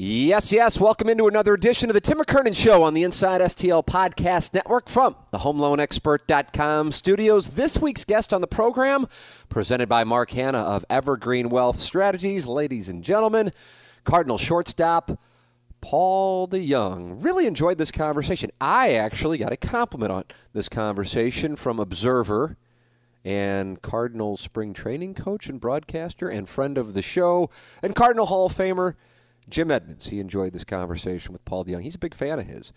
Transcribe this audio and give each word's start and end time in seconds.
Yes, 0.00 0.52
yes. 0.52 0.78
Welcome 0.78 1.08
into 1.08 1.26
another 1.26 1.54
edition 1.54 1.90
of 1.90 1.94
the 1.94 2.00
Tim 2.00 2.18
McKernan 2.18 2.54
Show 2.54 2.84
on 2.84 2.94
the 2.94 3.02
Inside 3.02 3.40
STL 3.40 3.84
Podcast 3.84 4.54
Network 4.54 4.88
from 4.88 5.16
the 5.32 5.38
HomeLoanExpert.com 5.38 6.92
studios. 6.92 7.50
This 7.50 7.80
week's 7.82 8.04
guest 8.04 8.32
on 8.32 8.40
the 8.40 8.46
program, 8.46 9.08
presented 9.48 9.88
by 9.88 10.04
Mark 10.04 10.30
Hanna 10.30 10.60
of 10.60 10.84
Evergreen 10.88 11.48
Wealth 11.48 11.80
Strategies. 11.80 12.46
Ladies 12.46 12.88
and 12.88 13.02
gentlemen, 13.02 13.50
Cardinal 14.04 14.38
shortstop 14.38 15.18
Paul 15.80 16.46
DeJong. 16.46 17.24
Really 17.24 17.48
enjoyed 17.48 17.78
this 17.78 17.90
conversation. 17.90 18.52
I 18.60 18.94
actually 18.94 19.36
got 19.36 19.52
a 19.52 19.56
compliment 19.56 20.12
on 20.12 20.24
this 20.52 20.68
conversation 20.68 21.56
from 21.56 21.80
Observer 21.80 22.56
and 23.24 23.82
Cardinal 23.82 24.36
spring 24.36 24.74
training 24.74 25.14
coach 25.14 25.48
and 25.48 25.60
broadcaster 25.60 26.28
and 26.28 26.48
friend 26.48 26.78
of 26.78 26.94
the 26.94 27.02
show 27.02 27.50
and 27.82 27.96
Cardinal 27.96 28.26
Hall 28.26 28.46
of 28.46 28.52
Famer 28.52 28.94
Jim 29.48 29.70
Edmonds, 29.70 30.08
he 30.08 30.20
enjoyed 30.20 30.52
this 30.52 30.64
conversation 30.64 31.32
with 31.32 31.44
Paul 31.44 31.64
DeJong. 31.64 31.82
He's 31.82 31.94
a 31.94 31.98
big 31.98 32.14
fan 32.14 32.38
of 32.38 32.46
his, 32.46 32.72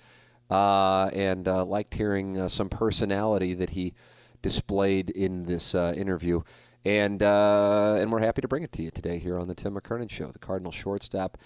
uh, 0.50 1.10
and 1.14 1.48
uh, 1.48 1.66
liked 1.66 1.96
hearing 1.96 2.40
uh, 2.40 2.48
some 2.48 2.70
personality 2.70 3.54
that 3.54 3.72
he 3.72 3.94
displayed 4.42 5.10
in 5.10 5.44
this 5.44 5.76
uh, 5.76 5.94
interview. 5.96 6.42
And 6.84 7.22
uh, 7.22 7.98
and 8.00 8.12
we're 8.12 8.22
happy 8.22 8.42
to 8.42 8.48
bring 8.48 8.64
it 8.64 8.72
to 8.74 8.82
you 8.82 8.90
today 8.90 9.20
here 9.20 9.38
on 9.38 9.48
the 9.48 9.54
Tim 9.54 9.76
McKernan 9.76 10.10
Show. 10.10 10.32
The 10.32 10.40
Cardinal 10.40 10.72
shortstop 10.72 11.38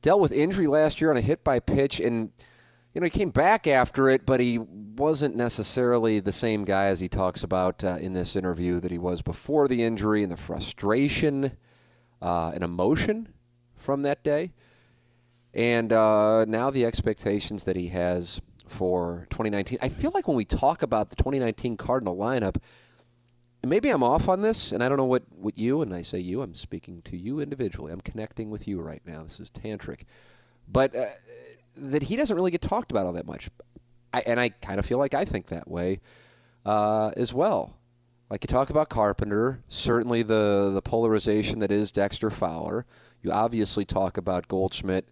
dealt 0.00 0.20
with 0.20 0.30
injury 0.30 0.68
last 0.68 1.00
year 1.00 1.10
on 1.10 1.16
a 1.16 1.20
hit 1.20 1.42
by 1.42 1.58
pitch, 1.58 1.98
and 1.98 2.30
you 2.94 3.00
know 3.00 3.06
he 3.06 3.10
came 3.10 3.30
back 3.30 3.66
after 3.66 4.08
it, 4.08 4.24
but 4.24 4.38
he 4.38 4.58
wasn't 4.58 5.34
necessarily 5.34 6.20
the 6.20 6.30
same 6.30 6.64
guy 6.64 6.84
as 6.84 7.00
he 7.00 7.08
talks 7.08 7.42
about 7.42 7.82
uh, 7.82 7.96
in 8.00 8.12
this 8.12 8.36
interview 8.36 8.78
that 8.78 8.92
he 8.92 8.98
was 8.98 9.22
before 9.22 9.66
the 9.66 9.82
injury, 9.82 10.22
and 10.22 10.30
the 10.30 10.36
frustration 10.36 11.56
and 12.22 12.62
emotion 12.62 13.28
from 13.74 14.02
that 14.02 14.22
day. 14.22 14.52
And 15.56 15.90
uh, 15.90 16.44
now 16.44 16.68
the 16.68 16.84
expectations 16.84 17.64
that 17.64 17.76
he 17.76 17.88
has 17.88 18.42
for 18.68 19.26
2019. 19.30 19.78
I 19.80 19.88
feel 19.88 20.10
like 20.12 20.28
when 20.28 20.36
we 20.36 20.44
talk 20.44 20.82
about 20.82 21.08
the 21.08 21.16
2019 21.16 21.78
Cardinal 21.78 22.14
lineup, 22.14 22.56
maybe 23.64 23.88
I'm 23.88 24.02
off 24.02 24.28
on 24.28 24.42
this, 24.42 24.70
and 24.70 24.82
I 24.82 24.88
don't 24.90 24.98
know 24.98 25.06
what, 25.06 25.22
what 25.30 25.56
you, 25.56 25.80
and 25.80 25.94
I 25.94 26.02
say 26.02 26.18
you, 26.18 26.42
I'm 26.42 26.54
speaking 26.54 27.00
to 27.02 27.16
you 27.16 27.40
individually. 27.40 27.90
I'm 27.90 28.02
connecting 28.02 28.50
with 28.50 28.68
you 28.68 28.82
right 28.82 29.00
now. 29.06 29.22
This 29.22 29.40
is 29.40 29.50
tantric. 29.50 30.02
But 30.68 30.94
uh, 30.94 31.06
that 31.78 32.02
he 32.04 32.16
doesn't 32.16 32.36
really 32.36 32.50
get 32.50 32.60
talked 32.60 32.90
about 32.90 33.06
all 33.06 33.14
that 33.14 33.26
much. 33.26 33.48
I, 34.12 34.22
and 34.26 34.38
I 34.38 34.50
kind 34.50 34.78
of 34.78 34.84
feel 34.84 34.98
like 34.98 35.14
I 35.14 35.24
think 35.24 35.46
that 35.46 35.68
way 35.68 36.00
uh, 36.66 37.12
as 37.16 37.32
well. 37.32 37.78
Like 38.28 38.44
you 38.44 38.48
talk 38.48 38.68
about 38.68 38.90
Carpenter, 38.90 39.62
certainly 39.68 40.22
the, 40.22 40.72
the 40.74 40.82
polarization 40.82 41.60
that 41.60 41.70
is 41.70 41.92
Dexter 41.92 42.28
Fowler. 42.28 42.84
You 43.22 43.32
obviously 43.32 43.86
talk 43.86 44.18
about 44.18 44.48
Goldschmidt 44.48 45.08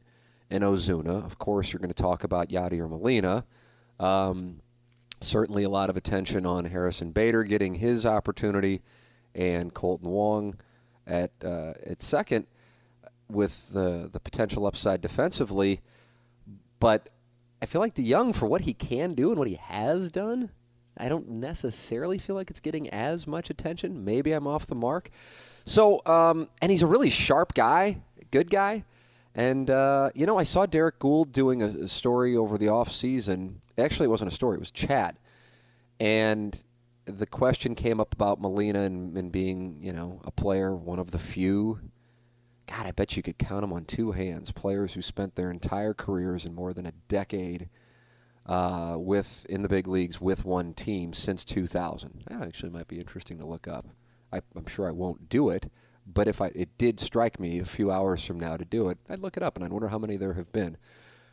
and 0.50 0.62
Ozuna. 0.62 1.24
Of 1.24 1.38
course, 1.38 1.72
you're 1.72 1.80
going 1.80 1.92
to 1.92 2.02
talk 2.02 2.24
about 2.24 2.48
Yadier 2.48 2.88
Molina. 2.88 3.44
Um, 3.98 4.60
certainly, 5.20 5.64
a 5.64 5.68
lot 5.68 5.90
of 5.90 5.96
attention 5.96 6.46
on 6.46 6.66
Harrison 6.66 7.10
Bader 7.12 7.44
getting 7.44 7.76
his 7.76 8.04
opportunity, 8.06 8.82
and 9.34 9.74
Kolten 9.74 10.02
Wong 10.02 10.56
at 11.06 11.32
uh, 11.44 11.74
at 11.84 12.02
second 12.02 12.46
with 13.28 13.72
the 13.72 14.08
the 14.10 14.20
potential 14.20 14.66
upside 14.66 15.00
defensively. 15.00 15.80
But 16.80 17.08
I 17.62 17.66
feel 17.66 17.80
like 17.80 17.94
DeJong 17.94 18.34
for 18.34 18.46
what 18.46 18.62
he 18.62 18.74
can 18.74 19.12
do 19.12 19.30
and 19.30 19.38
what 19.38 19.48
he 19.48 19.54
has 19.54 20.10
done, 20.10 20.50
I 20.98 21.08
don't 21.08 21.28
necessarily 21.28 22.18
feel 22.18 22.36
like 22.36 22.50
it's 22.50 22.60
getting 22.60 22.90
as 22.90 23.26
much 23.26 23.48
attention. 23.48 24.04
Maybe 24.04 24.32
I'm 24.32 24.46
off 24.46 24.66
the 24.66 24.74
mark. 24.74 25.10
So, 25.64 26.02
um, 26.04 26.48
and 26.60 26.70
he's 26.70 26.82
a 26.82 26.86
really 26.86 27.08
sharp 27.08 27.54
guy, 27.54 28.02
good 28.30 28.50
guy. 28.50 28.84
And, 29.34 29.70
uh, 29.70 30.10
you 30.14 30.26
know, 30.26 30.38
I 30.38 30.44
saw 30.44 30.64
Derrick 30.66 30.98
Goold 30.98 31.32
doing 31.32 31.62
a, 31.62 31.66
a 31.66 31.88
story 31.88 32.36
over 32.36 32.56
the 32.56 32.68
off 32.68 32.92
season. 32.92 33.60
Actually, 33.76 34.06
it 34.06 34.10
wasn't 34.10 34.30
a 34.30 34.34
story, 34.34 34.56
it 34.56 34.60
was 34.60 34.70
chat. 34.70 35.16
And 35.98 36.62
the 37.04 37.26
question 37.26 37.74
came 37.74 38.00
up 38.00 38.14
about 38.14 38.40
Molina 38.40 38.80
and, 38.80 39.16
and 39.16 39.32
being, 39.32 39.78
you 39.80 39.92
know, 39.92 40.20
a 40.24 40.30
player, 40.30 40.74
one 40.74 40.98
of 40.98 41.10
the 41.10 41.18
few. 41.18 41.80
God, 42.66 42.86
I 42.86 42.92
bet 42.92 43.16
you 43.16 43.22
could 43.22 43.38
count 43.38 43.60
them 43.60 43.72
on 43.72 43.84
two 43.84 44.12
hands. 44.12 44.50
Players 44.52 44.94
who 44.94 45.02
spent 45.02 45.34
their 45.34 45.50
entire 45.50 45.94
careers 45.94 46.44
in 46.44 46.54
more 46.54 46.72
than 46.72 46.86
a 46.86 46.92
decade 47.08 47.68
uh, 48.46 48.96
with 48.98 49.46
in 49.48 49.62
the 49.62 49.68
big 49.68 49.86
leagues 49.86 50.20
with 50.20 50.44
one 50.44 50.72
team 50.72 51.12
since 51.12 51.44
2000. 51.44 52.24
That 52.28 52.42
actually 52.42 52.70
might 52.70 52.88
be 52.88 52.98
interesting 52.98 53.38
to 53.38 53.46
look 53.46 53.68
up. 53.68 53.86
I, 54.32 54.40
I'm 54.56 54.66
sure 54.66 54.88
I 54.88 54.92
won't 54.92 55.28
do 55.28 55.50
it, 55.50 55.70
but 56.06 56.28
if 56.28 56.40
I 56.40 56.46
it 56.54 56.76
did 56.78 57.00
strike 57.00 57.40
me 57.40 57.58
a 57.58 57.64
few 57.64 57.90
hours 57.90 58.24
from 58.24 58.38
now 58.38 58.56
to 58.56 58.64
do 58.64 58.88
it, 58.88 58.98
I'd 59.08 59.20
look 59.20 59.36
it 59.36 59.42
up 59.42 59.56
and 59.56 59.64
I'd 59.64 59.72
wonder 59.72 59.88
how 59.88 59.98
many 59.98 60.16
there 60.16 60.34
have 60.34 60.52
been. 60.52 60.76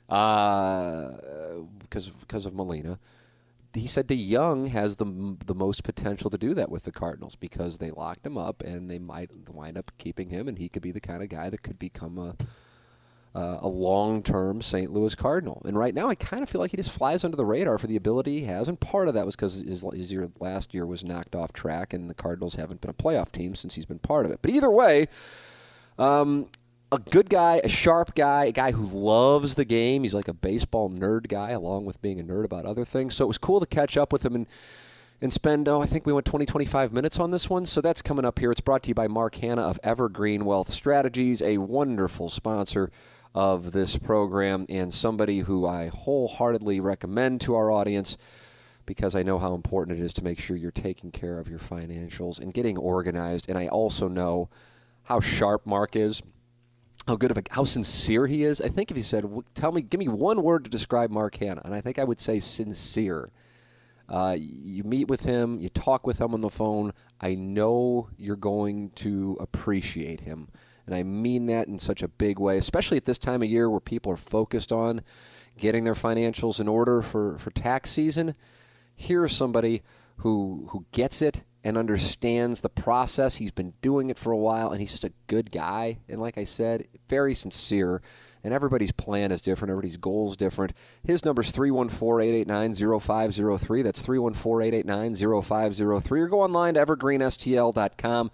Because 0.08 1.60
uh, 2.10 2.14
because 2.20 2.46
of 2.46 2.54
Molina, 2.54 3.00
he 3.74 3.88
said 3.88 4.08
DeJong 4.08 4.70
has 4.70 4.98
the 4.98 5.38
the 5.46 5.56
most 5.56 5.84
potential 5.84 6.30
to 6.30 6.38
do 6.38 6.54
that 6.54 6.70
with 6.72 6.84
the 6.84 6.92
Cardinals 6.92 7.36
because 7.36 7.78
they 7.78 7.92
locked 7.92 8.26
him 8.26 8.38
up 8.38 8.62
and 8.64 8.90
they 8.90 9.00
might 9.00 9.50
wind 9.50 9.78
up 9.78 9.92
keeping 9.98 10.30
him, 10.30 10.48
and 10.48 10.58
he 10.58 10.70
could 10.70 10.82
be 10.82 10.92
the 10.92 11.00
kind 11.00 11.24
of 11.24 11.30
guy 11.30 11.50
that 11.50 11.64
could 11.64 11.80
become 11.80 12.18
a 12.18 12.36
uh, 13.34 13.60
a 13.62 13.68
long 13.68 14.24
term 14.24 14.62
St. 14.62 14.92
Louis 14.92 15.16
Cardinal. 15.16 15.62
And 15.66 15.78
right 15.78 15.94
now, 15.94 16.10
I 16.10 16.16
kind 16.16 16.44
of 16.44 16.50
feel 16.50 16.60
like 16.60 16.72
he 16.72 16.78
just 16.78 16.92
flies 16.92 17.24
under 17.24 17.38
the 17.38 17.46
radar 17.46 17.78
for 17.78 17.88
the 17.88 17.96
ability 17.96 18.40
he 18.40 18.46
has. 18.46 18.68
And 18.68 18.80
part 18.80 19.08
of 19.08 19.14
that 19.14 19.26
was 19.26 19.36
because 19.36 19.62
his, 19.62 19.86
his 19.94 20.12
year, 20.12 20.30
last 20.40 20.74
year 20.74 20.86
was 20.86 21.04
knocked 21.04 21.36
off 21.36 21.54
track, 21.54 21.94
and 21.94 22.10
the 22.10 22.14
Cardinals 22.14 22.56
haven't 22.56 22.82
been 22.82 22.92
a 22.92 22.94
playoff 22.94 23.32
team 23.32 23.56
since 23.56 23.76
he's 23.76 23.86
been 23.86 24.00
part 24.00 24.26
of 24.26 24.32
it. 24.32 24.40
But 24.42 24.52
either 24.52 24.70
way, 24.70 25.08
um, 25.98 26.48
a 26.92 27.00
good 27.00 27.30
guy, 27.30 27.62
a 27.64 27.70
sharp 27.70 28.16
guy, 28.16 28.46
a 28.46 28.52
guy 28.52 28.72
who 28.72 28.84
loves 28.84 29.56
the 29.56 29.66
game. 29.66 30.04
He's 30.04 30.14
like 30.14 30.28
a 30.28 30.34
baseball 30.34 30.90
nerd 30.90 31.30
guy, 31.30 31.52
along 31.52 31.86
with 31.86 32.02
being 32.02 32.20
a 32.20 32.24
nerd 32.24 32.44
about 32.44 32.66
other 32.66 32.84
things. 32.84 33.16
So 33.16 33.24
it 33.24 33.30
was 33.30 33.38
cool 33.38 33.62
to 33.62 33.66
catch 33.66 33.96
up 33.96 34.12
with 34.12 34.26
him 34.26 34.36
and 34.36 34.48
and 35.22 35.32
spend, 35.32 35.68
oh, 35.68 35.82
I 35.82 35.86
think 35.86 36.08
we 36.08 36.14
went 36.14 36.26
20, 36.26 36.48
25 36.48 36.92
minutes 36.92 37.20
on 37.20 37.30
this 37.30 37.48
one. 37.48 37.68
So 37.68 37.80
that's 37.80 38.02
coming 38.02 38.26
up 38.26 38.40
here. 38.40 38.52
It's 38.52 38.60
brought 38.60 38.84
to 38.84 38.88
you 38.90 38.96
by 38.96 39.08
Mark 39.08 39.36
Hanna 39.36 39.62
of 39.62 39.80
Evergreen 39.84 40.46
Wealth 40.46 40.72
Strategies, 40.72 41.44
a 41.44 41.60
wonderful 41.60 42.30
sponsor 42.30 42.92
of 43.34 43.72
this 43.72 43.98
program 43.98 44.66
and 44.70 44.94
somebody 44.94 45.40
who 45.40 45.66
I 45.66 45.88
wholeheartedly 45.88 46.80
recommend 46.80 47.42
to 47.42 47.56
our 47.56 47.72
audience 47.72 48.18
because 48.86 49.16
I 49.16 49.24
know 49.24 49.40
how 49.40 49.54
important 49.54 50.00
it 50.00 50.04
is 50.04 50.14
to 50.14 50.24
make 50.24 50.40
sure 50.40 50.58
you're 50.58 50.72
taking 50.72 51.12
care 51.12 51.40
of 51.40 51.48
your 51.48 51.60
financials 51.60 52.40
and 52.40 52.54
getting 52.54 52.78
organized. 52.78 53.48
And 53.48 53.58
I 53.58 53.68
also 53.68 54.08
know 54.08 54.50
how 55.04 55.20
sharp 55.20 55.66
Mark 55.66 55.96
is, 55.96 56.22
how 57.08 57.16
good 57.16 57.32
of 57.32 57.38
a, 57.38 57.44
how 57.52 57.64
sincere 57.64 58.28
he 58.28 58.44
is. 58.44 58.62
I 58.62 58.68
think 58.68 58.92
if 58.92 58.98
he 58.98 59.04
said, 59.04 59.26
"Tell 59.54 59.72
me, 59.72 59.82
give 59.82 60.00
me 60.00 60.08
one 60.08 60.44
word 60.44 60.66
to 60.66 60.70
describe 60.70 61.10
Mark 61.10 61.36
Hanna," 61.36 61.62
and 61.64 61.74
I 61.74 61.82
think 61.82 62.00
I 62.00 62.04
would 62.04 62.20
say 62.20 62.40
sincere. 62.40 63.32
Uh, 64.10 64.36
you 64.38 64.84
meet 64.84 65.08
with 65.08 65.24
him, 65.24 65.62
you 65.62 65.70
talk 65.70 66.06
with 66.06 66.20
him 66.20 66.34
on 66.34 66.42
the 66.42 66.50
phone. 66.50 66.92
I 67.22 67.36
know 67.36 68.10
you're 68.18 68.36
going 68.36 68.90
to 68.96 69.38
appreciate 69.40 70.22
him. 70.22 70.50
And 70.92 71.00
I 71.00 71.04
mean 71.04 71.46
that 71.46 71.70
in 71.70 71.80
such 71.80 72.04
a 72.04 72.10
big 72.10 72.38
way, 72.38 72.58
especially 72.58 72.98
at 72.98 73.06
this 73.06 73.18
time 73.18 73.42
of 73.42 73.48
year 73.48 73.70
where 73.70 73.80
people 73.80 74.12
are 74.12 74.18
focused 74.18 74.74
on 74.74 75.00
getting 75.58 75.86
their 75.86 75.94
financials 75.94 76.60
in 76.60 76.68
order 76.68 77.02
for, 77.02 77.38
for 77.38 77.50
tax 77.52 77.92
season. 77.92 78.36
Here's 78.94 79.32
somebody 79.32 79.84
who, 80.18 80.68
who 80.72 80.86
gets 80.92 81.22
it 81.22 81.46
and 81.64 81.78
understands 81.78 82.60
the 82.60 82.68
process. 82.68 83.38
He's 83.38 83.54
been 83.54 83.72
doing 83.82 84.10
it 84.10 84.18
for 84.18 84.34
a 84.34 84.38
while, 84.38 84.72
and 84.72 84.82
he's 84.82 84.92
just 84.92 85.06
a 85.06 85.14
good 85.28 85.50
guy. 85.50 86.00
And 86.10 86.20
like 86.20 86.38
I 86.38 86.44
said, 86.44 86.88
very 87.08 87.36
sincere. 87.36 88.02
And 88.44 88.54
everybody's 88.54 88.92
plan 88.92 89.32
is 89.32 89.42
different. 89.42 89.70
Everybody's 89.70 89.96
goal 89.96 90.32
is 90.32 90.36
different. 90.36 90.74
His 91.06 91.24
number 91.24 91.42
is 91.42 91.52
314 91.52 92.28
889 92.28 93.00
0503. 93.00 93.82
That's 93.82 94.02
314 94.02 94.68
889 94.68 95.42
0503. 95.42 96.22
Or 96.22 96.28
go 96.28 96.42
online 96.42 96.74
to 96.74 96.86
evergreenstl.com. 96.86 98.32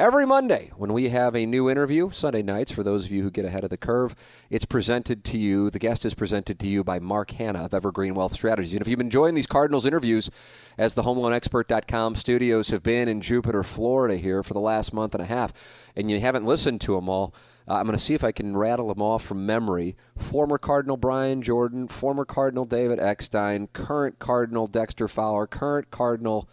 Every 0.00 0.24
Monday, 0.24 0.72
when 0.78 0.94
we 0.94 1.10
have 1.10 1.36
a 1.36 1.44
new 1.44 1.68
interview, 1.68 2.08
Sunday 2.10 2.40
nights, 2.40 2.72
for 2.72 2.82
those 2.82 3.04
of 3.04 3.10
you 3.10 3.22
who 3.22 3.30
get 3.30 3.44
ahead 3.44 3.64
of 3.64 3.68
the 3.68 3.76
curve, 3.76 4.14
it's 4.48 4.64
presented 4.64 5.24
to 5.24 5.36
you, 5.36 5.68
the 5.68 5.78
guest 5.78 6.06
is 6.06 6.14
presented 6.14 6.58
to 6.60 6.66
you 6.66 6.82
by 6.82 6.98
Mark 6.98 7.32
Hanna 7.32 7.66
of 7.66 7.74
Evergreen 7.74 8.14
Wealth 8.14 8.32
Strategies. 8.32 8.72
And 8.72 8.80
if 8.80 8.88
you've 8.88 8.96
been 8.96 9.08
enjoying 9.08 9.34
these 9.34 9.46
Cardinals 9.46 9.84
interviews, 9.84 10.30
as 10.78 10.94
the 10.94 11.02
HomeLoanExpert.com 11.02 12.14
studios 12.14 12.70
have 12.70 12.82
been 12.82 13.08
in 13.08 13.20
Jupiter, 13.20 13.62
Florida 13.62 14.16
here 14.16 14.42
for 14.42 14.54
the 14.54 14.58
last 14.58 14.94
month 14.94 15.14
and 15.14 15.22
a 15.22 15.26
half, 15.26 15.92
and 15.94 16.10
you 16.10 16.18
haven't 16.18 16.46
listened 16.46 16.80
to 16.80 16.94
them 16.94 17.10
all, 17.10 17.34
uh, 17.68 17.74
I'm 17.74 17.84
going 17.84 17.92
to 17.92 18.02
see 18.02 18.14
if 18.14 18.24
I 18.24 18.32
can 18.32 18.56
rattle 18.56 18.88
them 18.88 19.02
off 19.02 19.22
from 19.22 19.44
memory. 19.44 19.96
Former 20.16 20.56
Cardinal 20.56 20.96
Brian 20.96 21.42
Jordan, 21.42 21.88
former 21.88 22.24
Cardinal 22.24 22.64
David 22.64 23.00
Eckstein, 23.00 23.68
current 23.74 24.18
Cardinal 24.18 24.66
Dexter 24.66 25.08
Fowler, 25.08 25.46
current 25.46 25.90
Cardinal 25.90 26.48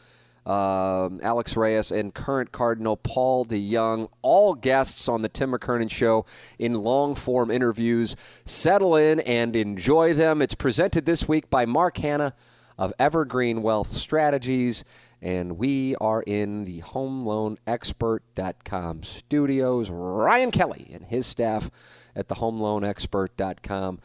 um, 0.48 1.20
Alex 1.22 1.56
Reyes, 1.58 1.92
and 1.92 2.14
current 2.14 2.54
Cardinal 2.54 2.96
Paul 2.96 3.44
DeJong, 3.46 4.08
all 4.22 4.54
guests 4.56 5.10
on 5.10 5.22
the 5.22 5.30
Tim 5.30 5.52
McKernan 5.52 5.92
Show 5.92 6.26
in 6.58 6.74
long 6.74 7.16
form 7.16 7.52
interviews. 7.52 8.16
Settle 8.46 8.96
in 8.96 9.20
and 9.20 9.54
enjoy 9.56 10.14
them. 10.14 10.42
It's 10.42 10.56
presented 10.56 11.06
this 11.06 11.28
week 11.28 11.50
by 11.50 11.66
Mark 11.66 11.98
Hanna 11.98 12.34
of 12.78 12.94
Evergreen 12.98 13.62
Wealth 13.62 13.92
Strategies, 13.92 14.86
and 15.22 15.58
we 15.58 15.98
are 15.98 16.22
in 16.22 16.64
the 16.64 16.80
HomeLoanExpert.com 16.82 19.04
studios. 19.04 19.90
Ryan 19.90 20.52
Kelly 20.52 20.92
and 20.94 21.04
his 21.06 21.26
staff 21.26 21.70
at 22.16 22.30
the 22.30 22.36
HomeLoanExpert.com 22.36 24.00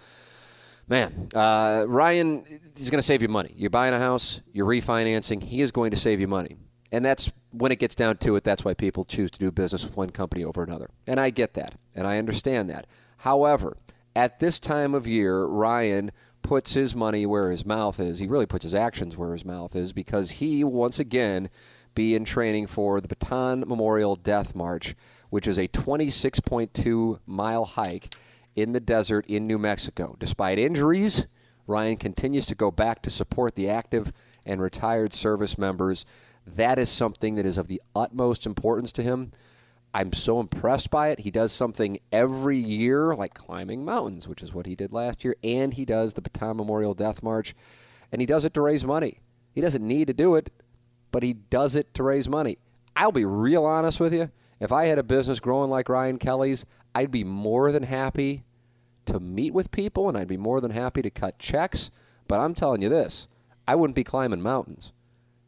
man, 0.88 1.28
uh, 1.34 1.84
Ryan 1.88 2.44
is 2.76 2.90
going 2.90 2.98
to 2.98 3.02
save 3.02 3.22
you 3.22 3.28
money. 3.28 3.54
You're 3.56 3.70
buying 3.70 3.94
a 3.94 3.98
house, 3.98 4.40
you're 4.52 4.66
refinancing. 4.66 5.42
He 5.42 5.60
is 5.60 5.72
going 5.72 5.90
to 5.90 5.96
save 5.96 6.20
you 6.20 6.28
money, 6.28 6.56
and 6.90 7.04
that's 7.04 7.32
when 7.50 7.72
it 7.72 7.78
gets 7.78 7.94
down 7.94 8.16
to 8.18 8.36
it. 8.36 8.44
That's 8.44 8.64
why 8.64 8.74
people 8.74 9.04
choose 9.04 9.30
to 9.32 9.38
do 9.38 9.50
business 9.50 9.84
with 9.84 9.96
one 9.96 10.10
company 10.10 10.44
over 10.44 10.62
another, 10.62 10.90
and 11.06 11.18
I 11.18 11.30
get 11.30 11.54
that, 11.54 11.74
and 11.94 12.06
I 12.06 12.18
understand 12.18 12.68
that. 12.70 12.86
However, 13.18 13.76
at 14.14 14.40
this 14.40 14.58
time 14.60 14.94
of 14.94 15.06
year, 15.06 15.44
Ryan 15.44 16.10
puts 16.42 16.74
his 16.74 16.94
money 16.94 17.24
where 17.24 17.50
his 17.50 17.64
mouth 17.64 17.98
is. 18.00 18.18
He 18.18 18.26
really 18.26 18.46
puts 18.46 18.64
his 18.64 18.74
actions 18.74 19.16
where 19.16 19.32
his 19.32 19.44
mouth 19.44 19.74
is 19.74 19.92
because 19.92 20.32
he 20.32 20.64
once 20.64 20.98
again 20.98 21.48
be 21.94 22.14
in 22.14 22.24
training 22.24 22.66
for 22.66 23.00
the 23.00 23.08
Bataan 23.08 23.66
Memorial 23.66 24.16
Death 24.16 24.54
March, 24.54 24.94
which 25.30 25.46
is 25.46 25.58
a 25.58 25.68
26.2 25.68 27.20
mile 27.26 27.64
hike 27.64 28.14
in 28.54 28.72
the 28.72 28.80
desert 28.80 29.26
in 29.26 29.46
New 29.46 29.58
Mexico. 29.58 30.16
Despite 30.18 30.58
injuries, 30.58 31.26
Ryan 31.66 31.96
continues 31.96 32.46
to 32.46 32.54
go 32.54 32.70
back 32.70 33.02
to 33.02 33.10
support 33.10 33.54
the 33.54 33.68
active 33.68 34.12
and 34.44 34.60
retired 34.60 35.12
service 35.12 35.56
members. 35.56 36.04
That 36.46 36.78
is 36.78 36.90
something 36.90 37.36
that 37.36 37.46
is 37.46 37.58
of 37.58 37.68
the 37.68 37.80
utmost 37.94 38.46
importance 38.46 38.92
to 38.92 39.02
him. 39.02 39.32
I'm 39.94 40.12
so 40.12 40.40
impressed 40.40 40.90
by 40.90 41.08
it. 41.08 41.20
He 41.20 41.30
does 41.30 41.52
something 41.52 41.98
every 42.10 42.56
year, 42.56 43.14
like 43.14 43.34
climbing 43.34 43.84
mountains, 43.84 44.26
which 44.26 44.42
is 44.42 44.54
what 44.54 44.66
he 44.66 44.74
did 44.74 44.94
last 44.94 45.22
year, 45.22 45.36
and 45.44 45.74
he 45.74 45.84
does 45.84 46.14
the 46.14 46.22
Bataan 46.22 46.56
Memorial 46.56 46.94
Death 46.94 47.22
March, 47.22 47.54
and 48.10 48.20
he 48.20 48.26
does 48.26 48.44
it 48.44 48.54
to 48.54 48.62
raise 48.62 48.84
money. 48.86 49.20
He 49.52 49.60
doesn't 49.60 49.86
need 49.86 50.06
to 50.06 50.14
do 50.14 50.34
it, 50.34 50.50
but 51.10 51.22
he 51.22 51.34
does 51.34 51.76
it 51.76 51.92
to 51.94 52.02
raise 52.02 52.28
money. 52.28 52.58
I'll 52.96 53.12
be 53.12 53.26
real 53.26 53.66
honest 53.66 54.00
with 54.00 54.14
you. 54.14 54.30
If 54.60 54.72
I 54.72 54.86
had 54.86 54.98
a 54.98 55.02
business 55.02 55.40
growing 55.40 55.70
like 55.70 55.88
Ryan 55.88 56.18
Kelly's, 56.18 56.64
I'd 56.94 57.10
be 57.10 57.24
more 57.24 57.72
than 57.72 57.84
happy 57.84 58.44
to 59.06 59.20
meet 59.20 59.52
with 59.52 59.70
people 59.70 60.08
and 60.08 60.16
I'd 60.16 60.28
be 60.28 60.36
more 60.36 60.60
than 60.60 60.70
happy 60.70 61.02
to 61.02 61.10
cut 61.10 61.38
checks. 61.38 61.90
But 62.28 62.40
I'm 62.40 62.54
telling 62.54 62.82
you 62.82 62.88
this 62.88 63.28
I 63.66 63.74
wouldn't 63.74 63.96
be 63.96 64.04
climbing 64.04 64.42
mountains. 64.42 64.92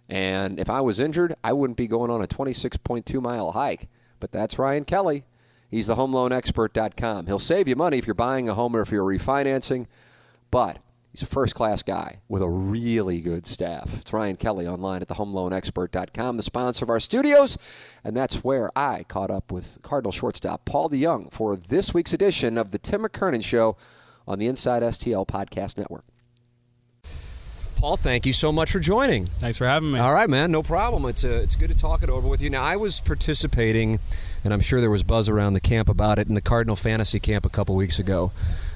And 0.09 0.59
if 0.59 0.69
I 0.69 0.81
was 0.81 1.01
injured, 1.01 1.35
I 1.43 1.53
wouldn't 1.53 1.79
be 1.79 1.87
going 1.87 2.11
on 2.11 2.23
a 2.23 2.27
26.2 2.27 3.23
mile 3.23 3.53
hike. 3.53 3.89
But 4.21 4.33
that's 4.33 4.59
Ryan 4.59 4.85
Kelly. 4.85 5.25
He's 5.71 5.87
the 5.87 5.97
homeloanexpert.com. 5.97 7.27
He'll 7.27 7.39
save 7.39 7.69
you 7.69 7.75
money 7.75 7.99
if 7.99 8.07
you're 8.07 8.15
buying 8.15 8.49
a 8.49 8.55
home 8.55 8.77
or 8.77 8.83
if 8.83 8.93
you're 8.93 9.05
refinancing. 9.05 9.87
But 10.51 10.79
He's 11.15 11.23
a 11.23 11.27
first 11.27 11.55
class 11.55 11.85
guy 11.85 12.19
with 12.29 12.43
a 12.43 12.49
really 12.49 13.21
good 13.21 13.47
staff. 13.47 14.01
It's 14.01 14.13
Ryan 14.13 14.35
Kelly 14.35 14.67
online 14.67 15.01
at 15.01 15.07
thehomeloanexpert.com, 15.07 16.37
the 16.37 16.43
sponsor 16.43 16.85
of 16.85 16.89
our 16.89 16.99
studios. 16.99 17.57
And 18.03 18.17
that's 18.17 18.43
where 18.43 18.77
I 18.77 19.05
caught 19.05 19.31
up 19.31 19.53
with 19.53 19.79
Cardinal 19.83 20.11
shortstop 20.11 20.65
Paul 20.65 20.91
DeJong 20.91 21.33
for 21.33 21.55
this 21.55 21.95
week's 21.95 22.13
edition 22.13 22.59
of 22.59 22.73
the 22.73 22.81
Tim 22.81 23.03
McKernan 23.03 23.45
Show 23.45 23.77
on 24.27 24.41
the 24.41 24.49
Inside 24.49 24.83
STL 24.83 25.25
Podcast 25.25 25.79
Network. 25.79 26.03
Paul, 27.79 27.97
thank 27.97 28.27
you 28.27 28.33
so 28.33 28.51
much 28.51 28.73
for 28.73 28.81
joining. 28.81 29.27
Thanks 29.27 29.57
for 29.57 29.67
having 29.67 29.93
me. 29.93 30.01
All 30.01 30.13
right, 30.13 30.29
man, 30.29 30.51
no 30.51 30.65
problem. 30.65 31.05
It's 31.05 31.23
a, 31.23 31.37
uh, 31.37 31.43
it's 31.43 31.55
good 31.55 31.71
to 31.71 31.79
talk 31.79 32.03
it 32.03 32.11
over 32.11 32.27
with 32.27 32.43
you. 32.43 32.51
Now, 32.51 32.65
I 32.65 32.75
was 32.75 32.99
participating, 32.99 34.01
and 34.43 34.53
I'm 34.53 34.61
sure 34.61 34.81
there 34.81 34.91
was 34.91 35.05
buzz 35.05 35.29
around 35.29 35.53
the 35.53 35.61
camp 35.61 35.89
about 35.89 36.19
it 36.19 36.27
in 36.27 36.35
the 36.35 36.41
Cardinal 36.41 36.75
Fantasy 36.75 37.21
Camp 37.21 37.47
a 37.47 37.51
couple 37.51 37.77
weeks 37.77 38.01
ago, 38.01 38.33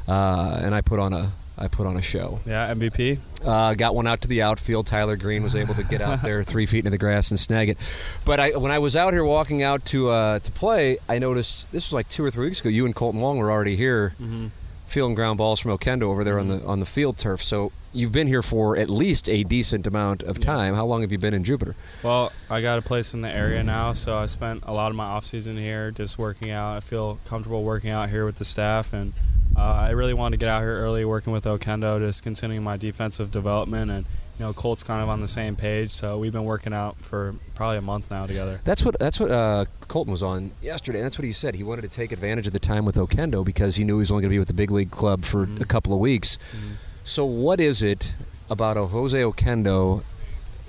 uh, 0.06 0.61
and 0.62 0.73
I 0.73 0.82
put 0.82 1.00
on 1.00 1.12
a 1.12 1.32
I 1.58 1.69
put 1.69 1.87
on 1.87 1.96
a 1.96 2.02
show. 2.02 2.40
Yeah, 2.46 2.72
MVP. 2.72 3.19
Uh, 3.44 3.75
got 3.75 3.94
one 3.94 4.06
out 4.06 4.20
to 4.22 4.28
the 4.28 4.43
outfield. 4.43 4.87
Tyler 4.87 5.16
Green 5.16 5.43
was 5.43 5.55
able 5.55 5.75
to 5.75 5.84
get 5.84 6.00
out 6.00 6.22
there 6.22 6.43
three 6.44 6.66
feet 6.66 6.78
into 6.78 6.90
the 6.90 6.99
grass 6.99 7.31
and 7.31 7.38
snag 7.38 7.69
it. 7.69 8.20
But 8.25 8.40
I, 8.40 8.56
when 8.56 8.70
I 8.70 8.78
was 8.78 8.96
out 8.96 9.12
here 9.12 9.25
walking 9.25 9.62
out 9.62 9.84
to 9.87 10.10
uh, 10.10 10.38
to 10.38 10.52
play, 10.52 10.99
I 11.08 11.19
noticed 11.19 11.70
this 11.72 11.88
was 11.88 11.93
like 11.93 12.08
two 12.08 12.25
or 12.25 12.31
three 12.31 12.46
weeks 12.46 12.60
ago. 12.60 12.69
You 12.69 12.87
and 12.87 12.94
Kolten 12.94 13.20
Wong 13.20 13.38
were 13.38 13.50
already 13.50 13.76
here, 13.76 14.14
mm-hmm. 14.20 14.49
fielding 14.87 15.14
ground 15.14 15.38
balls 15.38 15.60
from 15.60 15.76
Oquendo 15.76 16.02
over 16.05 16.25
there 16.25 16.37
mm-hmm. 16.37 16.52
on 16.52 16.58
the 16.58 16.66
on 16.66 16.81
the 16.81 16.87
field 16.87 17.19
turf. 17.19 17.43
So 17.43 17.72
you've 17.93 18.12
been 18.12 18.26
here 18.26 18.43
for 18.43 18.76
at 18.76 18.90
least 18.90 19.28
a 19.28 19.43
decent 19.44 19.87
amount 19.87 20.22
of 20.22 20.40
time. 20.40 20.72
Yeah. 20.72 20.76
How 20.76 20.87
long 20.87 21.00
have 21.02 21.12
you 21.12 21.19
been 21.19 21.34
in 21.34 21.44
Jupiter? 21.44 21.75
Well, 22.02 22.32
I 22.50 22.61
got 22.61 22.78
a 22.78 22.82
place 22.82 23.14
in 23.14 23.22
the 23.22 23.31
area 23.31 23.62
now, 23.62 23.93
so 23.93 24.16
I 24.16 24.26
spent 24.26 24.64
a 24.66 24.72
lot 24.72 24.90
of 24.90 24.96
my 24.96 25.04
off 25.04 25.25
season 25.25 25.56
here 25.56 25.90
just 25.90 26.19
working 26.19 26.50
out. 26.50 26.76
I 26.76 26.81
feel 26.81 27.19
comfortable 27.26 27.64
working 27.64 27.90
out 27.90 28.11
here 28.11 28.25
with 28.26 28.37
the 28.37 28.44
staff 28.44 28.93
and 28.93 29.12
uh, 29.56 29.61
I 29.61 29.91
really 29.91 30.15
wanted 30.15 30.39
to 30.39 30.41
get 30.45 30.49
out 30.49 30.61
here 30.62 30.77
early, 30.77 31.05
working 31.05 31.33
with 31.33 31.45
Oquendo, 31.45 31.99
just 31.99 32.23
continuing 32.23 32.62
my 32.62 32.77
defensive 32.77 33.31
development, 33.31 33.91
and 33.91 34.05
you 34.39 34.45
know, 34.45 34.53
Colt's 34.53 34.85
kind 34.85 35.03
of 35.03 35.09
on 35.09 35.21
the 35.21 35.27
same 35.27 35.56
page, 35.56 35.91
so 35.91 36.17
we've 36.19 36.33
been 36.33 36.45
working 36.45 36.73
out 36.73 36.97
for 36.99 37.35
probably 37.56 37.79
a 37.79 37.83
month 37.83 38.11
now 38.11 38.25
together. 38.25 38.61
That's 38.65 38.85
what 38.85 38.97
that's 38.99 39.19
what 39.19 39.33
uh, 39.33 39.65
Kolten 39.89 40.09
was 40.09 40.23
on 40.23 40.53
yesterday. 40.62 41.03
That's 41.03 41.19
what 41.19 41.25
he 41.25 41.33
said. 41.33 41.56
He 41.56 41.65
wanted 41.65 41.83
to 41.83 41.89
take 41.89 42.12
advantage 42.12 42.47
of 42.47 42.53
the 42.53 42.61
time 42.61 42.85
with 42.85 42.95
Oquendo 42.95 43.45
because 43.45 43.77
he 43.77 43.85
knew 43.85 43.95
he 43.95 44.00
was 44.00 44.12
only 44.12 44.23
going 44.23 44.31
to 44.31 44.35
be 44.35 44.39
with 44.39 44.49
the 44.49 44.55
big 44.55 44.71
league 44.71 44.93
club 44.93 45.25
for 45.25 45.47
mm-hmm. 45.47 45.61
a 45.61 45.65
couple 45.65 45.93
of 45.93 45.99
weeks. 45.99 46.37
Mm-hmm. 46.37 46.75
So, 47.02 47.25
what 47.25 47.61
is 47.61 47.83
it 47.83 48.14
about 48.49 48.76
a 48.76 48.87
Jose 48.87 49.19
Oquendo 49.19 50.05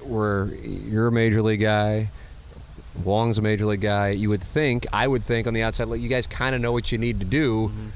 where 0.04 0.46
you're 0.64 1.08
a 1.08 1.12
major 1.12 1.44
league 1.44 1.62
guy? 1.62 2.10
Wong's 3.04 3.38
a 3.38 3.44
major 3.44 3.66
league 3.66 3.82
guy. 3.82 4.10
You 4.10 4.30
would 4.30 4.42
think, 4.42 4.88
I 4.92 5.08
would 5.08 5.24
think 5.24 5.46
on 5.46 5.54
the 5.54 5.62
outside, 5.62 5.90
like 5.90 6.02
you 6.02 6.10
guys 6.10 6.26
kind 6.26 6.56
of 6.56 6.60
know 6.62 6.72
what 6.72 6.92
you 6.92 6.98
need 6.98 7.20
to 7.20 7.26
do. 7.26 7.68
Mm-hmm 7.68 7.88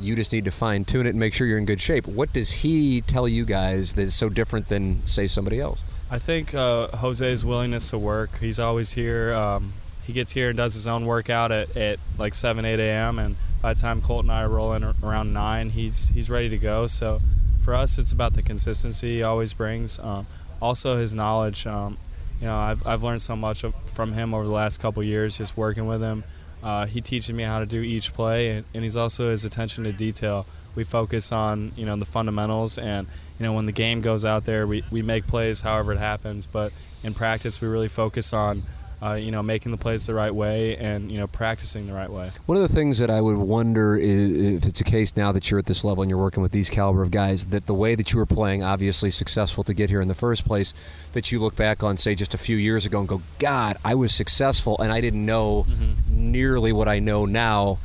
you 0.00 0.16
just 0.16 0.32
need 0.32 0.44
to 0.44 0.50
fine 0.50 0.84
tune 0.84 1.06
it 1.06 1.10
and 1.10 1.18
make 1.18 1.32
sure 1.32 1.46
you're 1.46 1.58
in 1.58 1.64
good 1.64 1.80
shape. 1.80 2.06
What 2.06 2.32
does 2.32 2.50
he 2.50 3.00
tell 3.00 3.28
you 3.28 3.44
guys 3.44 3.94
that 3.94 4.02
is 4.02 4.14
so 4.14 4.28
different 4.28 4.68
than, 4.68 5.04
say, 5.06 5.26
somebody 5.26 5.60
else? 5.60 5.82
I 6.10 6.18
think 6.18 6.54
uh, 6.54 6.88
Jose's 6.88 7.44
willingness 7.44 7.90
to 7.90 7.98
work. 7.98 8.38
He's 8.38 8.58
always 8.58 8.92
here. 8.92 9.34
Um, 9.34 9.72
he 10.06 10.12
gets 10.12 10.32
here 10.32 10.48
and 10.48 10.56
does 10.56 10.74
his 10.74 10.86
own 10.86 11.04
workout 11.04 11.52
at, 11.52 11.76
at 11.76 11.98
like 12.18 12.34
7, 12.34 12.64
8 12.64 12.80
a.m. 12.80 13.18
And 13.18 13.36
by 13.60 13.74
the 13.74 13.80
time 13.80 14.00
Colt 14.00 14.22
and 14.22 14.32
I 14.32 14.42
are 14.42 14.48
rolling 14.48 14.84
around 15.02 15.34
9, 15.34 15.70
he's, 15.70 16.08
he's 16.10 16.30
ready 16.30 16.48
to 16.48 16.58
go. 16.58 16.86
So 16.86 17.20
for 17.62 17.74
us, 17.74 17.98
it's 17.98 18.12
about 18.12 18.32
the 18.32 18.42
consistency 18.42 19.16
he 19.16 19.22
always 19.22 19.52
brings. 19.52 19.98
Um, 19.98 20.26
also, 20.62 20.96
his 20.96 21.14
knowledge. 21.14 21.66
Um, 21.66 21.98
you 22.40 22.46
know, 22.46 22.56
I've, 22.56 22.86
I've 22.86 23.02
learned 23.02 23.20
so 23.20 23.36
much 23.36 23.64
from 23.86 24.12
him 24.12 24.32
over 24.32 24.44
the 24.44 24.52
last 24.52 24.80
couple 24.80 25.02
years 25.02 25.36
just 25.36 25.56
working 25.56 25.86
with 25.86 26.00
him. 26.00 26.24
Uh, 26.62 26.86
he 26.86 27.00
teaches 27.00 27.32
me 27.32 27.42
how 27.42 27.60
to 27.60 27.66
do 27.66 27.80
each 27.80 28.12
play, 28.14 28.50
and, 28.50 28.64
and 28.74 28.82
he's 28.82 28.96
also 28.96 29.30
his 29.30 29.44
attention 29.44 29.84
to 29.84 29.92
detail. 29.92 30.46
We 30.74 30.84
focus 30.84 31.32
on 31.32 31.72
you 31.76 31.86
know 31.86 31.96
the 31.96 32.04
fundamentals, 32.04 32.78
and 32.78 33.06
you 33.38 33.46
know 33.46 33.52
when 33.52 33.66
the 33.66 33.72
game 33.72 34.00
goes 34.00 34.24
out 34.24 34.44
there, 34.44 34.66
we, 34.66 34.84
we 34.90 35.02
make 35.02 35.26
plays 35.26 35.62
however 35.62 35.92
it 35.92 35.98
happens. 35.98 36.46
But 36.46 36.72
in 37.02 37.14
practice, 37.14 37.60
we 37.60 37.68
really 37.68 37.88
focus 37.88 38.32
on 38.32 38.62
uh, 39.00 39.12
you 39.12 39.30
know, 39.30 39.42
making 39.42 39.70
the 39.70 39.78
plays 39.78 40.06
the 40.06 40.14
right 40.14 40.34
way 40.34 40.76
and 40.76 41.10
you 41.10 41.18
know 41.18 41.26
practicing 41.28 41.86
the 41.86 41.92
right 41.92 42.10
way. 42.10 42.30
One 42.46 42.56
of 42.56 42.62
the 42.62 42.74
things 42.74 42.98
that 42.98 43.10
I 43.10 43.20
would 43.20 43.36
wonder 43.36 43.96
is 43.96 44.62
if 44.62 44.66
it's 44.66 44.80
a 44.80 44.84
case 44.84 45.16
now 45.16 45.30
that 45.32 45.50
you're 45.50 45.58
at 45.58 45.66
this 45.66 45.84
level 45.84 46.02
and 46.02 46.10
you're 46.10 46.18
working 46.18 46.42
with 46.42 46.52
these 46.52 46.68
caliber 46.68 47.02
of 47.02 47.10
guys 47.10 47.46
that 47.46 47.66
the 47.66 47.74
way 47.74 47.94
that 47.94 48.12
you 48.12 48.18
were 48.18 48.26
playing, 48.26 48.62
obviously 48.62 49.10
successful 49.10 49.62
to 49.64 49.74
get 49.74 49.88
here 49.88 50.00
in 50.00 50.08
the 50.08 50.14
first 50.14 50.44
place, 50.44 50.74
that 51.12 51.30
you 51.30 51.38
look 51.38 51.54
back 51.54 51.84
on 51.84 51.96
say 51.96 52.14
just 52.14 52.34
a 52.34 52.38
few 52.38 52.56
years 52.56 52.86
ago 52.86 52.98
and 52.98 53.08
go, 53.08 53.22
God, 53.38 53.76
I 53.84 53.94
was 53.94 54.12
successful 54.12 54.76
and 54.80 54.92
I 54.92 55.00
didn't 55.00 55.24
know 55.24 55.64
mm-hmm. 55.68 56.32
nearly 56.32 56.72
what 56.72 56.88
I 56.88 56.98
know 56.98 57.24
now. 57.24 57.78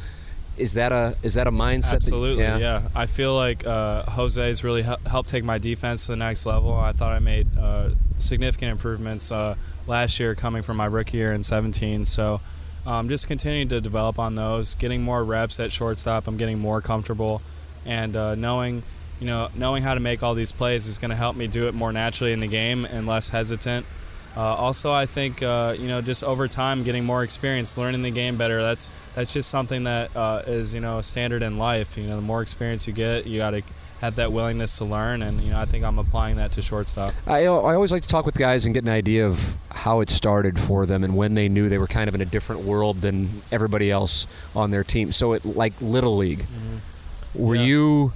Is 0.55 0.75
that 0.75 0.91
a 0.91 1.15
is 1.24 1.34
that 1.34 1.48
a 1.48 1.51
mindset? 1.51 1.96
Absolutely, 1.96 2.43
that, 2.43 2.60
yeah. 2.60 2.82
yeah. 2.82 2.88
I 2.96 3.08
feel 3.08 3.36
like 3.36 3.65
uh, 3.65 4.03
has 4.05 4.63
really 4.63 4.84
helped 4.84 5.29
take 5.29 5.43
my 5.43 5.58
defense 5.58 6.05
to 6.05 6.12
the 6.12 6.17
next 6.17 6.46
level. 6.46 6.75
I 6.75 6.91
thought 6.91 7.12
I 7.12 7.17
made 7.20 7.48
uh, 7.58 7.89
significant 8.20 8.72
improvements. 8.72 9.32
Uh, 9.32 9.55
last 9.87 10.19
year 10.19 10.35
coming 10.35 10.61
from 10.61 10.77
my 10.77 10.85
rookie 10.85 11.17
year 11.17 11.33
in 11.33 11.43
17. 11.43 12.05
So 12.05 12.41
um, 12.85 13.07
just 13.09 13.27
continuing 13.27 13.69
to 13.69 13.79
develop 13.79 14.19
on 14.19 14.35
those, 14.35 14.75
getting 14.75 15.03
more 15.03 15.23
reps 15.23 15.59
at 15.59 15.71
shortstop. 15.71 16.27
I'm 16.27 16.37
getting 16.37 16.59
more 16.59 16.81
comfortable, 16.81 17.41
and 17.85 18.15
uh, 18.15 18.35
knowing, 18.35 18.83
you 19.19 19.27
know, 19.27 19.47
knowing 19.55 19.83
how 19.83 19.93
to 19.93 19.99
make 19.99 20.21
all 20.21 20.33
these 20.33 20.51
plays 20.51 20.85
is 20.85 20.99
going 20.99 21.11
to 21.11 21.15
help 21.15 21.35
me 21.35 21.47
do 21.47 21.67
it 21.67 21.73
more 21.73 21.93
naturally 21.93 22.33
in 22.33 22.41
the 22.41 22.47
game 22.47 22.85
and 22.85 23.07
less 23.07 23.29
hesitant. 23.29 23.85
Uh, 24.35 24.41
also, 24.41 24.91
I 24.91 25.05
think 25.05 25.43
uh, 25.43 25.75
you 25.77 25.87
know 25.87 26.01
just 26.01 26.23
over 26.23 26.47
time 26.47 26.83
getting 26.83 27.05
more 27.05 27.23
experience, 27.23 27.77
learning 27.77 28.01
the 28.01 28.11
game 28.11 28.35
better. 28.35 28.61
That's 28.61 28.91
that's 29.13 29.31
just 29.31 29.49
something 29.49 29.83
that 29.83 30.15
uh, 30.15 30.41
is 30.47 30.73
you 30.73 30.81
know 30.81 31.01
standard 31.01 31.43
in 31.43 31.57
life. 31.57 31.97
You 31.97 32.07
know, 32.07 32.15
the 32.15 32.21
more 32.21 32.41
experience 32.41 32.87
you 32.87 32.93
get, 32.93 33.27
you 33.27 33.37
got 33.37 33.51
to 33.51 33.61
have 34.03 34.15
that 34.17 34.33
willingness 34.33 34.77
to 34.79 34.86
learn, 34.86 35.22
and 35.22 35.39
you 35.41 35.51
know 35.51 35.60
I 35.60 35.65
think 35.65 35.86
I'm 35.86 35.98
applying 35.98 36.36
that 36.36 36.51
to 36.53 36.62
shortstop. 36.62 37.13
I, 37.25 37.43
I 37.43 37.45
always 37.48 37.91
like 37.91 38.01
to 38.01 38.07
talk 38.07 38.25
with 38.25 38.36
guys 38.36 38.65
and 38.65 38.74
get 38.74 38.83
an 38.83 38.89
idea 38.89 39.25
of 39.25 39.55
how 39.72 40.01
it 40.01 40.10
started 40.10 40.60
for 40.60 40.86
them 40.86 41.03
and 41.03 41.15
when 41.15 41.36
they 41.36 41.48
knew 41.48 41.69
they 41.69 41.77
were 41.77 41.88
kind 41.88 42.10
of 42.10 42.15
in 42.15 42.22
a 42.22 42.25
different 42.25 42.63
world 42.63 42.98
than 42.98 43.29
everybody 43.51 43.89
else 43.89 44.27
on 44.55 44.72
their 44.72 44.83
team. 44.83 45.13
So 45.13 45.31
it 45.33 45.45
like 45.45 45.74
little 45.81 46.17
league. 46.17 46.39
Mm-hmm. 46.39 47.43
Were 47.43 47.55
yeah. 47.55 47.63
you 47.63 48.13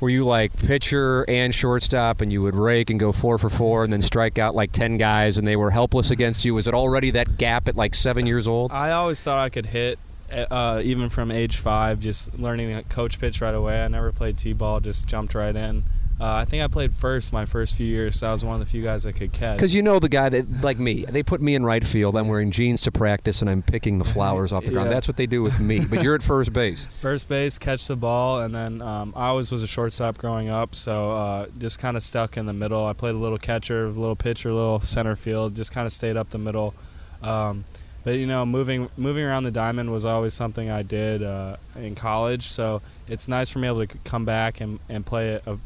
were 0.00 0.10
you 0.10 0.24
like 0.24 0.56
pitcher 0.58 1.24
and 1.28 1.54
shortstop 1.54 2.20
and 2.20 2.30
you 2.30 2.42
would 2.42 2.54
rake 2.54 2.90
and 2.90 3.00
go 3.00 3.10
four 3.10 3.38
for 3.38 3.48
four 3.48 3.82
and 3.82 3.92
then 3.92 4.00
strike 4.02 4.38
out 4.38 4.54
like 4.54 4.72
10 4.72 4.96
guys 4.96 5.36
and 5.36 5.46
they 5.46 5.56
were 5.56 5.70
helpless 5.70 6.10
against 6.10 6.44
you 6.44 6.54
was 6.54 6.66
it 6.66 6.72
already 6.72 7.10
that 7.10 7.36
gap 7.36 7.68
at 7.68 7.76
like 7.76 7.94
seven 7.94 8.26
years 8.26 8.48
old 8.48 8.72
i 8.72 8.92
always 8.92 9.22
thought 9.22 9.38
i 9.38 9.50
could 9.50 9.66
hit 9.66 9.98
uh, 10.32 10.80
even 10.82 11.08
from 11.08 11.30
age 11.30 11.56
five 11.56 12.00
just 12.00 12.38
learning 12.38 12.76
to 12.76 12.82
coach 12.88 13.18
pitch 13.18 13.40
right 13.40 13.54
away 13.54 13.84
i 13.84 13.88
never 13.88 14.12
played 14.12 14.38
t-ball 14.38 14.80
just 14.80 15.06
jumped 15.06 15.34
right 15.34 15.56
in 15.56 15.82
uh, 16.20 16.34
I 16.34 16.44
think 16.44 16.62
I 16.62 16.68
played 16.68 16.92
first 16.92 17.32
my 17.32 17.46
first 17.46 17.78
few 17.78 17.86
years, 17.86 18.16
so 18.16 18.28
I 18.28 18.32
was 18.32 18.44
one 18.44 18.52
of 18.52 18.60
the 18.60 18.66
few 18.66 18.82
guys 18.82 19.04
that 19.04 19.14
could 19.14 19.32
catch. 19.32 19.56
Because 19.56 19.74
you 19.74 19.80
know 19.80 19.98
the 19.98 20.10
guy 20.10 20.28
that, 20.28 20.62
like 20.62 20.78
me, 20.78 21.06
they 21.06 21.22
put 21.22 21.40
me 21.40 21.54
in 21.54 21.64
right 21.64 21.82
field. 21.82 22.14
I'm 22.14 22.28
wearing 22.28 22.50
jeans 22.50 22.82
to 22.82 22.92
practice, 22.92 23.40
and 23.40 23.48
I'm 23.48 23.62
picking 23.62 23.96
the 23.96 24.04
flowers 24.04 24.52
off 24.52 24.66
the 24.66 24.70
ground. 24.70 24.80
Yeah. 24.90 24.94
That's 24.94 25.08
what 25.08 25.16
they 25.18 25.26
do 25.26 25.42
with 25.42 25.60
me. 25.60 25.84
But 25.88 26.02
you're 26.02 26.14
at 26.14 26.22
first 26.22 26.52
base. 26.52 26.84
First 27.00 27.28
base, 27.28 27.58
catch 27.58 27.86
the 27.86 27.96
ball, 27.96 28.40
and 28.40 28.54
then 28.54 28.82
um, 28.82 29.12
I 29.14 29.28
always 29.28 29.52
was 29.52 29.62
a 29.62 29.66
shortstop 29.66 30.18
growing 30.18 30.48
up, 30.48 30.74
so 30.74 31.12
uh, 31.12 31.46
just 31.58 31.78
kind 31.78 31.96
of 31.96 32.02
stuck 32.02 32.36
in 32.36 32.46
the 32.46 32.52
middle. 32.52 32.86
I 32.86 32.92
played 32.92 33.14
a 33.14 33.18
little 33.18 33.38
catcher, 33.38 33.84
a 33.84 33.88
little 33.88 34.16
pitcher, 34.16 34.48
a 34.48 34.54
little 34.54 34.80
center 34.80 35.16
field. 35.16 35.54
Just 35.54 35.72
kind 35.72 35.86
of 35.86 35.92
stayed 35.92 36.16
up 36.16 36.30
the 36.30 36.38
middle. 36.38 36.74
Um, 37.22 37.64
but 38.04 38.14
you 38.14 38.26
know, 38.26 38.46
moving 38.46 38.88
moving 38.96 39.24
around 39.24 39.44
the 39.44 39.50
diamond 39.50 39.92
was 39.92 40.04
always 40.04 40.34
something 40.34 40.70
I 40.70 40.82
did 40.82 41.22
uh, 41.22 41.56
in 41.76 41.94
college. 41.94 42.42
So 42.42 42.82
it's 43.08 43.28
nice 43.28 43.50
for 43.50 43.58
me 43.58 43.68
able 43.68 43.86
to 43.86 43.98
come 44.04 44.24
back 44.24 44.60
and, 44.60 44.78
and 44.88 45.04
play 45.04 45.40
a, 45.46 45.58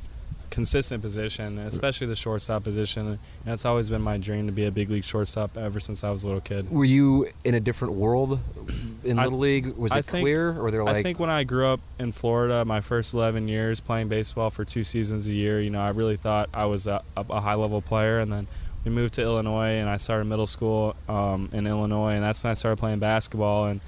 consistent 0.54 1.02
position, 1.02 1.58
especially 1.58 2.06
the 2.06 2.14
shortstop 2.14 2.62
position. 2.62 3.08
And 3.08 3.18
it's 3.46 3.64
always 3.64 3.90
been 3.90 4.02
my 4.02 4.18
dream 4.18 4.46
to 4.46 4.52
be 4.52 4.66
a 4.66 4.70
big 4.70 4.88
league 4.88 5.02
shortstop 5.02 5.56
ever 5.56 5.80
since 5.80 6.04
I 6.04 6.10
was 6.10 6.22
a 6.22 6.28
little 6.28 6.40
kid. 6.40 6.70
Were 6.70 6.84
you 6.84 7.28
in 7.44 7.56
a 7.56 7.60
different 7.60 7.94
world 7.94 8.38
in 9.02 9.18
I, 9.18 9.24
little 9.24 9.40
league? 9.40 9.76
Was 9.76 9.96
it 9.96 10.04
think, 10.04 10.22
clear, 10.22 10.56
or 10.56 10.70
they're 10.70 10.84
like? 10.84 10.94
I 10.94 11.02
think 11.02 11.18
when 11.18 11.28
I 11.28 11.42
grew 11.42 11.66
up 11.66 11.80
in 11.98 12.12
Florida, 12.12 12.64
my 12.64 12.80
first 12.80 13.14
11 13.14 13.48
years 13.48 13.80
playing 13.80 14.08
baseball 14.08 14.48
for 14.48 14.64
two 14.64 14.84
seasons 14.84 15.26
a 15.26 15.32
year, 15.32 15.60
you 15.60 15.70
know, 15.70 15.80
I 15.80 15.90
really 15.90 16.16
thought 16.16 16.48
I 16.54 16.66
was 16.66 16.86
a, 16.86 17.02
a 17.16 17.40
high 17.40 17.54
level 17.54 17.82
player, 17.82 18.20
and 18.20 18.32
then 18.32 18.46
we 18.84 18.90
moved 18.90 19.14
to 19.14 19.22
Illinois, 19.22 19.78
and 19.80 19.88
I 19.88 19.96
started 19.96 20.26
middle 20.26 20.46
school 20.46 20.94
um, 21.08 21.48
in 21.52 21.66
Illinois, 21.66 22.12
and 22.12 22.22
that's 22.22 22.44
when 22.44 22.50
I 22.50 22.54
started 22.54 22.78
playing 22.78 22.98
basketball 22.98 23.66
and 23.66 23.80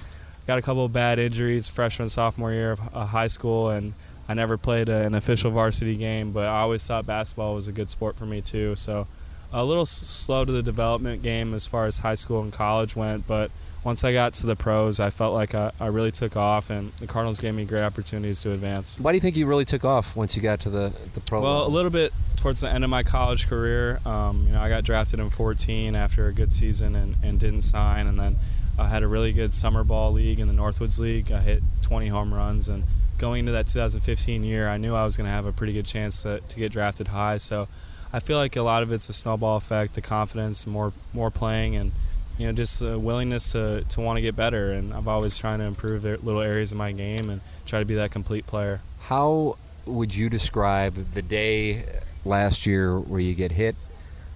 got 0.47 0.57
a 0.57 0.61
couple 0.61 0.85
of 0.85 0.93
bad 0.93 1.19
injuries 1.19 1.67
freshman 1.67 2.07
sophomore 2.07 2.53
year 2.53 2.71
of 2.71 2.79
uh, 2.93 3.05
high 3.05 3.27
school 3.27 3.69
and 3.69 3.93
I 4.29 4.33
never 4.33 4.57
played 4.57 4.89
an 4.89 5.15
official 5.15 5.51
varsity 5.51 5.95
game, 5.95 6.31
but 6.31 6.47
I 6.47 6.59
always 6.59 6.85
thought 6.85 7.05
basketball 7.05 7.55
was 7.55 7.67
a 7.67 7.71
good 7.71 7.89
sport 7.89 8.17
for 8.17 8.25
me 8.25 8.41
too. 8.41 8.75
So 8.75 9.07
a 9.53 9.63
little 9.63 9.85
slow 9.85 10.43
to 10.43 10.51
the 10.51 10.61
development 10.61 11.23
game 11.23 11.53
as 11.53 11.65
far 11.65 11.85
as 11.85 11.99
high 11.99 12.15
school 12.15 12.41
and 12.41 12.51
college 12.51 12.95
went, 12.95 13.25
but 13.25 13.51
once 13.87 14.03
I 14.03 14.11
got 14.11 14.33
to 14.33 14.45
the 14.45 14.57
pros, 14.57 14.99
I 14.99 15.09
felt 15.09 15.33
like 15.33 15.55
I, 15.55 15.71
I, 15.79 15.87
really 15.87 16.11
took 16.11 16.35
off, 16.35 16.69
and 16.69 16.91
the 16.99 17.07
Cardinals 17.07 17.39
gave 17.39 17.55
me 17.55 17.63
great 17.63 17.83
opportunities 17.83 18.41
to 18.41 18.51
advance. 18.51 18.99
Why 18.99 19.13
do 19.13 19.15
you 19.15 19.21
think 19.21 19.37
you 19.37 19.45
really 19.45 19.63
took 19.63 19.85
off 19.85 20.13
once 20.13 20.35
you 20.35 20.41
got 20.41 20.59
to 20.61 20.69
the 20.69 20.93
the 21.13 21.21
pro? 21.21 21.39
Well, 21.41 21.53
level? 21.59 21.67
a 21.67 21.73
little 21.73 21.89
bit 21.89 22.11
towards 22.35 22.59
the 22.59 22.69
end 22.69 22.83
of 22.83 22.89
my 22.89 23.03
college 23.03 23.47
career. 23.47 24.01
Um, 24.05 24.43
you 24.45 24.51
know, 24.51 24.59
I 24.59 24.67
got 24.67 24.83
drafted 24.83 25.21
in 25.21 25.29
14 25.29 25.95
after 25.95 26.27
a 26.27 26.33
good 26.33 26.51
season 26.51 26.95
and, 26.95 27.15
and 27.23 27.39
didn't 27.39 27.61
sign, 27.61 28.07
and 28.07 28.19
then 28.19 28.35
I 28.77 28.89
had 28.89 29.03
a 29.03 29.07
really 29.07 29.31
good 29.31 29.53
summer 29.53 29.85
ball 29.85 30.11
league 30.11 30.41
in 30.41 30.49
the 30.49 30.53
Northwoods 30.53 30.99
League. 30.99 31.31
I 31.31 31.39
hit 31.39 31.63
20 31.83 32.09
home 32.09 32.33
runs 32.33 32.67
and 32.67 32.83
going 33.17 33.39
into 33.39 33.53
that 33.53 33.67
2015 33.67 34.43
year, 34.43 34.67
I 34.67 34.75
knew 34.75 34.95
I 34.95 35.05
was 35.05 35.15
going 35.15 35.27
to 35.27 35.31
have 35.31 35.45
a 35.45 35.53
pretty 35.53 35.71
good 35.71 35.85
chance 35.85 36.23
to, 36.23 36.41
to 36.41 36.59
get 36.59 36.73
drafted 36.73 37.07
high. 37.07 37.37
So 37.37 37.69
I 38.11 38.19
feel 38.19 38.37
like 38.37 38.57
a 38.57 38.61
lot 38.63 38.83
of 38.83 38.91
it's 38.91 39.07
a 39.07 39.13
snowball 39.13 39.55
effect, 39.55 39.95
the 39.95 40.01
confidence, 40.01 40.67
more 40.67 40.91
more 41.13 41.31
playing, 41.31 41.77
and 41.77 41.93
you 42.37 42.47
know 42.47 42.53
just 42.53 42.81
a 42.81 42.97
willingness 42.97 43.51
to, 43.53 43.83
to 43.89 44.01
want 44.01 44.17
to 44.17 44.21
get 44.21 44.35
better. 44.35 44.71
And 44.71 44.93
I've 44.93 45.07
always 45.07 45.37
trying 45.37 45.59
to 45.59 45.65
improve 45.65 46.03
little 46.03 46.41
areas 46.41 46.71
of 46.71 46.77
my 46.77 46.91
game 46.91 47.29
and 47.29 47.41
try 47.65 47.79
to 47.79 47.85
be 47.85 47.95
that 47.95 48.11
complete 48.11 48.47
player. 48.47 48.81
How 49.01 49.57
would 49.85 50.15
you 50.15 50.29
describe 50.29 50.93
the 50.93 51.21
day 51.21 51.83
last 52.25 52.65
year 52.65 52.99
where 52.99 53.19
you 53.19 53.33
get 53.33 53.53
hit 53.53 53.75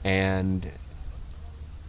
and 0.03 0.65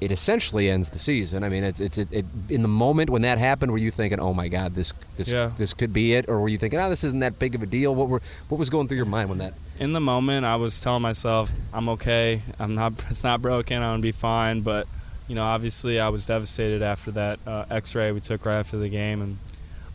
it 0.02 0.11
essentially 0.11 0.69
ends 0.69 0.90
the 0.90 0.99
season. 0.99 1.45
I 1.45 1.49
mean, 1.49 1.62
it's 1.62 1.78
it's 1.78 1.97
it, 1.97 2.09
it, 2.11 2.26
in 2.49 2.62
the 2.62 2.69
moment 2.69 3.09
when 3.09 3.23
that 3.23 3.38
happened, 3.38 3.71
were 3.71 3.78
you 3.78 3.92
thinking, 3.92 4.19
"Oh 4.19 4.35
my 4.35 4.49
God, 4.49 4.75
this 4.75 4.92
this 5.16 5.33
yeah. 5.33 5.52
this 5.57 5.75
could 5.75 5.92
be 5.92 6.14
it," 6.14 6.28
or 6.28 6.40
were 6.40 6.49
you 6.49 6.59
thinking, 6.59 6.81
"Oh, 6.81 6.90
this 6.90 7.04
isn't 7.04 7.21
that 7.21 7.38
big 7.38 7.54
of 7.54 7.62
a 7.62 7.66
deal"? 7.66 7.95
What 7.95 8.09
were 8.09 8.21
what 8.49 8.59
was 8.59 8.69
going 8.69 8.88
through 8.88 8.97
your 8.97 9.07
mind 9.07 9.28
when 9.28 9.38
that? 9.38 9.54
In 9.78 9.92
the 9.92 10.00
moment, 10.00 10.45
I 10.45 10.57
was 10.57 10.81
telling 10.81 11.02
myself, 11.02 11.52
"I'm 11.73 11.88
okay. 11.90 12.42
I'm 12.59 12.75
not. 12.75 12.95
It's 13.11 13.23
not 13.23 13.40
broken. 13.40 13.76
I'm 13.76 13.92
gonna 13.92 14.02
be 14.02 14.11
fine." 14.11 14.62
But 14.62 14.88
you 15.32 15.36
know, 15.36 15.44
obviously, 15.44 15.98
I 15.98 16.10
was 16.10 16.26
devastated 16.26 16.82
after 16.82 17.10
that 17.12 17.38
uh, 17.46 17.64
X-ray 17.70 18.12
we 18.12 18.20
took 18.20 18.44
right 18.44 18.58
after 18.58 18.76
the 18.76 18.90
game, 18.90 19.22
and 19.22 19.38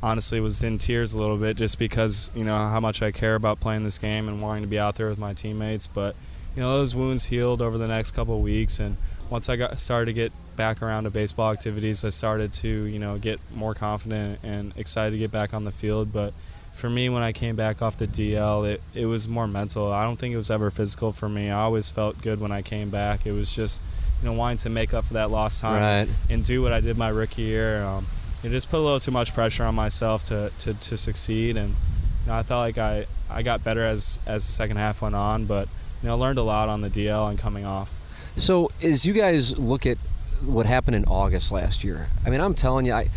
honestly 0.02 0.40
was 0.40 0.64
in 0.64 0.80
tears 0.80 1.14
a 1.14 1.20
little 1.20 1.38
bit 1.38 1.58
just 1.58 1.78
because 1.78 2.32
you 2.34 2.44
know 2.44 2.56
how 2.56 2.80
much 2.80 3.04
I 3.04 3.12
care 3.12 3.36
about 3.36 3.60
playing 3.60 3.84
this 3.84 4.00
game 4.00 4.28
and 4.28 4.42
wanting 4.42 4.64
to 4.64 4.68
be 4.68 4.80
out 4.80 4.96
there 4.96 5.10
with 5.10 5.20
my 5.20 5.34
teammates. 5.36 5.86
But 5.86 6.16
you 6.56 6.64
know, 6.64 6.80
those 6.80 6.96
wounds 6.96 7.26
healed 7.26 7.62
over 7.62 7.78
the 7.78 7.88
next 7.88 8.16
couple 8.16 8.36
of 8.36 8.42
weeks 8.42 8.80
and 8.80 8.98
once 9.30 9.48
I 9.48 9.58
got 9.58 9.78
started 9.78 10.08
to 10.08 10.14
get 10.14 10.32
back 10.56 10.82
around 10.82 11.04
to 11.04 11.12
baseball 11.12 11.52
activities, 11.52 12.04
I 12.04 12.10
started 12.10 12.52
to 12.54 12.68
you 12.68 12.98
know 12.98 13.20
get 13.20 13.40
more 13.54 13.76
confident 13.76 14.40
and 14.42 14.74
excited 14.76 15.12
to 15.12 15.20
get 15.20 15.32
back 15.32 15.54
on 15.54 15.66
the 15.66 15.72
field. 15.72 16.12
But 16.12 16.34
for 16.74 16.90
me, 16.90 17.10
when 17.10 17.22
I 17.22 17.32
came 17.32 17.56
back 17.56 17.84
off 17.84 17.98
the 17.98 18.08
DL, 18.08 18.68
it, 18.68 18.82
it 18.96 19.06
was 19.06 19.28
more 19.28 19.48
mental. 19.48 19.92
I 19.92 20.04
don't 20.04 20.16
think 20.16 20.34
it 20.34 20.38
was 20.38 20.50
ever 20.50 20.72
physical 20.72 21.12
for 21.12 21.30
me. 21.30 21.52
I 21.52 21.60
always 21.60 21.92
felt 21.92 22.24
good 22.24 22.42
when 22.42 22.52
I 22.52 22.64
came 22.64 22.90
back. 22.90 23.28
It 23.28 23.34
was 23.34 23.56
just 23.56 23.84
you 24.22 24.30
know 24.30 24.34
wanting 24.34 24.58
to 24.60 24.70
make 24.70 24.94
up 24.94 25.06
for 25.06 25.14
that 25.14 25.30
lost 25.30 25.62
time 25.62 25.82
right. 25.82 26.16
and 26.30 26.44
do 26.44 26.62
what 26.62 26.74
I 26.74 26.82
did 26.82 26.98
my 26.98 27.10
rookie 27.10 27.44
year. 27.44 27.84
Um, 27.84 28.06
it 28.44 28.50
just 28.50 28.70
put 28.70 28.78
a 28.78 28.82
little 28.82 29.00
too 29.00 29.12
much 29.12 29.34
pressure 29.34 29.64
on 29.64 29.76
myself 29.76 30.24
to, 30.26 30.52
to, 30.60 30.74
to 30.74 30.98
succeed, 30.98 31.58
and 31.58 31.70
you 31.70 32.28
know, 32.28 32.36
I 32.36 32.44
felt 32.44 32.60
like 32.60 32.78
I, 32.78 33.06
I 33.30 33.42
got 33.42 33.64
better 33.64 33.86
as 33.86 34.20
as 34.26 34.46
the 34.46 34.52
second 34.52 34.78
half 34.78 35.02
went 35.02 35.16
on, 35.16 35.46
but 35.46 35.68
you 36.02 36.10
know 36.10 36.18
learned 36.18 36.40
a 36.40 36.44
lot 36.44 36.70
on 36.70 36.82
the 36.82 36.90
DL 36.90 37.30
and 37.30 37.38
coming 37.38 37.66
off. 37.66 37.90
So, 38.36 38.72
as 38.84 39.06
you 39.06 39.14
guys 39.14 39.58
look 39.58 39.86
at 39.86 39.98
what 40.46 40.66
happened 40.68 40.96
in 40.96 41.06
August 41.06 41.52
last 41.52 41.84
year, 41.84 42.08
I 42.26 42.30
mean, 42.30 42.42
I'm 42.42 42.54
telling 42.54 42.86
you, 42.86 42.94
I. 42.94 43.10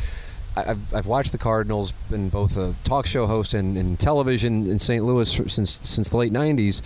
I've, 0.57 0.93
I've 0.93 1.07
watched 1.07 1.31
the 1.31 1.39
Cardinals, 1.39 1.93
been 2.11 2.29
both 2.29 2.57
a 2.57 2.75
talk 2.83 3.07
show 3.07 3.29
host 3.29 3.55
and, 3.55 3.77
and 3.77 3.99
television 3.99 4.67
in 4.67 4.81
St. 4.81 5.03
Louis 5.03 5.31
since 5.31 5.71
since 5.71 6.11
the 6.11 6.17
late 6.17 6.33
'90s, 6.33 6.83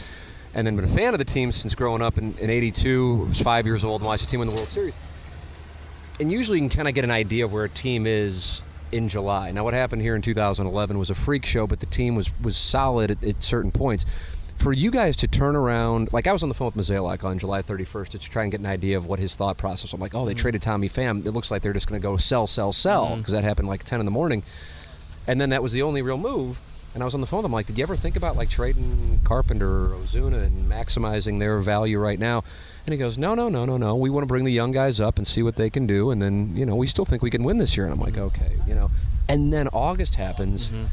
and 0.54 0.66
then 0.66 0.76
been 0.76 0.84
a 0.84 0.88
fan 0.88 1.14
of 1.14 1.18
the 1.18 1.24
team 1.24 1.52
since 1.52 1.74
growing 1.74 2.02
up 2.02 2.18
in, 2.18 2.34
in 2.38 2.50
'82. 2.50 3.26
Was 3.26 3.40
five 3.40 3.66
years 3.66 3.84
old 3.84 4.00
and 4.00 4.06
watched 4.06 4.24
the 4.24 4.30
team 4.30 4.40
win 4.40 4.48
the 4.48 4.54
World 4.54 4.68
Series. 4.68 4.96
And 6.20 6.30
usually, 6.30 6.58
you 6.58 6.68
can 6.68 6.76
kind 6.76 6.88
of 6.88 6.94
get 6.94 7.04
an 7.04 7.10
idea 7.10 7.44
of 7.44 7.52
where 7.52 7.64
a 7.64 7.68
team 7.68 8.06
is 8.06 8.62
in 8.92 9.08
July. 9.08 9.50
Now, 9.50 9.64
what 9.64 9.74
happened 9.74 10.02
here 10.02 10.14
in 10.14 10.22
2011 10.22 10.98
was 10.98 11.10
a 11.10 11.14
freak 11.14 11.44
show, 11.44 11.66
but 11.66 11.80
the 11.80 11.86
team 11.86 12.14
was 12.14 12.30
was 12.40 12.56
solid 12.56 13.10
at, 13.10 13.22
at 13.24 13.42
certain 13.42 13.72
points 13.72 14.06
for 14.56 14.72
you 14.72 14.90
guys 14.90 15.16
to 15.16 15.28
turn 15.28 15.56
around, 15.56 16.12
like 16.12 16.26
I 16.26 16.32
was 16.32 16.42
on 16.42 16.48
the 16.48 16.54
phone 16.54 16.72
with 16.74 16.76
Mozeliak 16.76 17.24
on 17.24 17.38
July 17.38 17.60
31st 17.62 18.08
to 18.10 18.18
try 18.18 18.42
and 18.44 18.50
get 18.50 18.60
an 18.60 18.66
idea 18.66 18.96
of 18.96 19.06
what 19.06 19.18
his 19.18 19.36
thought 19.36 19.58
process. 19.58 19.92
I'm 19.92 20.00
like, 20.00 20.14
oh, 20.14 20.24
they 20.24 20.32
mm-hmm. 20.32 20.38
traded 20.38 20.62
Tommy 20.62 20.88
Pham. 20.88 21.26
It 21.26 21.32
looks 21.32 21.50
like 21.50 21.62
they're 21.62 21.72
just 21.72 21.88
going 21.88 22.00
to 22.00 22.02
go 22.02 22.16
sell, 22.16 22.46
sell, 22.46 22.72
sell 22.72 23.16
because 23.16 23.26
mm-hmm. 23.26 23.32
that 23.34 23.44
happened 23.44 23.68
like 23.68 23.84
10 23.84 24.00
in 24.00 24.06
the 24.06 24.12
morning, 24.12 24.42
and 25.26 25.40
then 25.40 25.50
that 25.50 25.62
was 25.62 25.72
the 25.72 25.82
only 25.82 26.02
real 26.02 26.16
move. 26.16 26.60
And 26.94 27.02
I 27.02 27.06
was 27.06 27.14
on 27.14 27.20
the 27.20 27.26
phone 27.26 27.38
with 27.38 27.46
him 27.46 27.52
like, 27.52 27.66
did 27.66 27.76
you 27.76 27.82
ever 27.82 27.96
think 27.96 28.16
about 28.16 28.36
like 28.36 28.48
trading 28.48 29.20
Carpenter 29.24 29.86
or 29.86 29.88
Ozuna 29.96 30.44
and 30.44 30.70
maximizing 30.70 31.40
their 31.40 31.58
value 31.58 31.98
right 31.98 32.18
now? 32.18 32.44
And 32.86 32.92
he 32.92 32.98
goes, 32.98 33.18
no, 33.18 33.34
no, 33.34 33.48
no, 33.48 33.64
no, 33.64 33.76
no. 33.76 33.96
We 33.96 34.10
want 34.10 34.22
to 34.22 34.28
bring 34.28 34.44
the 34.44 34.52
young 34.52 34.70
guys 34.70 35.00
up 35.00 35.16
and 35.16 35.26
see 35.26 35.42
what 35.42 35.56
they 35.56 35.70
can 35.70 35.86
do, 35.86 36.10
and 36.10 36.20
then 36.20 36.54
you 36.54 36.66
know 36.66 36.76
we 36.76 36.86
still 36.86 37.04
think 37.04 37.22
we 37.22 37.30
can 37.30 37.42
win 37.42 37.58
this 37.58 37.76
year. 37.76 37.86
And 37.86 37.94
I'm 37.94 38.00
like, 38.00 38.18
okay, 38.18 38.56
you 38.66 38.74
know. 38.74 38.90
And 39.28 39.52
then 39.52 39.68
August 39.68 40.16
happens. 40.16 40.68
Mm-hmm 40.68 40.84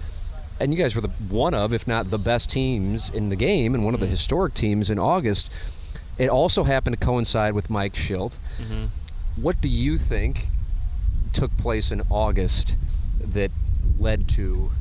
and 0.61 0.71
you 0.71 0.77
guys 0.77 0.95
were 0.95 1.01
the 1.01 1.07
one 1.07 1.55
of, 1.55 1.73
if 1.73 1.87
not 1.87 2.11
the 2.11 2.19
best 2.19 2.51
teams 2.51 3.09
in 3.09 3.29
the 3.29 3.35
game, 3.35 3.73
and 3.73 3.83
one 3.83 3.95
of 3.95 3.99
the 3.99 4.05
mm-hmm. 4.05 4.11
historic 4.11 4.53
teams 4.53 4.91
in 4.91 4.99
August. 4.99 5.51
It 6.19 6.29
also 6.29 6.65
happened 6.65 6.99
to 6.99 7.03
coincide 7.03 7.55
with 7.55 7.71
Mike 7.71 7.93
Shildt. 7.93 8.37
Mm-hmm. 8.59 9.41
What 9.41 9.59
do 9.59 9.67
you 9.67 9.97
think 9.97 10.45
took 11.33 11.55
place 11.57 11.91
in 11.91 12.01
August 12.11 12.77
that 13.19 13.49
led 13.97 14.27
to 14.29 14.71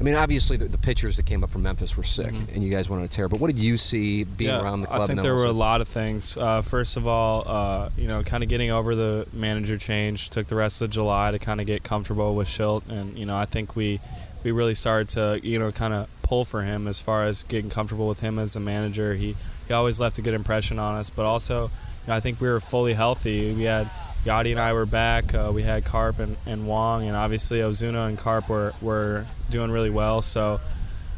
I 0.00 0.02
mean, 0.02 0.16
obviously 0.16 0.56
the, 0.56 0.64
the 0.64 0.78
pitchers 0.78 1.16
that 1.16 1.26
came 1.26 1.44
up 1.44 1.50
from 1.50 1.62
Memphis 1.62 1.96
were 1.96 2.02
sick, 2.02 2.32
mm-hmm. 2.32 2.54
and 2.54 2.64
you 2.64 2.70
guys 2.70 2.90
went 2.90 3.00
on 3.00 3.04
a 3.04 3.08
tear. 3.08 3.28
But 3.28 3.38
what 3.38 3.46
did 3.46 3.58
you 3.58 3.76
see 3.76 4.24
being 4.24 4.50
yeah, 4.50 4.60
around 4.60 4.80
the 4.80 4.88
club? 4.88 5.02
I 5.02 5.06
think 5.06 5.22
there 5.22 5.34
were 5.34 5.44
a 5.44 5.52
lot 5.52 5.80
of 5.80 5.88
things. 5.88 6.36
Uh, 6.36 6.62
first 6.62 6.96
of 6.96 7.06
all, 7.06 7.44
uh, 7.46 7.90
you 7.96 8.08
know, 8.08 8.22
kind 8.22 8.42
of 8.42 8.48
getting 8.48 8.70
over 8.70 8.94
the 8.94 9.28
manager 9.32 9.78
change 9.78 10.30
took 10.30 10.48
the 10.48 10.56
rest 10.56 10.82
of 10.82 10.90
July 10.90 11.30
to 11.30 11.38
kind 11.38 11.60
of 11.60 11.66
get 11.66 11.84
comfortable 11.84 12.34
with 12.34 12.48
Shildt, 12.48 12.88
and 12.88 13.16
you 13.16 13.24
know, 13.24 13.36
I 13.36 13.44
think 13.44 13.76
we 13.76 14.00
we 14.42 14.50
really 14.50 14.74
started 14.74 15.08
to 15.10 15.40
you 15.46 15.58
know 15.58 15.70
kind 15.70 15.94
of 15.94 16.08
pull 16.22 16.44
for 16.44 16.62
him 16.62 16.88
as 16.88 17.00
far 17.00 17.24
as 17.24 17.44
getting 17.44 17.70
comfortable 17.70 18.08
with 18.08 18.20
him 18.20 18.38
as 18.38 18.56
a 18.56 18.60
manager. 18.60 19.14
He 19.14 19.36
he 19.68 19.74
always 19.74 20.00
left 20.00 20.18
a 20.18 20.22
good 20.22 20.34
impression 20.34 20.80
on 20.80 20.96
us, 20.96 21.08
but 21.08 21.24
also 21.24 21.64
you 21.64 22.08
know, 22.08 22.14
I 22.14 22.20
think 22.20 22.40
we 22.40 22.48
were 22.48 22.60
fully 22.60 22.94
healthy. 22.94 23.54
We 23.54 23.62
had 23.62 23.88
Yadi 24.24 24.50
and 24.50 24.60
I 24.60 24.72
were 24.72 24.86
back. 24.86 25.34
Uh, 25.34 25.52
we 25.54 25.62
had 25.62 25.84
Carp 25.84 26.18
and, 26.18 26.36
and 26.46 26.66
Wong, 26.66 27.06
and 27.06 27.16
obviously 27.16 27.58
Ozuna 27.58 28.08
and 28.08 28.18
Carp 28.18 28.48
were, 28.48 28.72
were 28.80 29.26
doing 29.50 29.70
really 29.70 29.90
well. 29.90 30.22
So, 30.22 30.60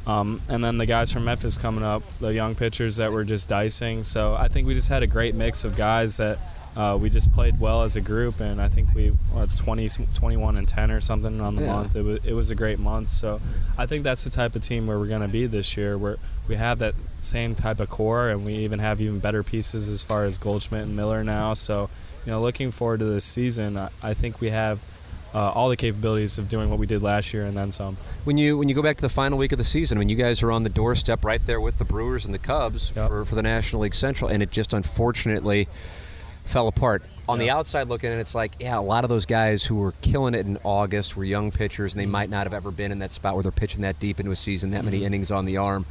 um, 0.06 0.40
and 0.48 0.62
then 0.62 0.78
the 0.78 0.86
guys 0.86 1.12
from 1.12 1.24
Memphis 1.24 1.58
coming 1.58 1.84
up, 1.84 2.02
the 2.20 2.32
young 2.32 2.54
pitchers 2.54 2.96
that 2.96 3.12
were 3.12 3.24
just 3.24 3.48
dicing. 3.48 4.02
So 4.02 4.34
I 4.34 4.48
think 4.48 4.66
we 4.66 4.74
just 4.74 4.88
had 4.88 5.02
a 5.02 5.06
great 5.06 5.34
mix 5.34 5.64
of 5.64 5.76
guys 5.76 6.18
that 6.18 6.38
uh, 6.76 6.96
we 7.00 7.08
just 7.08 7.32
played 7.32 7.58
well 7.58 7.82
as 7.82 7.96
a 7.96 8.02
group, 8.02 8.38
and 8.38 8.60
I 8.60 8.68
think 8.68 8.94
we 8.94 9.10
were 9.34 9.46
20, 9.46 9.88
21 10.14 10.56
and 10.58 10.68
10 10.68 10.90
or 10.90 11.00
something 11.00 11.40
on 11.40 11.56
the 11.56 11.62
yeah. 11.62 11.72
month. 11.72 11.96
It 11.96 12.02
was, 12.02 12.24
it 12.26 12.34
was 12.34 12.50
a 12.50 12.54
great 12.54 12.78
month. 12.78 13.08
So 13.08 13.40
I 13.78 13.86
think 13.86 14.04
that's 14.04 14.24
the 14.24 14.30
type 14.30 14.54
of 14.54 14.62
team 14.62 14.86
where 14.86 14.98
we're 14.98 15.06
going 15.06 15.22
to 15.22 15.28
be 15.28 15.46
this 15.46 15.76
year. 15.76 15.96
Where 15.96 16.16
we 16.48 16.56
have 16.56 16.78
that 16.80 16.94
same 17.20 17.54
type 17.54 17.80
of 17.80 17.88
core, 17.88 18.28
and 18.28 18.44
we 18.44 18.56
even 18.56 18.78
have 18.78 19.00
even 19.00 19.20
better 19.20 19.42
pieces 19.42 19.88
as 19.88 20.02
far 20.02 20.24
as 20.24 20.36
Goldschmidt 20.36 20.84
and 20.84 20.94
Miller 20.94 21.24
now. 21.24 21.54
So 21.54 21.88
you 22.26 22.32
know, 22.32 22.42
looking 22.42 22.72
forward 22.72 22.98
to 22.98 23.06
this 23.06 23.24
season, 23.24 23.78
I 24.02 24.12
think 24.12 24.40
we 24.40 24.50
have 24.50 24.80
uh, 25.34 25.50
all 25.50 25.68
the 25.68 25.76
capabilities 25.76 26.38
of 26.38 26.48
doing 26.48 26.70
what 26.70 26.78
we 26.78 26.86
did 26.86 27.02
last 27.02 27.34
year 27.34 27.44
and 27.44 27.56
then 27.56 27.70
some. 27.70 27.96
When 28.24 28.38
you 28.38 28.56
when 28.56 28.68
you 28.68 28.74
go 28.74 28.82
back 28.82 28.96
to 28.96 29.02
the 29.02 29.08
final 29.08 29.38
week 29.38 29.52
of 29.52 29.58
the 29.58 29.64
season, 29.64 29.98
I 29.98 30.00
mean, 30.00 30.08
you 30.08 30.16
guys 30.16 30.42
are 30.42 30.52
on 30.52 30.62
the 30.62 30.70
doorstep 30.70 31.24
right 31.24 31.40
there 31.40 31.60
with 31.60 31.78
the 31.78 31.84
Brewers 31.84 32.24
and 32.24 32.34
the 32.34 32.38
Cubs 32.38 32.92
yep. 32.94 33.08
for, 33.08 33.24
for 33.24 33.34
the 33.34 33.42
National 33.42 33.82
League 33.82 33.94
Central, 33.94 34.30
and 34.30 34.42
it 34.42 34.50
just 34.50 34.72
unfortunately 34.72 35.68
fell 36.44 36.68
apart. 36.68 37.02
On 37.28 37.40
the 37.40 37.50
outside 37.50 37.88
looking 37.88 38.12
in, 38.12 38.20
it's 38.20 38.36
like, 38.36 38.52
yeah, 38.60 38.78
a 38.78 38.80
lot 38.80 39.02
of 39.02 39.10
those 39.10 39.26
guys 39.26 39.64
who 39.64 39.76
were 39.76 39.92
killing 40.00 40.34
it 40.34 40.46
in 40.46 40.58
August 40.62 41.16
were 41.16 41.24
young 41.24 41.50
pitchers, 41.50 41.92
and 41.92 42.00
they 42.00 42.04
mm-hmm. 42.04 42.12
might 42.12 42.30
not 42.30 42.44
have 42.44 42.54
ever 42.54 42.70
been 42.70 42.92
in 42.92 43.00
that 43.00 43.12
spot 43.12 43.34
where 43.34 43.42
they're 43.42 43.50
pitching 43.50 43.82
that 43.82 43.98
deep 43.98 44.20
into 44.20 44.30
a 44.30 44.36
season, 44.36 44.70
that 44.70 44.78
mm-hmm. 44.78 44.86
many 44.86 45.04
innings 45.04 45.32
on 45.32 45.44
the 45.44 45.56
arm 45.56 45.84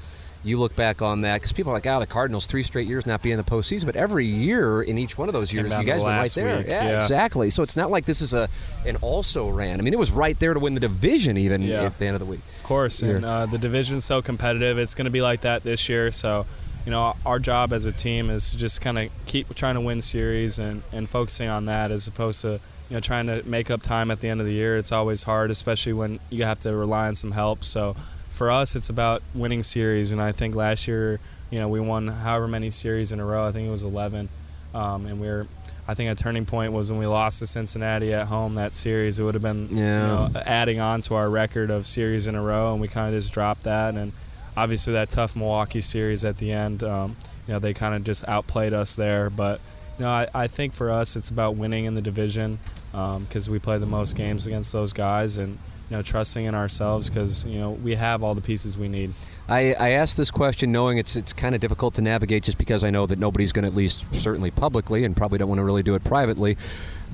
you 0.46 0.58
look 0.58 0.76
back 0.76 1.02
on 1.02 1.22
that 1.22 1.38
because 1.38 1.52
people 1.52 1.72
are 1.72 1.76
like, 1.76 1.88
oh, 1.88 2.00
the 2.00 2.06
Cardinals 2.06 2.46
three 2.46 2.64
straight 2.64 2.88
years 2.88 3.06
not 3.06 3.22
being 3.24 3.34
in 3.34 3.44
the 3.44 3.50
postseason, 3.50 3.86
but 3.86 3.96
every 3.96 4.26
year 4.26 4.82
in 4.82 4.98
each 4.98 5.18
one 5.18 5.28
of 5.28 5.34
those 5.34 5.52
years, 5.52 5.72
you 5.72 5.84
guys 5.84 6.04
were 6.04 6.10
right 6.10 6.32
there. 6.32 6.62
Yeah, 6.62 6.88
yeah, 6.88 6.96
exactly. 6.98 7.50
So 7.50 7.64
it's 7.64 7.76
not 7.76 7.90
like 7.90 8.06
this 8.06 8.22
is 8.22 8.34
a 8.34 8.48
an 8.86 8.96
also 8.98 9.50
ran. 9.50 9.80
I 9.80 9.84
mean, 9.84 9.94
it 9.94 10.00
was 10.00 10.12
right 10.12 10.38
there 10.40 10.54
to 10.54 10.60
win 10.60 10.76
the 10.76 10.80
division 10.80 11.38
even 11.38 11.62
yeah. 11.62 11.84
at 11.84 11.98
the 11.98 12.06
end 12.06 12.16
of 12.16 12.20
the 12.20 12.28
week. 12.28 12.42
Of 12.58 12.64
course, 12.64 13.02
and 13.02 13.26
uh, 13.26 13.48
the 13.48 13.58
division's 13.58 14.06
so 14.06 14.22
competitive. 14.22 14.78
It's 14.78 14.94
going 14.94 15.06
to 15.06 15.12
be 15.12 15.22
like 15.22 15.42
that 15.42 15.64
this 15.64 15.90
year. 15.90 16.12
So. 16.12 16.46
You 16.86 16.92
know, 16.92 17.16
our 17.26 17.40
job 17.40 17.74
as 17.74 17.88
a 17.88 17.92
team 17.92 18.30
is 18.30 18.52
to 18.52 18.60
just 18.60 18.80
kind 18.80 19.00
of 19.00 19.10
keep 19.26 19.56
trying 19.56 19.74
to 19.74 19.82
win 19.82 20.02
series 20.02 20.60
and, 20.60 20.84
and 20.94 21.10
focusing 21.10 21.50
on 21.50 21.66
that 21.66 21.90
as 21.90 22.06
opposed 22.06 22.42
to 22.42 22.60
you 22.90 22.94
know 22.94 23.00
trying 23.00 23.26
to 23.26 23.42
make 23.50 23.72
up 23.72 23.82
time 23.82 24.12
at 24.12 24.20
the 24.20 24.30
end 24.30 24.40
of 24.40 24.46
the 24.46 24.54
year. 24.54 24.78
It's 24.78 24.92
always 24.92 25.24
hard, 25.24 25.50
especially 25.50 25.94
when 25.94 26.20
you 26.30 26.46
have 26.46 26.60
to 26.60 26.76
rely 26.76 27.08
on 27.08 27.16
some 27.16 27.32
help. 27.32 27.64
So 27.64 27.96
for 28.36 28.52
us, 28.52 28.76
it's 28.76 28.90
about 28.90 29.24
winning 29.34 29.64
series, 29.64 30.12
and 30.12 30.22
I 30.22 30.32
think 30.32 30.56
last 30.56 30.88
year, 30.88 31.20
you 31.50 31.60
know, 31.60 31.70
we 31.70 31.80
won 31.80 32.08
however 32.08 32.48
many 32.48 32.70
series 32.70 33.12
in 33.12 33.20
a 33.20 33.26
row. 33.26 33.48
I 33.48 33.52
think 33.52 33.68
it 33.68 33.72
was 33.72 33.84
11, 33.84 34.30
um, 34.74 35.06
and 35.06 35.20
we 35.20 35.28
are 35.28 35.48
I 35.88 35.94
think 35.94 36.12
a 36.12 36.16
turning 36.16 36.46
point 36.46 36.74
was 36.74 36.92
when 36.92 37.00
we 37.00 37.06
lost 37.06 37.40
to 37.40 37.46
Cincinnati 37.46 38.12
at 38.14 38.28
home 38.28 38.56
that 38.56 38.74
series. 38.74 39.20
It 39.20 39.24
would 39.24 39.36
have 39.36 39.44
been 39.44 39.68
yeah. 39.70 40.26
you 40.26 40.34
know, 40.34 40.42
adding 40.46 40.80
on 40.80 41.02
to 41.02 41.16
our 41.16 41.30
record 41.30 41.70
of 41.70 41.86
series 41.86 42.28
in 42.28 42.36
a 42.36 42.42
row, 42.42 42.72
and 42.72 42.82
we 42.82 42.88
kind 42.88 43.08
of 43.08 43.20
just 43.20 43.34
dropped 43.34 43.64
that. 43.64 43.94
And 43.94 44.12
obviously, 44.58 44.94
that 44.94 45.10
tough 45.10 45.36
Milwaukee 45.36 45.82
series 45.82 46.26
at 46.26 46.38
the 46.38 46.52
end, 46.52 46.84
um, 46.84 47.16
you 47.48 47.54
know, 47.54 47.60
they 47.60 47.74
kind 47.74 47.94
of 47.94 48.04
just 48.04 48.28
outplayed 48.28 48.74
us 48.74 48.96
there. 48.96 49.30
But 49.30 49.62
you 50.00 50.06
know, 50.06 50.10
I, 50.10 50.28
I 50.34 50.48
think 50.48 50.74
for 50.74 50.90
us, 50.92 51.16
it's 51.16 51.30
about 51.30 51.56
winning 51.56 51.86
in 51.86 51.94
the 51.94 52.02
division 52.02 52.58
because 52.92 53.48
um, 53.48 53.52
we 53.52 53.60
play 53.60 53.78
the 53.78 53.86
most 53.86 54.18
games 54.18 54.48
against 54.48 54.74
those 54.74 54.92
guys, 54.92 55.38
and 55.38 55.60
you 55.90 55.96
know, 55.98 56.02
trusting 56.02 56.46
in 56.46 56.56
ourselves 56.56 57.10
because 57.10 57.46
you 57.46 57.60
know 57.60 57.72
we 57.72 57.96
have 57.96 58.24
all 58.24 58.36
the 58.36 58.42
pieces 58.42 58.78
we 58.78 58.88
need. 58.88 59.14
I, 59.48 59.76
I 59.76 59.90
asked 59.92 60.18
this 60.18 60.32
question 60.32 60.72
knowing 60.72 60.98
it's 60.98 61.16
it's 61.16 61.34
kind 61.34 61.54
of 61.54 61.62
difficult 61.62 61.94
to 61.96 62.02
navigate 62.02 62.44
just 62.44 62.58
because 62.58 62.84
I 62.84 62.90
know 62.90 63.06
that 63.06 63.20
nobody's 63.20 63.52
going 63.52 63.64
to 63.64 63.70
at 63.70 63.76
least 63.76 64.06
certainly 64.16 64.52
publicly 64.52 65.04
and 65.04 65.16
probably 65.16 65.38
don't 65.38 65.50
want 65.50 65.60
to 65.60 65.64
really 65.64 65.84
do 65.84 65.96
it 65.96 66.04
privately 66.04 66.58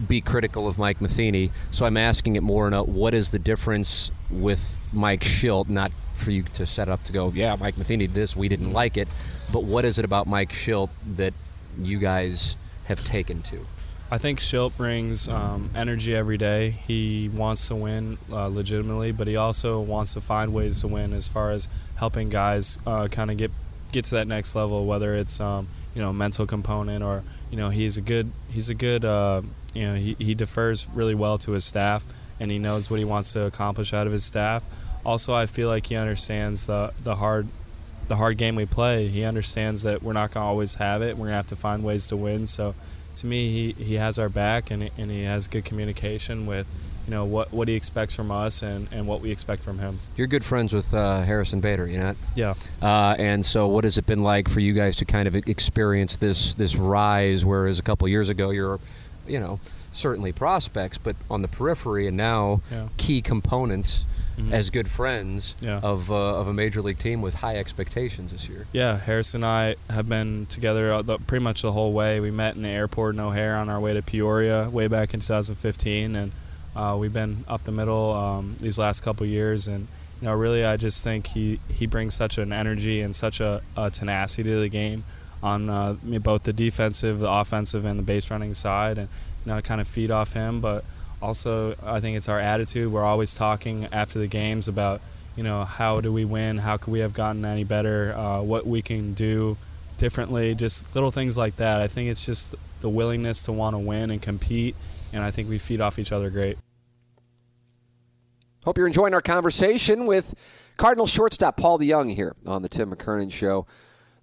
be 0.08 0.22
critical 0.22 0.68
of 0.68 0.78
Mike 0.78 1.02
Matheny. 1.02 1.52
So 1.72 1.86
I'm 1.86 1.98
asking 1.98 2.36
it 2.36 2.44
more 2.44 2.68
in 2.68 2.74
a 2.74 2.84
what 2.84 3.14
is 3.14 3.32
the 3.32 3.40
difference 3.40 4.12
with 4.30 4.80
Mike 4.94 5.22
Shildt? 5.22 5.70
Not 5.70 5.92
for 6.14 6.32
you 6.32 6.44
to 6.44 6.66
set 6.66 6.88
up 6.88 7.04
to 7.06 7.12
go, 7.12 7.32
yeah, 7.32 7.56
Mike 7.60 7.78
Matheny 7.78 8.08
did 8.08 8.14
this, 8.14 8.36
we 8.36 8.48
didn't 8.48 8.68
mm-hmm. 8.68 8.76
like 8.76 8.98
it, 8.98 9.08
but 9.52 9.64
what 9.64 9.86
is 9.86 9.98
it 9.98 10.06
about 10.06 10.28
Mike 10.28 10.52
Shildt 10.52 10.90
that 11.16 11.34
you 11.80 12.00
guys 12.00 12.56
have 12.86 13.04
taken 13.04 13.42
to? 13.44 13.66
I 14.14 14.18
think 14.18 14.40
Shildt 14.40 14.76
brings 14.76 15.30
um, 15.30 15.70
energy 15.74 16.14
every 16.14 16.38
day. 16.38 16.72
He 16.72 17.30
wants 17.34 17.70
to 17.70 17.76
win 17.76 18.18
uh, 18.30 18.48
legitimately, 18.48 19.14
but 19.14 19.28
he 19.28 19.38
also 19.38 19.80
wants 19.80 20.14
to 20.16 20.22
find 20.22 20.54
ways 20.54 20.82
to 20.82 20.90
win 20.90 21.14
as 21.14 21.30
far 21.30 21.52
as 21.52 21.70
helping 21.98 22.30
guys 22.30 22.78
uh, 22.86 23.08
kind 23.08 23.32
of 23.32 23.38
get 23.38 23.52
get 23.94 24.04
to 24.06 24.16
that 24.16 24.28
next 24.28 24.54
level. 24.54 24.86
Whether 24.86 25.16
it's 25.16 25.40
um, 25.40 25.70
you 25.96 26.02
know 26.02 26.12
mental 26.12 26.46
component 26.46 27.04
or 27.04 27.24
you 27.50 27.58
know 27.58 27.70
he's 27.70 27.98
a 27.98 28.02
good 28.02 28.30
he's 28.50 28.70
a 28.70 28.76
good 28.76 29.06
uh, 29.06 29.44
you 29.74 29.88
know 29.88 29.96
he, 29.96 30.18
he 30.20 30.36
defers 30.36 30.90
really 30.94 31.16
well 31.16 31.38
to 31.38 31.54
his 31.54 31.64
staff 31.64 32.04
and 32.42 32.52
he 32.52 32.60
knows 32.60 32.90
what 32.92 33.00
he 33.00 33.06
wants 33.06 33.32
to 33.34 33.46
accomplish 33.46 33.94
out 33.94 34.08
of 34.08 34.12
his 34.12 34.26
staff. 34.26 34.66
Also, 35.06 35.34
I 35.34 35.46
feel 35.46 35.70
like 35.70 35.86
he 35.86 35.96
understands 35.96 36.68
the 36.68 36.92
the 37.02 37.16
hard 37.16 37.48
the 38.10 38.18
hard 38.18 38.38
game 38.38 38.56
we 38.56 38.66
play. 38.66 39.08
He 39.08 39.24
understands 39.24 39.84
that 39.84 40.04
we're 40.04 40.12
not 40.12 40.32
gonna 40.32 40.46
always 40.46 40.76
have 40.76 41.02
it. 41.02 41.18
We're 41.18 41.28
gonna 41.28 41.38
have 41.38 41.48
to 41.48 41.56
find 41.56 41.82
ways 41.82 42.10
to 42.10 42.18
win. 42.18 42.46
So 42.46 42.76
to 43.16 43.28
me, 43.28 43.74
he, 43.74 43.84
he 43.84 43.96
has 43.96 44.18
our 44.20 44.30
back 44.30 44.72
and, 44.72 44.90
and 44.98 45.12
he 45.12 45.24
has 45.24 45.48
good 45.48 45.66
communication 45.66 46.46
with 46.46 46.68
you 47.06 47.12
know 47.12 47.26
what 47.26 47.52
what 47.52 47.68
he 47.68 47.74
expects 47.74 48.16
from 48.16 48.32
us 48.32 48.62
and, 48.62 48.88
and 48.92 49.08
what 49.08 49.22
we 49.22 49.32
expect 49.32 49.64
from 49.64 49.80
him. 49.80 50.00
You're 50.16 50.28
good 50.28 50.46
friends 50.46 50.72
with 50.72 50.94
uh, 50.94 51.22
Harrison 51.22 51.60
Bader, 51.60 51.88
you 51.88 51.98
know. 51.98 52.16
Yeah. 52.36 52.54
Uh, 52.82 53.16
and 53.18 53.46
so, 53.46 53.68
what 53.68 53.84
has 53.84 53.98
it 53.98 54.06
been 54.06 54.24
like 54.24 54.48
for 54.48 54.60
you 54.60 54.74
guys 54.74 54.96
to 54.98 55.06
kind 55.06 55.28
of 55.28 55.36
experience 55.36 56.16
this 56.16 56.54
this 56.54 56.76
rise? 56.76 57.44
Whereas 57.44 57.80
a 57.80 57.84
couple 57.84 58.08
years 58.08 58.30
ago, 58.30 58.52
you're, 58.52 58.80
you 59.28 59.40
know, 59.40 59.60
certainly 59.92 60.32
prospects, 60.32 60.98
but 60.98 61.16
on 61.30 61.42
the 61.42 61.48
periphery, 61.48 62.08
and 62.08 62.16
now 62.16 62.62
yeah. 62.72 62.88
key 62.98 63.22
components 63.22 64.06
mm-hmm. 64.38 64.54
as 64.54 64.70
good 64.70 64.90
friends 64.90 65.56
yeah. 65.62 65.80
of, 65.84 66.12
uh, 66.12 66.40
of 66.40 66.48
a 66.48 66.54
major 66.54 66.82
league 66.82 66.98
team 66.98 67.22
with 67.22 67.36
high 67.36 67.58
expectations 67.58 68.32
this 68.32 68.48
year. 68.50 68.66
Yeah, 68.72 68.98
Harris 68.98 69.34
and 69.34 69.46
I 69.46 69.76
have 69.90 70.08
been 70.08 70.46
together 70.48 71.02
the, 71.02 71.18
pretty 71.18 71.44
much 71.44 71.62
the 71.62 71.72
whole 71.72 71.94
way. 71.94 72.20
We 72.20 72.32
met 72.32 72.56
in 72.56 72.62
the 72.62 72.70
airport 72.70 73.16
in 73.16 73.22
O'Hare 73.22 73.56
on 73.56 73.70
our 73.70 73.80
way 73.80 73.94
to 73.94 74.02
Peoria 74.02 74.70
way 74.70 74.88
back 74.88 75.14
in 75.14 75.20
2015, 75.20 76.16
and 76.16 76.32
uh, 76.76 76.98
we've 77.00 77.14
been 77.14 77.44
up 77.48 77.64
the 77.64 77.72
middle 77.72 78.14
um, 78.14 78.56
these 78.60 78.78
last 78.80 79.02
couple 79.02 79.26
years. 79.26 79.68
And 79.68 79.88
you 80.22 80.28
know, 80.28 80.34
really, 80.34 80.64
I 80.64 80.78
just 80.78 81.04
think 81.04 81.28
he, 81.28 81.60
he 81.70 81.88
brings 81.88 82.14
such 82.14 82.38
an 82.38 82.54
energy 82.54 83.02
and 83.02 83.16
such 83.16 83.40
a, 83.40 83.62
a 83.76 83.90
tenacity 83.90 84.50
to 84.50 84.60
the 84.60 84.70
game 84.70 85.04
on 85.44 85.70
uh, 85.70 85.96
both 86.22 86.44
the 86.44 86.54
defensive, 86.54 87.20
the 87.20 87.30
offensive, 87.30 87.86
and 87.86 87.98
the 87.98 88.04
base 88.04 88.30
running 88.30 88.54
side, 88.54 88.98
and 88.98 89.10
you 89.46 89.52
know, 89.52 89.62
kind 89.62 89.82
of 89.82 89.88
feed 89.88 90.12
off 90.12 90.34
him, 90.34 90.62
but 90.62 90.84
also, 91.22 91.76
I 91.86 92.00
think 92.00 92.18
it's 92.18 92.30
our 92.30 92.40
attitude. 92.40 92.92
We're 92.92 93.06
always 93.06 93.36
talking 93.36 93.88
after 93.92 94.20
the 94.20 94.28
games 94.28 94.68
about, 94.68 95.02
you 95.36 95.44
know, 95.44 95.64
how 95.64 96.02
do 96.02 96.12
we 96.12 96.26
win? 96.26 96.58
How 96.58 96.78
could 96.78 96.92
we 96.92 97.00
have 97.00 97.14
gotten 97.14 97.46
any 97.46 97.64
better? 97.64 98.14
Uh, 98.16 98.42
what 98.42 98.66
we 98.66 98.82
can 98.82 99.14
do 99.14 99.58
differently? 99.98 100.56
Just 100.56 100.94
little 100.96 101.12
things 101.12 101.38
like 101.38 101.58
that. 101.58 101.80
I 101.80 101.88
think 101.88 102.10
it's 102.10 102.26
just 102.26 102.56
the 102.82 102.90
willingness 102.90 103.44
to 103.44 103.52
want 103.52 103.76
to 103.76 103.80
win 103.80 104.10
and 104.10 104.22
compete, 104.22 104.76
and 105.14 105.24
I 105.24 105.32
think 105.32 105.48
we 105.48 105.58
feed 105.58 105.80
off 105.80 106.00
each 106.00 106.12
other 106.12 106.30
great. 106.30 106.58
Hope 108.66 108.78
you're 108.78 108.88
enjoying 108.88 109.14
our 109.14 109.22
conversation 109.22 110.06
with 110.06 110.36
Cardinal 110.78 111.08
shortstop 111.08 111.58
Paul 111.58 111.80
DeJong 111.80 112.14
here 112.14 112.36
on 112.46 112.62
the 112.62 112.70
Tim 112.70 112.94
McKernan 112.94 113.32
Show, 113.32 113.66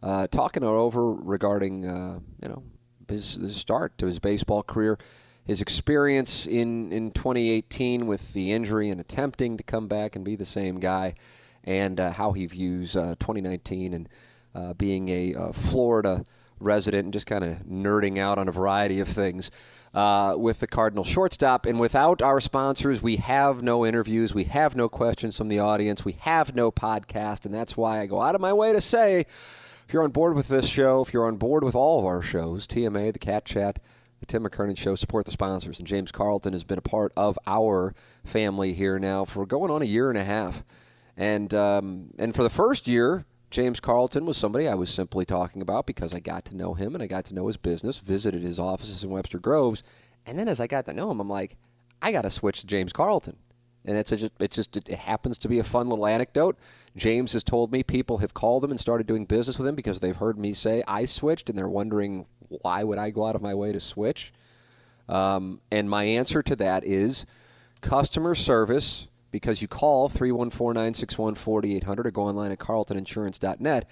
uh, 0.02 0.26
talking 0.28 0.62
over 0.62 1.12
regarding 1.12 1.86
uh, 1.86 2.18
you 2.42 2.48
know 2.48 2.62
his, 3.08 3.34
his 3.34 3.56
start 3.56 3.98
to 3.98 4.06
his 4.06 4.18
baseball 4.18 4.62
career 4.62 4.98
his 5.48 5.62
experience 5.62 6.46
in, 6.46 6.92
in 6.92 7.10
2018 7.10 8.06
with 8.06 8.34
the 8.34 8.52
injury 8.52 8.90
and 8.90 9.00
attempting 9.00 9.56
to 9.56 9.64
come 9.64 9.88
back 9.88 10.14
and 10.14 10.22
be 10.22 10.36
the 10.36 10.44
same 10.44 10.78
guy, 10.78 11.14
and 11.64 11.98
uh, 11.98 12.12
how 12.12 12.32
he 12.32 12.44
views 12.44 12.94
uh, 12.94 13.14
2019 13.18 13.94
and 13.94 14.08
uh, 14.54 14.74
being 14.74 15.08
a 15.08 15.34
uh, 15.34 15.52
Florida 15.52 16.22
resident 16.60 17.04
and 17.04 17.12
just 17.14 17.26
kind 17.26 17.44
of 17.44 17.60
nerding 17.60 18.18
out 18.18 18.38
on 18.38 18.46
a 18.46 18.52
variety 18.52 19.00
of 19.00 19.08
things. 19.08 19.50
Uh, 19.94 20.36
with 20.36 20.60
the 20.60 20.66
Cardinal 20.66 21.02
shortstop. 21.02 21.64
And 21.64 21.80
without 21.80 22.20
our 22.20 22.40
sponsors, 22.40 23.02
we 23.02 23.16
have 23.16 23.62
no 23.62 23.86
interviews, 23.86 24.34
we 24.34 24.44
have 24.44 24.76
no 24.76 24.86
questions 24.86 25.38
from 25.38 25.48
the 25.48 25.60
audience, 25.60 26.04
we 26.04 26.12
have 26.20 26.54
no 26.54 26.70
podcast. 26.70 27.46
And 27.46 27.54
that's 27.54 27.74
why 27.74 27.98
I 27.98 28.06
go 28.06 28.20
out 28.20 28.34
of 28.34 28.40
my 28.42 28.52
way 28.52 28.74
to 28.74 28.82
say 28.82 29.20
if 29.20 29.86
you're 29.90 30.02
on 30.02 30.10
board 30.10 30.36
with 30.36 30.48
this 30.48 30.68
show, 30.68 31.00
if 31.00 31.14
you're 31.14 31.26
on 31.26 31.38
board 31.38 31.64
with 31.64 31.74
all 31.74 31.98
of 31.98 32.04
our 32.04 32.20
shows, 32.20 32.66
TMA, 32.66 33.14
the 33.14 33.18
Cat 33.18 33.46
Chat, 33.46 33.78
the 34.20 34.26
Tim 34.26 34.44
McKernan 34.44 34.76
Show 34.76 34.94
support 34.94 35.24
the 35.24 35.30
sponsors. 35.30 35.78
And 35.78 35.86
James 35.86 36.12
Carlton 36.12 36.52
has 36.52 36.64
been 36.64 36.78
a 36.78 36.82
part 36.82 37.12
of 37.16 37.38
our 37.46 37.94
family 38.24 38.74
here 38.74 38.98
now 38.98 39.24
for 39.24 39.46
going 39.46 39.70
on 39.70 39.82
a 39.82 39.86
year 39.86 40.08
and 40.08 40.18
a 40.18 40.24
half. 40.24 40.64
And 41.16 41.52
um, 41.54 42.10
and 42.18 42.34
for 42.34 42.42
the 42.42 42.50
first 42.50 42.86
year, 42.86 43.24
James 43.50 43.80
Carlton 43.80 44.26
was 44.26 44.36
somebody 44.36 44.68
I 44.68 44.74
was 44.74 44.90
simply 44.90 45.24
talking 45.24 45.62
about 45.62 45.86
because 45.86 46.14
I 46.14 46.20
got 46.20 46.44
to 46.46 46.56
know 46.56 46.74
him 46.74 46.94
and 46.94 47.02
I 47.02 47.06
got 47.06 47.24
to 47.26 47.34
know 47.34 47.46
his 47.46 47.56
business, 47.56 47.98
visited 47.98 48.42
his 48.42 48.58
offices 48.58 49.02
in 49.02 49.10
Webster 49.10 49.38
Groves, 49.38 49.82
and 50.26 50.38
then 50.38 50.48
as 50.48 50.60
I 50.60 50.66
got 50.66 50.84
to 50.84 50.92
know 50.92 51.10
him, 51.10 51.20
I'm 51.20 51.28
like, 51.28 51.56
I 52.02 52.12
got 52.12 52.22
to 52.22 52.30
switch 52.30 52.60
to 52.60 52.66
James 52.66 52.92
Carlton. 52.92 53.36
And 53.84 53.96
it's 53.96 54.12
a, 54.12 54.30
it's 54.38 54.56
just 54.56 54.76
it 54.76 54.88
happens 54.90 55.38
to 55.38 55.48
be 55.48 55.58
a 55.58 55.64
fun 55.64 55.86
little 55.86 56.06
anecdote. 56.06 56.58
James 56.94 57.32
has 57.32 57.42
told 57.42 57.72
me 57.72 57.82
people 57.82 58.18
have 58.18 58.34
called 58.34 58.62
him 58.62 58.70
and 58.70 58.78
started 58.78 59.06
doing 59.06 59.24
business 59.24 59.58
with 59.58 59.66
him 59.66 59.74
because 59.74 60.00
they've 60.00 60.16
heard 60.16 60.38
me 60.38 60.52
say 60.52 60.82
I 60.86 61.06
switched, 61.06 61.48
and 61.48 61.58
they're 61.58 61.68
wondering 61.68 62.26
why 62.48 62.84
would 62.84 62.98
I 62.98 63.10
go 63.10 63.26
out 63.26 63.36
of 63.36 63.42
my 63.42 63.54
way 63.54 63.72
to 63.72 63.80
switch. 63.80 64.32
Um, 65.08 65.60
and 65.70 65.88
my 65.88 66.04
answer 66.04 66.42
to 66.42 66.56
that 66.56 66.84
is 66.84 67.24
customer 67.80 68.34
service 68.34 69.08
because 69.30 69.62
you 69.62 69.68
call 69.68 70.08
314 70.08 70.74
961 70.74 71.34
4800 71.34 72.06
or 72.06 72.10
go 72.10 72.22
online 72.22 72.52
at 72.52 72.58
carltoninsurance.net 72.58 73.88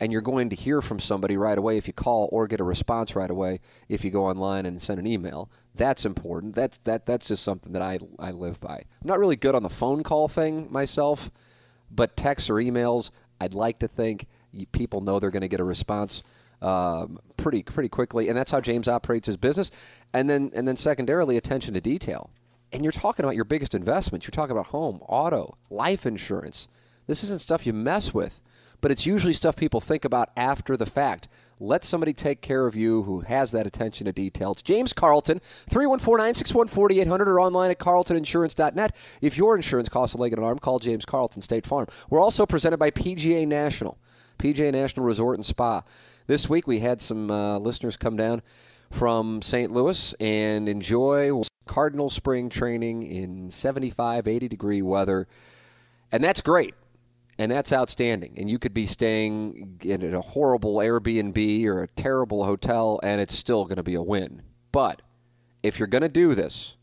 and 0.00 0.12
you're 0.12 0.20
going 0.20 0.50
to 0.50 0.56
hear 0.56 0.80
from 0.80 0.98
somebody 0.98 1.36
right 1.36 1.56
away 1.56 1.76
if 1.76 1.86
you 1.86 1.92
call 1.92 2.28
or 2.32 2.46
get 2.46 2.60
a 2.60 2.64
response 2.64 3.14
right 3.14 3.30
away 3.30 3.60
if 3.88 4.04
you 4.04 4.10
go 4.10 4.24
online 4.24 4.66
and 4.66 4.82
send 4.82 4.98
an 4.98 5.06
email. 5.06 5.50
That's 5.74 6.04
important. 6.04 6.54
That's 6.54 6.78
that 6.78 7.06
that's 7.06 7.28
just 7.28 7.42
something 7.42 7.72
that 7.72 7.82
I 7.82 7.98
I 8.18 8.30
live 8.30 8.60
by. 8.60 8.84
I'm 9.00 9.06
not 9.06 9.18
really 9.18 9.36
good 9.36 9.54
on 9.54 9.62
the 9.62 9.68
phone 9.68 10.02
call 10.02 10.28
thing 10.28 10.70
myself, 10.70 11.30
but 11.90 12.16
texts 12.16 12.50
or 12.50 12.54
emails, 12.54 13.10
I'd 13.40 13.54
like 13.54 13.78
to 13.80 13.88
think 13.88 14.26
people 14.72 15.00
know 15.00 15.18
they're 15.18 15.30
going 15.30 15.42
to 15.42 15.48
get 15.48 15.60
a 15.60 15.64
response 15.64 16.22
um, 16.64 17.18
pretty 17.36 17.62
pretty 17.62 17.88
quickly, 17.88 18.28
and 18.28 18.36
that's 18.36 18.50
how 18.50 18.60
James 18.60 18.88
operates 18.88 19.26
his 19.26 19.36
business. 19.36 19.70
And 20.12 20.28
then 20.28 20.50
and 20.54 20.66
then 20.66 20.76
secondarily, 20.76 21.36
attention 21.36 21.74
to 21.74 21.80
detail. 21.80 22.30
And 22.72 22.82
you're 22.82 22.92
talking 22.92 23.24
about 23.24 23.36
your 23.36 23.44
biggest 23.44 23.74
investments. 23.74 24.26
You're 24.26 24.32
talking 24.32 24.52
about 24.52 24.66
home, 24.66 25.00
auto, 25.02 25.56
life 25.70 26.06
insurance. 26.06 26.66
This 27.06 27.22
isn't 27.22 27.40
stuff 27.40 27.66
you 27.66 27.72
mess 27.72 28.12
with 28.12 28.40
but 28.84 28.90
it's 28.90 29.06
usually 29.06 29.32
stuff 29.32 29.56
people 29.56 29.80
think 29.80 30.04
about 30.04 30.28
after 30.36 30.76
the 30.76 30.84
fact. 30.84 31.26
Let 31.58 31.84
somebody 31.84 32.12
take 32.12 32.42
care 32.42 32.66
of 32.66 32.76
you 32.76 33.04
who 33.04 33.20
has 33.20 33.50
that 33.52 33.66
attention 33.66 34.04
to 34.04 34.12
detail. 34.12 34.52
It's 34.52 34.60
James 34.60 34.92
Carlton, 34.92 35.40
314 35.70 36.18
961 36.18 36.66
4800 36.66 37.26
or 37.26 37.40
online 37.40 37.70
at 37.70 37.78
carltoninsurance.net. 37.78 39.18
If 39.22 39.38
your 39.38 39.56
insurance 39.56 39.88
costs 39.88 40.14
a 40.14 40.18
leg 40.18 40.32
and 40.32 40.40
an 40.40 40.44
arm, 40.44 40.58
call 40.58 40.80
James 40.80 41.06
Carlton 41.06 41.40
State 41.40 41.64
Farm. 41.64 41.86
We're 42.10 42.20
also 42.20 42.44
presented 42.44 42.76
by 42.76 42.90
PGA 42.90 43.48
National, 43.48 43.96
PGA 44.44 44.70
National 44.70 45.06
Resort 45.06 45.38
and 45.38 45.46
Spa. 45.46 45.84
This 46.26 46.50
week 46.50 46.66
we 46.66 46.80
had 46.80 47.00
some 47.00 47.30
uh, 47.30 47.56
listeners 47.56 47.96
come 47.96 48.14
down 48.14 48.42
from 48.90 49.40
St. 49.40 49.70
Louis 49.70 50.12
and 50.20 50.68
enjoy 50.68 51.40
Cardinal 51.64 52.10
spring 52.10 52.50
training 52.50 53.04
in 53.04 53.50
75, 53.50 54.28
80 54.28 54.46
degree 54.48 54.82
weather. 54.82 55.26
And 56.12 56.22
that's 56.22 56.42
great 56.42 56.74
and 57.38 57.50
that's 57.50 57.72
outstanding. 57.72 58.34
And 58.36 58.50
you 58.50 58.58
could 58.58 58.74
be 58.74 58.84
staying 58.84 59.80
in 59.82 60.12
a 60.12 60.20
horrible 60.20 60.74
Airbnb 60.74 61.64
or 61.64 61.82
a 61.82 61.88
terrible 61.88 62.44
hotel, 62.44 63.00
and 63.02 63.22
it's 63.22 63.34
still 63.34 63.64
going 63.64 63.76
to 63.76 63.82
be 63.82 63.94
a 63.94 64.02
win. 64.02 64.42
But 64.72 65.00
if 65.62 65.78
you're 65.78 65.88
going 65.88 66.02
to 66.02 66.08
do 66.10 66.34
this, 66.34 66.76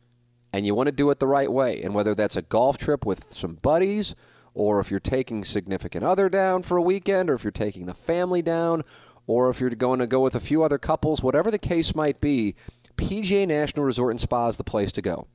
and 0.51 0.65
you 0.65 0.73
want 0.73 0.87
to 0.87 0.91
do 0.91 1.11
it 1.11 1.19
the 1.19 1.27
right 1.27 1.51
way, 1.51 1.83
and 1.83 1.93
whether 1.93 2.15
that's 2.15 2.35
a 2.35 2.41
golf 2.41 2.79
trip 2.79 3.05
with 3.05 3.31
some 3.31 3.53
buddies, 3.61 4.15
or 4.53 4.79
if 4.79 4.91
you're 4.91 4.99
taking 4.99 5.43
significant 5.43 6.03
other 6.03 6.29
down 6.29 6.61
for 6.61 6.77
a 6.77 6.81
weekend, 6.81 7.29
or 7.29 7.33
if 7.33 7.43
you're 7.43 7.51
taking 7.51 7.85
the 7.85 7.93
family 7.93 8.41
down, 8.41 8.83
or 9.27 9.49
if 9.49 9.59
you're 9.59 9.69
going 9.69 9.99
to 9.99 10.07
go 10.07 10.19
with 10.21 10.35
a 10.35 10.39
few 10.39 10.63
other 10.63 10.77
couples, 10.77 11.23
whatever 11.23 11.49
the 11.49 11.59
case 11.59 11.95
might 11.95 12.19
be, 12.19 12.55
PGA 12.97 13.47
National 13.47 13.85
Resort 13.85 14.11
and 14.11 14.19
Spa 14.19 14.47
is 14.47 14.57
the 14.57 14.63
place 14.63 14.91
to 14.91 15.01
go. 15.01 15.27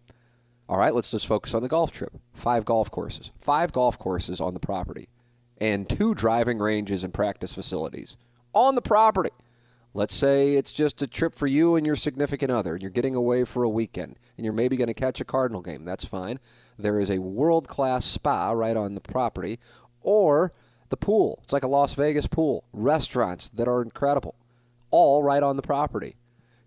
All 0.68 0.78
right, 0.78 0.94
let's 0.94 1.12
just 1.12 1.26
focus 1.26 1.54
on 1.54 1.62
the 1.62 1.68
golf 1.68 1.92
trip. 1.92 2.12
Five 2.32 2.64
golf 2.64 2.90
courses. 2.90 3.30
Five 3.38 3.72
golf 3.72 3.98
courses 3.98 4.40
on 4.40 4.54
the 4.54 4.60
property. 4.60 5.08
And 5.58 5.88
two 5.88 6.14
driving 6.14 6.58
ranges 6.58 7.04
and 7.04 7.14
practice 7.14 7.54
facilities 7.54 8.16
on 8.52 8.74
the 8.74 8.82
property. 8.82 9.30
Let's 9.96 10.12
say 10.12 10.56
it's 10.56 10.74
just 10.74 11.00
a 11.00 11.06
trip 11.06 11.34
for 11.34 11.46
you 11.46 11.74
and 11.74 11.86
your 11.86 11.96
significant 11.96 12.52
other, 12.52 12.74
and 12.74 12.82
you're 12.82 12.90
getting 12.90 13.14
away 13.14 13.44
for 13.44 13.62
a 13.62 13.68
weekend, 13.70 14.18
and 14.36 14.44
you're 14.44 14.52
maybe 14.52 14.76
going 14.76 14.88
to 14.88 14.94
catch 14.94 15.22
a 15.22 15.24
Cardinal 15.24 15.62
game. 15.62 15.86
That's 15.86 16.04
fine. 16.04 16.38
There 16.78 17.00
is 17.00 17.10
a 17.10 17.16
world 17.16 17.66
class 17.66 18.04
spa 18.04 18.50
right 18.50 18.76
on 18.76 18.94
the 18.94 19.00
property, 19.00 19.58
or 20.02 20.52
the 20.90 20.98
pool. 20.98 21.40
It's 21.44 21.54
like 21.54 21.62
a 21.62 21.68
Las 21.68 21.94
Vegas 21.94 22.26
pool. 22.26 22.64
Restaurants 22.74 23.48
that 23.48 23.68
are 23.68 23.80
incredible, 23.80 24.34
all 24.90 25.22
right 25.22 25.42
on 25.42 25.56
the 25.56 25.62
property. 25.62 26.16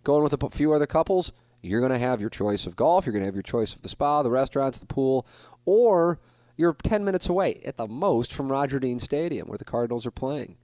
Going 0.03 0.23
with 0.23 0.33
a 0.33 0.49
few 0.49 0.73
other 0.73 0.87
couples, 0.87 1.31
you're 1.61 1.81
going 1.81 1.91
to 1.91 1.99
have 1.99 2.19
your 2.19 2.31
choice 2.31 2.65
of 2.65 2.75
golf, 2.75 3.05
you're 3.05 3.13
going 3.13 3.21
to 3.21 3.27
have 3.27 3.35
your 3.35 3.43
choice 3.43 3.75
of 3.75 3.83
the 3.83 3.89
spa, 3.89 4.23
the 4.23 4.31
restaurants, 4.31 4.79
the 4.79 4.87
pool, 4.87 5.27
or 5.65 6.19
you're 6.57 6.73
10 6.73 7.05
minutes 7.05 7.29
away 7.29 7.61
at 7.63 7.77
the 7.77 7.87
most 7.87 8.33
from 8.33 8.51
Roger 8.51 8.79
Dean 8.79 8.97
Stadium 8.97 9.47
where 9.47 9.59
the 9.59 9.65
Cardinals 9.65 10.07
are 10.07 10.11
playing. 10.11 10.57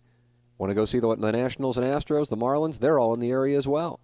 Want 0.57 0.69
to 0.69 0.75
go 0.75 0.85
see 0.85 0.99
the, 0.99 1.15
the 1.15 1.31
Nationals 1.31 1.77
and 1.77 1.85
Astros, 1.85 2.29
the 2.29 2.37
Marlins? 2.37 2.79
They're 2.79 2.99
all 2.99 3.13
in 3.13 3.19
the 3.19 3.31
area 3.31 3.57
as 3.57 3.67
well. 3.67 3.99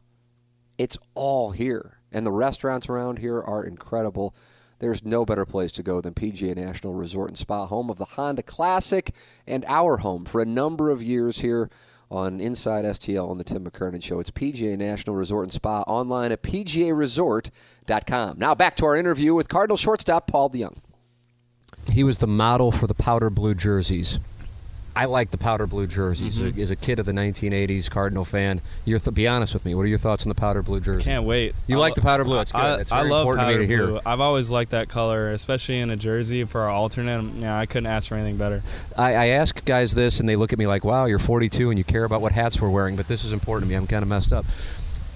It's 0.77 0.97
all 1.15 1.51
here. 1.51 1.99
And 2.11 2.25
the 2.25 2.31
restaurants 2.31 2.89
around 2.89 3.19
here 3.19 3.41
are 3.41 3.63
incredible. 3.63 4.35
There's 4.79 5.05
no 5.05 5.25
better 5.25 5.45
place 5.45 5.71
to 5.73 5.83
go 5.83 6.01
than 6.01 6.15
PGA 6.15 6.55
National 6.55 6.93
Resort 6.93 7.29
and 7.29 7.37
Spa, 7.37 7.67
home 7.67 7.89
of 7.89 7.99
the 7.99 8.05
Honda 8.05 8.41
Classic 8.41 9.13
and 9.45 9.63
our 9.65 9.97
home 9.97 10.25
for 10.25 10.41
a 10.41 10.45
number 10.45 10.89
of 10.89 11.03
years 11.03 11.39
here 11.39 11.69
on 12.09 12.41
Inside 12.41 12.83
STL 12.83 13.29
on 13.29 13.37
the 13.37 13.43
Tim 13.43 13.63
McKernan 13.63 14.03
Show. 14.03 14.19
It's 14.19 14.31
PGA 14.31 14.77
National 14.77 15.15
Resort 15.15 15.45
and 15.45 15.53
Spa 15.53 15.83
online 15.83 16.31
at 16.31 16.41
pgaresort.com. 16.41 18.39
Now 18.39 18.55
back 18.55 18.75
to 18.75 18.85
our 18.85 18.95
interview 18.97 19.33
with 19.33 19.47
Cardinal 19.47 19.77
shortstop 19.77 20.27
Paul 20.27 20.49
DeJong. 20.49 20.79
He 21.91 22.03
was 22.03 22.17
the 22.17 22.27
model 22.27 22.71
for 22.71 22.87
the 22.87 22.93
powder 22.93 23.29
blue 23.29 23.55
jerseys. 23.55 24.19
I 24.95 25.05
like 25.05 25.31
the 25.31 25.37
powder 25.37 25.67
blue 25.67 25.87
jerseys. 25.87 26.39
Mm-hmm. 26.39 26.59
As 26.59 26.69
a 26.69 26.75
kid 26.75 26.99
of 26.99 27.05
the 27.05 27.13
1980s 27.13 27.89
Cardinal 27.89 28.25
fan, 28.25 28.59
you 28.83 28.97
th- 28.99 29.15
be 29.15 29.27
honest 29.27 29.53
with 29.53 29.65
me. 29.65 29.73
What 29.73 29.83
are 29.83 29.87
your 29.87 29.97
thoughts 29.97 30.25
on 30.25 30.29
the 30.29 30.35
powder 30.35 30.61
blue 30.61 30.81
jersey? 30.81 31.05
Can't 31.05 31.23
wait. 31.23 31.55
You 31.67 31.77
I 31.77 31.79
like 31.79 31.91
lo- 31.91 31.95
the 31.95 32.01
powder 32.01 32.23
blue? 32.25 32.35
That's 32.35 32.51
good. 32.51 32.79
That's 32.79 32.91
I, 32.91 33.03
love 33.03 33.21
important 33.21 33.47
powder 33.47 33.65
to 33.65 33.87
blue. 33.87 33.99
I've 34.05 34.19
always 34.19 34.51
liked 34.51 34.71
that 34.71 34.89
color, 34.89 35.29
especially 35.29 35.79
in 35.79 35.91
a 35.91 35.95
jersey 35.95 36.43
for 36.43 36.61
our 36.61 36.69
alternate. 36.69 37.23
Yeah, 37.35 37.57
I 37.57 37.65
couldn't 37.65 37.87
ask 37.87 38.09
for 38.09 38.15
anything 38.15 38.37
better. 38.37 38.61
I, 38.97 39.13
I 39.13 39.25
ask 39.27 39.63
guys 39.63 39.95
this, 39.95 40.19
and 40.19 40.27
they 40.27 40.35
look 40.35 40.51
at 40.51 40.59
me 40.59 40.67
like, 40.67 40.83
"Wow, 40.83 41.05
you're 41.05 41.19
42 41.19 41.69
and 41.69 41.77
you 41.77 41.85
care 41.85 42.03
about 42.03 42.21
what 42.21 42.33
hats 42.33 42.61
we're 42.61 42.69
wearing." 42.69 42.97
But 42.97 43.07
this 43.07 43.23
is 43.23 43.31
important 43.31 43.67
to 43.67 43.69
me. 43.69 43.75
I'm 43.75 43.87
kind 43.87 44.03
of 44.03 44.09
messed 44.09 44.33
up. 44.33 44.45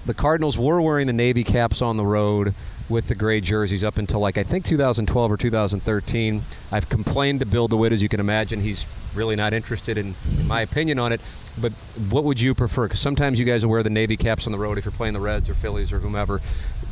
The 0.06 0.14
Cardinals 0.14 0.56
were 0.58 0.80
wearing 0.80 1.06
the 1.06 1.12
navy 1.12 1.44
caps 1.44 1.82
on 1.82 1.96
the 1.96 2.06
road 2.06 2.54
with 2.88 3.08
the 3.08 3.14
gray 3.14 3.40
jerseys 3.40 3.82
up 3.82 3.98
until 3.98 4.20
like 4.20 4.38
I 4.38 4.42
think 4.42 4.64
2012 4.64 5.32
or 5.32 5.36
2013. 5.36 6.42
I've 6.70 6.88
complained 6.88 7.40
to 7.40 7.46
Bill 7.46 7.68
DeWitt, 7.68 7.92
as 7.92 8.02
you 8.02 8.08
can 8.08 8.20
imagine. 8.20 8.60
He's 8.60 8.86
really 9.14 9.36
not 9.36 9.52
interested 9.52 9.98
in, 9.98 10.14
in 10.38 10.46
my 10.46 10.60
opinion 10.60 10.98
on 10.98 11.12
it. 11.12 11.20
But 11.60 11.72
what 12.10 12.24
would 12.24 12.40
you 12.40 12.54
prefer? 12.54 12.86
Because 12.86 13.00
sometimes 13.00 13.38
you 13.38 13.46
guys 13.46 13.64
will 13.64 13.72
wear 13.72 13.82
the 13.82 13.90
navy 13.90 14.16
caps 14.16 14.46
on 14.46 14.52
the 14.52 14.58
road 14.58 14.78
if 14.78 14.84
you're 14.84 14.92
playing 14.92 15.14
the 15.14 15.20
Reds 15.20 15.48
or 15.48 15.54
Phillies 15.54 15.92
or 15.92 16.00
whomever. 16.00 16.40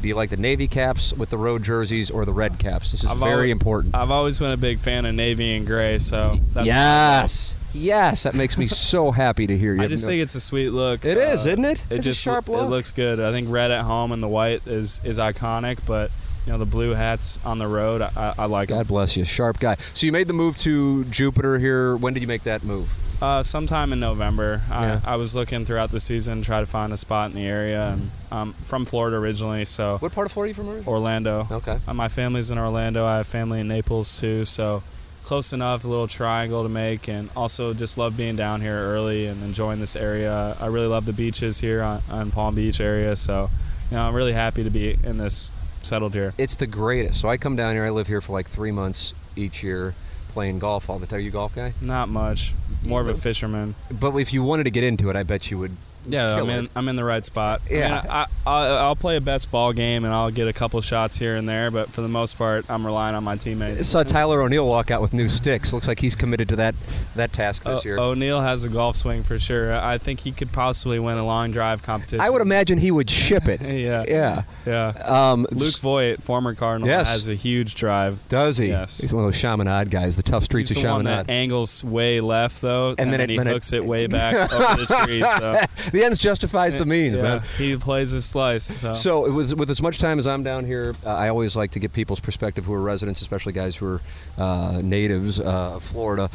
Do 0.01 0.09
you 0.09 0.15
like 0.15 0.31
the 0.31 0.37
navy 0.37 0.69
caps 0.69 1.15
with 1.15 1.31
the 1.31 1.39
road 1.39 1.63
jerseys 1.63 2.11
or 2.11 2.25
the 2.25 2.33
red 2.33 2.59
caps? 2.59 2.91
This 2.91 3.05
is 3.05 3.11
I've 3.11 3.19
very 3.19 3.35
always, 3.35 3.51
important. 3.53 3.95
I've 3.95 4.11
always 4.11 4.39
been 4.39 4.53
a 4.53 4.57
big 4.57 4.79
fan 4.79 5.07
of 5.07 5.15
navy 5.15 5.57
and 5.57 5.67
gray, 5.67 5.99
so 5.99 6.37
yes, 6.63 7.57
yes, 7.73 8.25
that 8.25 8.35
makes 8.35 8.59
me 8.59 8.67
so 8.67 9.11
happy 9.13 9.47
to 9.47 9.57
hear 9.57 9.75
you. 9.75 9.83
I 9.83 9.87
just 9.87 10.05
think 10.05 10.21
it's 10.21 10.35
a 10.35 10.41
sweet 10.41 10.71
look. 10.71 11.07
It 11.07 11.17
uh, 11.17 11.21
is, 11.21 11.47
isn't 11.47 11.65
it? 11.65 11.83
It 11.89 11.97
it's 11.97 12.05
just 12.05 12.23
sharp 12.23 12.49
look. 12.49 12.67
It 12.67 12.69
looks 12.69 12.93
good. 12.93 13.19
I 13.19 13.33
think 13.33 13.49
red 13.51 13.71
at 13.71 13.85
home 13.85 14.13
and 14.13 14.23
the 14.23 14.29
white 14.29 14.67
is 14.67 15.03
is 15.05 15.19
iconic, 15.19 15.79
but 15.87 16.11
you 16.47 16.53
know 16.53 16.59
the 16.59 16.67
blue 16.67 16.91
hats 16.91 17.45
on 17.45 17.59
the 17.59 17.67
road. 17.67 18.03
I, 18.03 18.35
I 18.39 18.47
like. 18.47 18.69
God 18.69 18.81
them. 18.81 18.87
bless 18.87 19.17
you, 19.17 19.25
sharp 19.25 19.59
guy. 19.59 19.77
So 19.77 20.07
you 20.07 20.13
made 20.13 20.29
the 20.29 20.35
move 20.35 20.59
to 20.59 21.05
Jupiter 21.05 21.59
here. 21.59 21.97
When 21.97 22.15
did 22.15 22.21
you 22.21 22.29
make 22.29 22.43
that 22.43 22.65
move? 22.65 22.93
Uh, 23.23 23.43
sometime 23.43 23.93
in 23.93 24.01
November. 24.01 24.61
Yeah. 24.69 25.01
I, 25.05 25.13
I, 25.13 25.17
was 25.17 25.37
looking 25.37 25.65
throughout 25.65 25.91
the 25.91 26.01
season, 26.01 26.43
try 26.43 26.61
to 26.61 26.67
find 26.67 26.93
a 26.93 26.97
spot 26.97 27.31
in 27.31 27.37
the 27.37 27.47
area. 27.47 27.93
And 27.93 28.11
I'm 28.31 28.53
from 28.53 28.85
Florida 28.85 29.17
originally, 29.17 29.65
so. 29.65 29.99
What 29.99 30.13
part 30.13 30.27
of 30.27 30.33
Florida 30.33 30.49
are 30.49 30.51
you 30.51 30.55
from? 30.55 30.69
Originally? 30.69 30.93
Orlando. 30.93 31.47
Okay. 31.51 31.79
Uh, 31.87 31.95
my 31.95 32.09
family's 32.09 32.51
in 32.51 32.59
Orlando. 32.59 33.07
I 33.07 33.19
have 33.19 33.27
family 33.27 33.61
in 33.61 33.69
Naples 33.69 34.21
too, 34.21 34.45
so 34.45 34.83
close 35.25 35.53
enough. 35.53 35.85
A 35.85 35.89
little 35.89 36.09
triangle 36.09 36.65
to 36.65 36.69
make, 36.69 37.09
and 37.09 37.31
also 37.37 37.73
just 37.73 37.97
love 37.97 38.17
being 38.17 38.37
down 38.37 38.61
here 38.61 38.77
early 38.77 39.27
and 39.27 39.43
enjoying 39.43 39.81
this 39.81 39.97
area. 39.97 40.57
I 40.61 40.67
really 40.67 40.89
love 40.89 41.07
the 41.07 41.13
beaches 41.13 41.61
here 41.61 41.83
on, 41.83 42.03
on 42.11 42.31
Palm 42.31 42.55
Beach 42.55 42.81
area, 42.81 43.17
so 43.17 43.49
you 43.91 43.97
know 43.97 44.03
I'm 44.03 44.15
really 44.15 44.33
happy 44.35 44.65
to 44.65 44.71
be 44.71 44.97
in 45.03 45.17
this 45.17 45.53
settled 45.85 46.15
here. 46.15 46.35
It's 46.39 46.57
the 46.57 46.67
greatest. 46.67 47.21
So 47.21 47.29
I 47.29 47.37
come 47.37 47.57
down 47.57 47.75
here. 47.75 47.85
I 47.85 47.91
live 47.91 48.07
here 48.07 48.21
for 48.21 48.33
like 48.33 48.47
three 48.47 48.73
months 48.73 49.15
each 49.37 49.63
year, 49.63 49.95
playing 50.29 50.59
golf 50.59 50.89
all 50.91 50.99
the 50.99 51.07
time. 51.07 51.19
Are 51.19 51.21
you 51.21 51.31
a 51.31 51.33
golf 51.33 51.55
guy? 51.55 51.73
Not 51.81 52.09
much. 52.09 52.55
More 52.85 53.01
of 53.01 53.09
a 53.09 53.15
fisherman. 53.15 53.75
But 53.91 54.17
if 54.17 54.33
you 54.33 54.43
wanted 54.43 54.65
to 54.65 54.71
get 54.71 54.85
into 54.85 55.11
it, 55.11 55.17
I 55.17 55.23
bet 55.23 55.51
you 55.51 55.59
would 55.59 55.73
Yeah, 56.07 56.37
I'm 56.37 56.51
in. 56.51 56.69
I'm 56.77 56.89
in 56.89 56.97
the 56.97 57.05
right 57.05 57.25
spot. 57.25 57.61
I 57.69 57.73
mean, 57.73 57.81
Yeah. 57.81 58.03
I, 58.47 58.51
I, 58.51 58.67
I'll 58.79 58.97
play 58.97 59.17
a 59.17 59.21
best 59.21 59.51
ball 59.51 59.73
game 59.73 60.05
and 60.05 60.13
I'll 60.13 60.31
get 60.31 60.49
a 60.49 60.53
couple 60.53 60.81
shots 60.83 61.19
here 61.19 61.37
and 61.37 61.49
there, 61.49 61.71
but 61.71 61.89
for 61.89 62.03
the 62.03 62.09
most 62.09 62.37
part, 62.37 62.69
I'm 62.71 62.85
relying 62.85 63.15
on 63.17 63.25
my 63.25 63.37
teammates. 63.37 63.87
Saw 63.87 64.03
Tyler 64.03 64.43
O'Neill 64.43 64.69
walk 64.69 64.91
out 64.91 65.01
with 65.01 65.15
new 65.15 65.29
sticks. 65.29 65.73
Looks 65.73 65.89
like 65.89 65.99
he's 66.01 66.15
committed 66.15 66.49
to 66.51 66.57
that 66.57 66.75
that 67.17 67.33
task 67.33 67.65
this 67.65 67.81
O- 67.85 67.89
year. 67.89 67.99
O'Neill 67.99 68.41
has 68.43 68.65
a 68.65 68.69
golf 68.69 68.97
swing 68.97 69.23
for 69.23 69.39
sure. 69.39 69.75
I 69.75 69.97
think 69.99 70.21
he 70.21 70.33
could 70.33 70.53
possibly 70.53 70.99
win 70.99 71.17
a 71.17 71.25
long 71.25 71.53
drive 71.53 71.83
competition. 71.83 72.21
I 72.21 72.29
would 72.31 72.43
imagine 72.43 72.79
he 72.79 72.91
would 72.91 73.09
ship 73.11 73.49
it. 73.49 73.61
Yeah. 73.85 74.05
Yeah. 74.07 74.43
Yeah. 74.67 74.89
Um, 75.05 75.47
Luke 75.51 75.77
Voit, 75.79 76.23
former 76.23 76.55
Cardinal, 76.55 76.89
Yes. 76.89 77.09
has 77.11 77.29
a 77.29 77.35
huge 77.35 77.75
drive. 77.75 78.23
does 78.29 78.57
he? 78.59 78.69
Yes. 78.69 79.01
He's 79.01 79.13
one 79.13 79.25
of 79.25 79.27
those 79.29 79.41
Chaminade 79.41 79.91
guys, 79.91 80.17
the 80.17 80.23
tough 80.23 80.45
streets 80.45 80.71
He's 80.71 80.79
of 80.79 80.83
Chaminade. 80.83 81.27
that 81.27 81.31
angles 81.33 81.83
way 81.85 82.21
left 82.21 82.61
though, 82.63 82.91
and, 82.91 82.99
then 82.99 83.11
then, 83.13 83.21
it- 83.23 83.31
he 83.31 83.37
then 83.39 83.47
it- 83.49 83.53
hooks 83.53 83.73
it, 83.73 83.85
way 83.85 84.07
back 84.09 84.53
over 84.53 84.85
the 84.85 85.05
tree. 85.05 85.23
So 85.23 85.61
the 85.95 86.05
ends 86.05 86.19
justifies 86.19 86.77
the 86.77 86.85
means, 86.87 87.17
yeah, 87.17 87.23
man. 87.23 87.43
he 87.57 87.77
plays 87.77 88.13
a 88.13 88.21
slice. 88.21 88.65
So, 88.65 88.93
So, 88.93 89.33
with, 89.33 89.55
with 89.59 89.71
as 89.71 89.81
much 89.81 89.99
time 89.99 90.19
as 90.19 90.27
I'm 90.27 90.43
down 90.43 90.65
here, 90.67 90.93
uh, 91.07 91.11
I 91.15 91.29
always 91.31 91.57
like 91.57 91.71
to 91.73 91.79
get 91.79 91.93
people's 91.93 92.21
perspective 92.21 92.65
who 92.67 92.75
are 92.75 92.83
residents, 92.83 93.21
especially 93.23 93.53
guys 93.53 93.77
who 93.77 93.87
are 93.87 94.01
uh, 94.37 94.81
natives 94.83 95.41
uh, 95.41 95.77
of 95.77 95.83
Florida. 95.83 96.29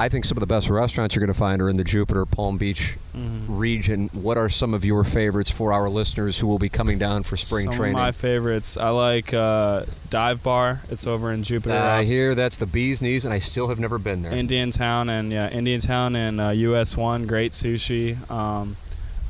I 0.00 0.08
think 0.08 0.24
some 0.24 0.36
of 0.36 0.40
the 0.40 0.46
best 0.46 0.70
restaurants 0.70 1.16
you're 1.16 1.26
going 1.26 1.34
to 1.34 1.38
find 1.38 1.60
are 1.60 1.68
in 1.68 1.76
the 1.76 1.82
Jupiter 1.82 2.24
Palm 2.24 2.56
Beach 2.56 2.96
Mm-hmm. 3.16 3.58
region. 3.58 4.08
What 4.12 4.38
are 4.38 4.48
some 4.48 4.72
of 4.74 4.84
your 4.84 5.02
favorites 5.02 5.50
for 5.50 5.72
our 5.72 5.88
listeners 5.90 6.38
who 6.38 6.46
will 6.46 6.60
be 6.60 6.68
coming 6.68 6.98
down 7.00 7.24
for 7.24 7.36
spring 7.36 7.64
training? 7.64 7.72
some 7.72 7.78
training? 7.80 7.96
of 7.96 8.00
my 8.00 8.12
favorites. 8.12 8.76
I 8.76 8.90
like 8.90 9.34
uh, 9.34 9.82
Dive 10.08 10.40
Bar. 10.44 10.82
It's 10.88 11.04
over 11.04 11.32
in 11.32 11.42
Jupiter. 11.42 11.74
I 11.74 11.98
off 12.00 12.04
hear 12.04 12.36
that's 12.36 12.58
the 12.58 12.66
bee's 12.66 13.02
knees, 13.02 13.24
and 13.24 13.34
I 13.34 13.40
still 13.40 13.66
have 13.70 13.80
never 13.80 13.98
been 13.98 14.22
there. 14.22 14.30
Indian 14.30 14.70
Town 14.70 15.08
and 15.08 15.32
yeah, 15.32 15.50
Indian 15.50 15.80
Town 15.80 16.14
and 16.14 16.40
uh, 16.40 16.48
US 16.50 16.96
One, 16.96 17.26
great 17.26 17.50
sushi. 17.50 18.14
Um, 18.30 18.76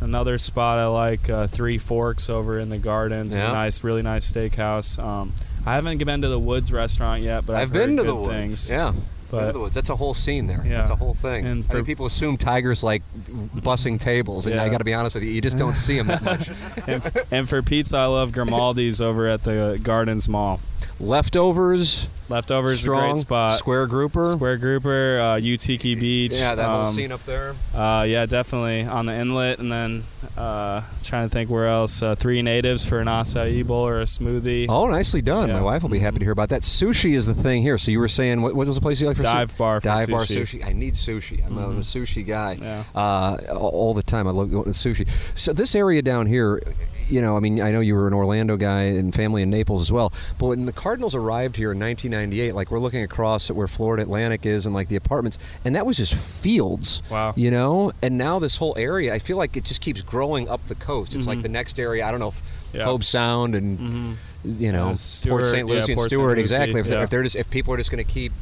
another 0.00 0.38
spot 0.38 0.78
I 0.78 0.86
like, 0.86 1.28
uh, 1.28 1.46
Three 1.46 1.78
Forks 1.78 2.28
over 2.30 2.58
in 2.58 2.68
the 2.68 2.78
Gardens. 2.78 3.36
It's 3.36 3.44
a 3.44 3.48
nice, 3.48 3.82
really 3.84 4.02
nice 4.02 4.30
steakhouse. 4.30 5.02
Um, 5.02 5.32
I 5.66 5.74
haven't 5.74 6.02
been 6.04 6.22
to 6.22 6.28
the 6.28 6.38
Woods 6.38 6.72
restaurant 6.72 7.22
yet, 7.22 7.44
but 7.46 7.56
I've, 7.56 7.68
I've 7.68 7.72
been 7.72 7.96
to 7.96 8.02
the 8.02 8.14
woods. 8.14 8.28
things. 8.28 8.70
Yeah. 8.70 8.92
But- 9.30 9.52
the 9.52 9.58
woods. 9.58 9.74
That's 9.74 9.90
a 9.90 9.96
whole 9.96 10.14
scene 10.14 10.46
there. 10.46 10.62
Yeah. 10.64 10.78
That's 10.78 10.90
a 10.90 10.96
whole 10.96 11.12
thing. 11.14 11.44
And 11.44 11.64
I 11.70 11.74
mean, 11.74 11.84
people 11.84 12.06
assume 12.06 12.38
tigers 12.38 12.82
like 12.82 13.02
bussing 13.12 14.00
tables, 14.00 14.46
and 14.46 14.58
I 14.58 14.68
got 14.70 14.78
to 14.78 14.84
be 14.84 14.94
honest 14.94 15.14
with 15.14 15.24
you, 15.24 15.30
you 15.30 15.42
just 15.42 15.58
don't 15.58 15.74
see 15.76 15.98
them 16.00 16.06
that 16.06 16.22
much. 16.22 16.48
and, 16.88 17.26
and 17.30 17.48
for 17.48 17.60
pizza, 17.60 17.98
I 17.98 18.06
love 18.06 18.32
Grimaldi's 18.32 19.00
over 19.02 19.26
at 19.26 19.44
the 19.44 19.78
Gardens 19.82 20.28
Mall. 20.28 20.60
Leftovers, 21.00 22.08
Leftovers 22.28 22.72
is 22.74 22.78
a 22.80 22.82
strong, 22.82 23.10
great 23.12 23.18
spot. 23.18 23.52
square 23.54 23.86
grouper. 23.86 24.24
Square 24.26 24.56
Grouper, 24.58 25.18
uh, 25.20 25.24
Utiki 25.40 25.98
Beach. 25.98 26.34
Yeah, 26.34 26.56
that 26.56 26.68
whole 26.68 26.80
um, 26.86 26.92
scene 26.92 27.12
up 27.12 27.22
there. 27.24 27.54
Uh, 27.72 28.02
yeah, 28.06 28.26
definitely 28.26 28.82
on 28.82 29.06
the 29.06 29.14
inlet, 29.14 29.60
and 29.60 29.70
then 29.70 30.02
uh, 30.36 30.82
trying 31.04 31.28
to 31.28 31.32
think 31.32 31.50
where 31.50 31.68
else. 31.68 32.02
Uh, 32.02 32.16
three 32.16 32.42
natives 32.42 32.84
for 32.84 32.98
an 32.98 33.06
acai 33.06 33.64
bowl 33.64 33.86
or 33.86 34.00
a 34.00 34.04
smoothie. 34.04 34.66
Oh, 34.68 34.88
nicely 34.88 35.22
done. 35.22 35.52
My 35.52 35.62
wife 35.62 35.82
will 35.82 35.88
be 35.88 36.00
happy 36.00 36.18
to 36.18 36.24
hear 36.24 36.32
about 36.32 36.48
that. 36.48 36.62
Sushi 36.62 37.12
is 37.14 37.26
the 37.26 37.34
thing 37.34 37.62
here. 37.62 37.78
So 37.78 37.92
you 37.92 38.00
were 38.00 38.08
saying, 38.08 38.42
what, 38.42 38.54
what 38.56 38.66
was 38.66 38.76
the 38.76 38.82
place 38.82 39.00
you 39.00 39.06
like 39.06 39.16
for 39.16 39.22
Dive 39.22 39.52
sushi? 39.52 39.58
bar 39.58 39.80
for 39.80 39.84
Dive 39.84 40.08
bar 40.08 40.20
sushi. 40.22 40.60
sushi. 40.60 40.66
I 40.66 40.72
need 40.72 40.94
sushi. 40.94 41.46
I'm, 41.46 41.56
a- 41.56 41.64
I'm 41.66 41.76
a 41.76 41.80
sushi 41.80 42.26
guy. 42.26 42.58
Yeah. 42.60 42.82
Uh, 42.94 43.36
all 43.52 43.68
all 43.68 43.94
the 43.94 44.02
time. 44.02 44.26
I 44.26 44.32
love 44.32 44.50
going 44.50 44.64
to 44.64 44.70
sushi. 44.70 45.08
So 45.38 45.52
this 45.52 45.76
area 45.76 46.02
down 46.02 46.26
here, 46.26 46.60
you 47.08 47.20
know, 47.22 47.36
I 47.36 47.40
mean, 47.40 47.60
I 47.60 47.70
know 47.70 47.80
you 47.80 47.94
were 47.94 48.06
an 48.06 48.14
Orlando 48.14 48.56
guy 48.56 48.82
and 48.82 49.14
family 49.14 49.42
in 49.42 49.50
Naples 49.50 49.80
as 49.80 49.90
well. 49.92 50.12
But 50.38 50.46
when 50.46 50.66
the 50.66 50.72
Cardinals 50.72 51.14
arrived 51.14 51.56
here 51.56 51.72
in 51.72 51.78
1998, 51.78 52.54
like 52.54 52.70
we're 52.70 52.78
looking 52.78 53.02
across 53.02 53.50
at 53.50 53.56
where 53.56 53.66
Florida 53.68 54.02
Atlantic 54.02 54.44
is 54.46 54.66
and 54.66 54.74
like 54.74 54.88
the 54.88 54.96
apartments, 54.96 55.38
and 55.64 55.74
that 55.76 55.86
was 55.86 55.96
just 55.96 56.14
fields. 56.14 57.02
Wow. 57.10 57.32
You 57.36 57.50
know, 57.50 57.92
and 58.02 58.18
now 58.18 58.38
this 58.38 58.56
whole 58.56 58.74
area, 58.78 59.14
I 59.14 59.18
feel 59.18 59.36
like 59.36 59.56
it 59.56 59.64
just 59.64 59.80
keeps 59.80 60.02
growing 60.02 60.48
up 60.48 60.64
the 60.64 60.74
coast. 60.74 61.14
It's 61.14 61.26
Mm-hmm. 61.26 61.36
like 61.36 61.42
the 61.42 61.48
next 61.48 61.78
area. 61.78 62.06
I 62.06 62.10
don't 62.10 62.20
know 62.20 62.28
if 62.28 62.40
Yeah. 62.72 62.84
Hobe 62.84 63.02
Sound 63.04 63.54
and 63.54 64.16
you 64.44 64.70
know 64.72 64.78
Yeah, 64.78 64.84
Port 64.88 64.98
Stewart, 64.98 65.46
St. 65.46 65.68
yeah, 65.68 65.74
Lucie 65.74 65.92
and 65.92 65.98
Port 65.98 66.10
Stewart. 66.10 66.38
Exactly. 66.38 66.80
If, 66.80 66.86
they're, 66.86 67.02
if 67.02 67.10
they're 67.10 67.22
just 67.22 67.36
if 67.36 67.50
people 67.50 67.72
are 67.74 67.76
just 67.78 67.90
going 67.90 68.04
to 68.04 68.10
keep 68.10 68.32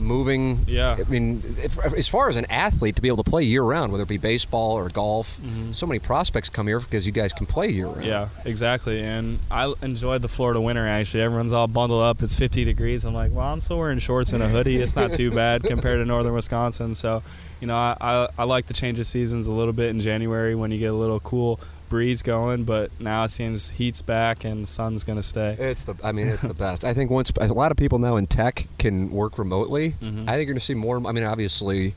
moving. 0.00 0.60
Yeah. 0.66 0.96
I 0.98 1.08
mean, 1.08 1.42
if, 1.58 1.78
as 1.84 2.08
far 2.08 2.28
as 2.28 2.36
an 2.36 2.46
athlete 2.50 2.96
to 2.96 3.02
be 3.02 3.08
able 3.08 3.22
to 3.22 3.30
play 3.30 3.42
year 3.42 3.62
round, 3.62 3.92
whether 3.92 4.04
it 4.04 4.08
be 4.08 4.18
baseball 4.18 4.72
or 4.72 4.88
golf, 4.88 5.38
so 5.72 5.86
many 5.86 5.98
prospects 5.98 6.48
come 6.48 6.66
here 6.66 6.80
because 6.80 7.06
you 7.06 7.12
guys 7.12 7.32
can 7.32 7.46
play 7.46 7.68
year 7.68 7.86
round. 7.86 7.98
Mm-hmm. 7.98 8.08
Yeah, 8.08 8.28
exactly. 8.44 9.02
And 9.02 9.38
I 9.50 9.72
enjoyed 9.82 10.22
the 10.22 10.28
Florida 10.28 10.60
winter. 10.60 10.86
Actually, 10.86 11.22
everyone's 11.22 11.52
all 11.52 11.66
bundled 11.66 12.02
up. 12.02 12.22
It's 12.22 12.38
50 12.38 12.64
degrees. 12.64 13.04
I'm 13.04 13.14
like, 13.14 13.32
well, 13.32 13.46
I'm 13.46 13.60
still 13.60 13.78
wearing 13.78 13.98
shorts 13.98 14.32
and 14.32 14.42
a 14.42 14.48
hoodie. 14.48 14.76
It's 14.76 14.96
not 14.96 15.12
too 15.12 15.30
bad 15.30 15.62
compared 15.64 15.98
to 15.98 16.04
northern 16.04 16.34
Wisconsin. 16.34 16.94
So, 16.94 17.22
you 17.60 17.66
know, 17.66 17.76
I, 17.76 17.96
I, 18.00 18.28
I 18.38 18.44
like 18.44 18.66
the 18.66 18.74
change 18.74 18.98
of 18.98 19.06
seasons 19.06 19.48
a 19.48 19.52
little 19.52 19.72
bit 19.72 19.90
in 19.90 20.00
January 20.00 20.54
when 20.54 20.70
you 20.70 20.78
get 20.78 20.92
a 20.92 20.96
little 20.96 21.20
cool 21.20 21.60
breeze 21.88 22.22
going. 22.22 22.64
But 22.64 22.90
now 23.00 23.24
it 23.24 23.28
seems 23.28 23.70
heat's 23.70 24.02
back 24.02 24.44
and 24.44 24.66
sun's 24.68 25.04
gonna 25.04 25.22
stay. 25.22 25.56
It's 25.58 25.84
the. 25.84 25.94
I 26.04 26.12
mean, 26.12 26.28
it's 26.28 26.42
the 26.42 26.54
best. 26.54 26.84
I 26.84 26.94
think 26.94 27.10
once 27.10 27.32
a 27.40 27.46
lot 27.52 27.70
of 27.70 27.76
people 27.76 27.98
now 27.98 28.16
in 28.16 28.26
tech 28.26 28.66
can 28.78 29.10
work 29.10 29.38
remotely. 29.38 29.90
Mm-hmm. 29.92 30.28
I 30.28 30.36
think 30.36 30.46
you're 30.46 30.54
going 30.54 30.54
to 30.56 30.60
see 30.60 30.74
more. 30.74 31.04
I 31.06 31.12
mean, 31.12 31.24
obviously, 31.24 31.94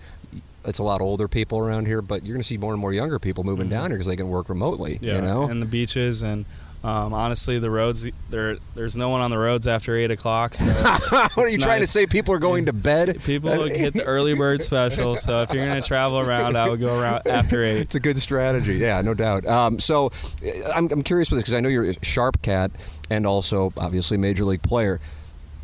it's 0.66 0.80
a 0.80 0.84
lot 0.84 1.02
older 1.02 1.28
people 1.28 1.60
around 1.60 1.88
here, 1.88 2.02
but 2.02 2.26
you're 2.26 2.34
going 2.36 2.42
to 2.44 2.48
see 2.48 2.58
more 2.58 2.74
and 2.74 2.82
more 2.82 2.94
younger 2.94 3.20
people 3.20 3.44
moving 3.44 3.70
down 3.70 3.90
here 3.92 3.98
because 3.98 4.08
they 4.08 4.16
can 4.16 4.30
work 4.30 4.50
remotely. 4.50 4.96
Mm-hmm. 4.96 5.06
Yeah, 5.06 5.16
You 5.16 5.22
know. 5.22 5.44
and 5.44 5.62
the 5.62 5.66
beaches 5.68 6.24
and. 6.24 6.46
Um, 6.84 7.14
honestly, 7.14 7.60
the 7.60 7.70
roads 7.70 8.08
there. 8.32 8.58
There's 8.74 8.98
no 8.98 9.10
one 9.10 9.22
on 9.22 9.30
the 9.30 9.38
roads 9.38 9.68
after 9.68 9.96
eight 9.96 10.10
o'clock. 10.10 10.56
So 10.56 10.66
what 11.10 11.38
are 11.38 11.50
you 11.50 11.60
trying 11.60 11.82
to 11.82 11.88
say? 11.88 12.08
People 12.08 12.34
are 12.34 12.40
going 12.40 12.66
to 12.66 12.74
bed. 12.74 13.22
People 13.24 13.68
get 13.68 13.94
the 13.94 14.04
early 14.04 14.34
bird 14.34 14.64
special. 14.64 15.16
So 15.16 15.44
if 15.44 15.54
you're 15.54 15.66
gonna 15.66 15.82
travel 15.82 16.20
around, 16.20 16.58
I 16.58 16.68
would 16.70 16.80
go 16.80 17.00
around 17.00 17.28
after 17.28 17.64
eight. 17.64 17.82
It's 17.82 17.96
a 17.96 18.00
good 18.00 18.18
strategy. 18.18 18.76
Yeah, 18.76 19.02
no 19.02 19.14
doubt. 19.14 19.46
Um, 19.46 19.78
so 19.78 20.08
uh, 20.44 20.72
I'm, 20.74 20.92
I'm 20.92 21.04
curious 21.04 21.30
with 21.30 21.38
this 21.38 21.44
because 21.44 21.54
I 21.54 21.60
know 21.60 21.70
you're 21.70 21.86
a 21.90 22.06
sharp 22.06 22.42
cat 22.42 22.72
and 23.12 23.28
also 23.28 23.72
obviously 23.78 24.18
major 24.18 24.44
league 24.44 24.64
player. 24.64 25.00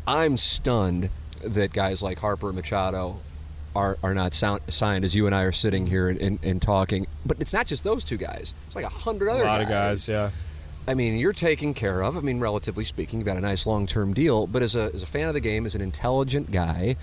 I'm 0.06 0.36
stunned 0.36 1.10
that 1.42 1.72
guys 1.72 2.00
like 2.02 2.18
Harper 2.18 2.48
and 2.48 2.56
Machado 2.56 3.16
are, 3.74 3.98
are 4.02 4.14
not 4.14 4.34
sound, 4.34 4.62
signed 4.68 5.04
as 5.04 5.14
you 5.14 5.26
and 5.26 5.34
I 5.34 5.42
are 5.42 5.52
sitting 5.52 5.86
here 5.86 6.08
and, 6.08 6.20
and, 6.20 6.44
and 6.44 6.62
talking. 6.62 7.06
But 7.26 7.40
it's 7.40 7.52
not 7.52 7.66
just 7.66 7.84
those 7.84 8.04
two 8.04 8.16
guys. 8.16 8.54
It's 8.66 8.76
like 8.76 8.84
a 8.84 8.88
hundred 8.88 9.30
other 9.30 9.42
A 9.42 9.46
lot 9.46 9.60
of 9.60 9.68
guys, 9.68 10.08
yeah. 10.08 10.30
I 10.88 10.94
mean, 10.94 11.18
you're 11.18 11.34
taken 11.34 11.74
care 11.74 12.02
of. 12.02 12.16
I 12.16 12.20
mean, 12.20 12.40
relatively 12.40 12.82
speaking, 12.82 13.18
you've 13.18 13.26
got 13.26 13.36
a 13.36 13.42
nice 13.42 13.66
long-term 13.66 14.14
deal. 14.14 14.46
But 14.46 14.62
as 14.62 14.74
a, 14.74 14.90
as 14.94 15.02
a 15.02 15.06
fan 15.06 15.28
of 15.28 15.34
the 15.34 15.40
game, 15.40 15.66
as 15.66 15.74
an 15.74 15.82
intelligent 15.82 16.50
guy, 16.50 16.96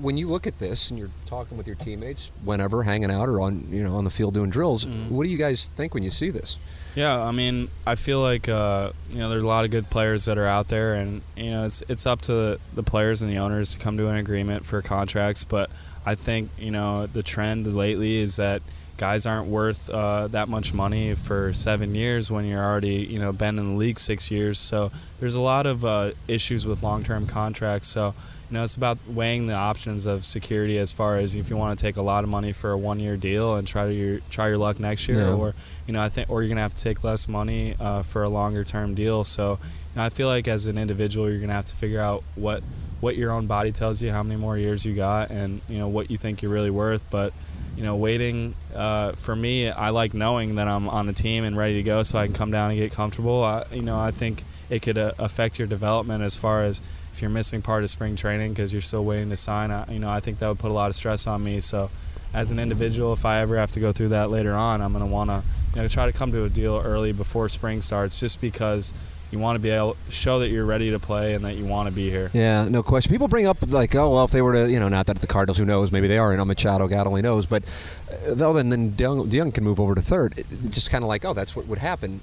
when 0.00 0.16
you 0.16 0.26
look 0.26 0.46
at 0.46 0.58
this 0.58 0.90
and 0.90 0.98
you're 0.98 1.10
talking 1.26 1.56
with 1.56 1.66
your 1.66 1.76
teammates, 1.76 2.30
whenever 2.44 2.82
hanging 2.82 3.10
out 3.10 3.28
or 3.28 3.40
on 3.40 3.66
you 3.70 3.82
know 3.84 3.96
on 3.96 4.04
the 4.04 4.10
field 4.10 4.34
doing 4.34 4.50
drills, 4.50 4.86
what 5.08 5.24
do 5.24 5.30
you 5.30 5.38
guys 5.38 5.66
think 5.66 5.94
when 5.94 6.02
you 6.02 6.10
see 6.10 6.30
this? 6.30 6.58
Yeah, 6.94 7.20
I 7.22 7.30
mean, 7.32 7.68
I 7.86 7.94
feel 7.94 8.20
like 8.20 8.48
uh, 8.48 8.90
you 9.10 9.18
know 9.18 9.28
there's 9.28 9.44
a 9.44 9.46
lot 9.46 9.64
of 9.64 9.70
good 9.70 9.90
players 9.90 10.24
that 10.24 10.38
are 10.38 10.46
out 10.46 10.68
there, 10.68 10.94
and 10.94 11.22
you 11.36 11.50
know 11.50 11.64
it's 11.64 11.82
it's 11.88 12.06
up 12.06 12.20
to 12.22 12.32
the, 12.32 12.60
the 12.74 12.82
players 12.82 13.22
and 13.22 13.32
the 13.32 13.38
owners 13.38 13.74
to 13.74 13.78
come 13.78 13.96
to 13.98 14.08
an 14.08 14.16
agreement 14.16 14.64
for 14.64 14.82
contracts. 14.82 15.44
But 15.44 15.70
I 16.06 16.14
think 16.14 16.50
you 16.58 16.70
know 16.70 17.06
the 17.06 17.22
trend 17.22 17.72
lately 17.72 18.16
is 18.16 18.36
that 18.36 18.62
guys 18.98 19.24
aren't 19.26 19.46
worth 19.48 19.88
uh, 19.88 20.26
that 20.28 20.48
much 20.48 20.74
money 20.74 21.14
for 21.14 21.52
seven 21.54 21.94
years 21.94 22.30
when 22.30 22.44
you're 22.44 22.62
already 22.62 22.96
you 22.96 23.18
know 23.18 23.32
been 23.32 23.58
in 23.58 23.72
the 23.72 23.78
league 23.78 23.98
six 23.98 24.30
years. 24.30 24.58
So 24.58 24.90
there's 25.18 25.36
a 25.36 25.42
lot 25.42 25.64
of 25.66 25.84
uh, 25.84 26.10
issues 26.26 26.66
with 26.66 26.82
long-term 26.82 27.26
contracts. 27.28 27.88
So 27.88 28.12
you 28.50 28.54
know 28.54 28.64
it's 28.64 28.74
about 28.74 28.98
weighing 29.08 29.46
the 29.46 29.54
options 29.54 30.04
of 30.04 30.24
security 30.24 30.78
as 30.78 30.92
far 30.92 31.16
as 31.16 31.34
if 31.36 31.48
you 31.48 31.56
want 31.56 31.78
to 31.78 31.82
take 31.82 31.96
a 31.96 32.02
lot 32.02 32.24
of 32.24 32.30
money 32.30 32.52
for 32.52 32.70
a 32.72 32.78
one-year 32.78 33.16
deal 33.16 33.56
and 33.56 33.66
try 33.66 33.86
to 33.86 33.94
your, 33.94 34.20
try 34.30 34.48
your 34.48 34.58
luck 34.58 34.80
next 34.80 35.06
year, 35.08 35.20
Yeah. 35.20 35.32
or 35.34 35.54
you 35.86 35.92
know 35.94 36.02
I 36.02 36.08
think 36.08 36.28
or 36.28 36.42
you're 36.42 36.48
gonna 36.48 36.60
have 36.62 36.74
to 36.74 36.82
take 36.84 37.04
less 37.04 37.28
money 37.28 37.74
uh, 37.80 38.02
for 38.02 38.22
a 38.24 38.28
longer-term 38.28 38.94
deal. 38.94 39.22
So 39.24 39.58
you 39.62 39.96
know, 39.96 40.02
I 40.04 40.08
feel 40.10 40.28
like 40.28 40.48
as 40.48 40.66
an 40.66 40.76
individual 40.76 41.30
you're 41.30 41.40
gonna 41.40 41.52
have 41.52 41.66
to 41.66 41.76
figure 41.76 42.00
out 42.00 42.24
what 42.34 42.62
what 43.00 43.16
your 43.16 43.30
own 43.30 43.46
body 43.46 43.70
tells 43.70 44.02
you 44.02 44.10
how 44.10 44.24
many 44.24 44.40
more 44.40 44.58
years 44.58 44.84
you 44.84 44.92
got 44.92 45.30
and 45.30 45.60
you 45.68 45.78
know 45.78 45.86
what 45.86 46.10
you 46.10 46.16
think 46.16 46.42
you're 46.42 46.50
really 46.50 46.70
worth 46.70 47.08
but 47.12 47.32
you 47.78 47.84
know 47.84 47.94
waiting 47.94 48.54
uh, 48.74 49.12
for 49.12 49.36
me 49.36 49.70
i 49.70 49.90
like 49.90 50.12
knowing 50.12 50.56
that 50.56 50.66
i'm 50.66 50.88
on 50.88 51.06
the 51.06 51.12
team 51.12 51.44
and 51.44 51.56
ready 51.56 51.74
to 51.74 51.84
go 51.84 52.02
so 52.02 52.18
i 52.18 52.26
can 52.26 52.34
come 52.34 52.50
down 52.50 52.70
and 52.70 52.78
get 52.78 52.90
comfortable. 52.90 53.44
I, 53.44 53.64
you 53.72 53.82
know 53.82 53.98
i 54.00 54.10
think 54.10 54.42
it 54.68 54.82
could 54.82 54.98
uh, 54.98 55.12
affect 55.18 55.60
your 55.60 55.68
development 55.68 56.24
as 56.24 56.36
far 56.36 56.64
as 56.64 56.82
if 57.12 57.22
you're 57.22 57.30
missing 57.30 57.62
part 57.62 57.84
of 57.84 57.90
spring 57.90 58.16
training 58.16 58.50
because 58.50 58.72
you're 58.72 58.82
still 58.82 59.04
waiting 59.04 59.30
to 59.30 59.36
sign 59.36 59.70
I, 59.70 59.86
you 59.92 60.00
know 60.00 60.10
i 60.10 60.18
think 60.18 60.40
that 60.40 60.48
would 60.48 60.58
put 60.58 60.72
a 60.72 60.74
lot 60.74 60.88
of 60.88 60.96
stress 60.96 61.26
on 61.28 61.44
me. 61.44 61.60
So 61.60 61.88
as 62.34 62.50
an 62.50 62.58
individual 62.58 63.12
if 63.12 63.24
i 63.24 63.38
ever 63.38 63.56
have 63.56 63.70
to 63.70 63.80
go 63.80 63.92
through 63.92 64.08
that 64.08 64.28
later 64.28 64.54
on 64.54 64.82
i'm 64.82 64.92
going 64.92 65.04
to 65.04 65.10
want 65.10 65.30
to 65.30 65.42
you 65.74 65.82
know 65.82 65.88
try 65.88 66.04
to 66.04 66.12
come 66.12 66.32
to 66.32 66.44
a 66.44 66.48
deal 66.48 66.82
early 66.84 67.12
before 67.12 67.48
spring 67.48 67.80
starts 67.80 68.20
just 68.20 68.40
because 68.40 68.92
you 69.30 69.38
want 69.38 69.56
to 69.56 69.62
be 69.62 69.70
able 69.70 69.94
to 69.94 70.10
show 70.10 70.38
that 70.40 70.48
you're 70.48 70.64
ready 70.64 70.90
to 70.90 70.98
play 70.98 71.34
and 71.34 71.44
that 71.44 71.54
you 71.54 71.66
want 71.66 71.88
to 71.88 71.94
be 71.94 72.10
here 72.10 72.30
Yeah, 72.32 72.68
no 72.68 72.82
question. 72.82 73.10
People 73.12 73.28
bring 73.28 73.46
up 73.46 73.58
like, 73.68 73.94
oh 73.94 74.14
well, 74.14 74.24
if 74.24 74.30
they 74.30 74.42
were 74.42 74.52
to, 74.54 74.70
you 74.70 74.80
know, 74.80 74.88
not 74.88 75.06
that 75.06 75.18
the 75.18 75.26
Cardinals, 75.26 75.58
who 75.58 75.64
knows, 75.64 75.92
maybe 75.92 76.08
they 76.08 76.18
are, 76.18 76.32
and 76.32 76.46
Machado, 76.46 76.88
God 76.88 77.06
only 77.06 77.22
knows, 77.22 77.46
but 77.46 77.62
Though 78.26 78.52
then, 78.52 78.68
then 78.68 78.90
DeJong, 78.92 79.54
can 79.54 79.64
move 79.64 79.80
over 79.80 79.94
to 79.94 80.00
third. 80.00 80.34
Just 80.70 80.90
kind 80.90 81.02
of 81.04 81.08
like, 81.08 81.24
oh, 81.24 81.32
that's 81.34 81.54
what 81.56 81.66
would 81.66 81.78
happen. 81.78 82.20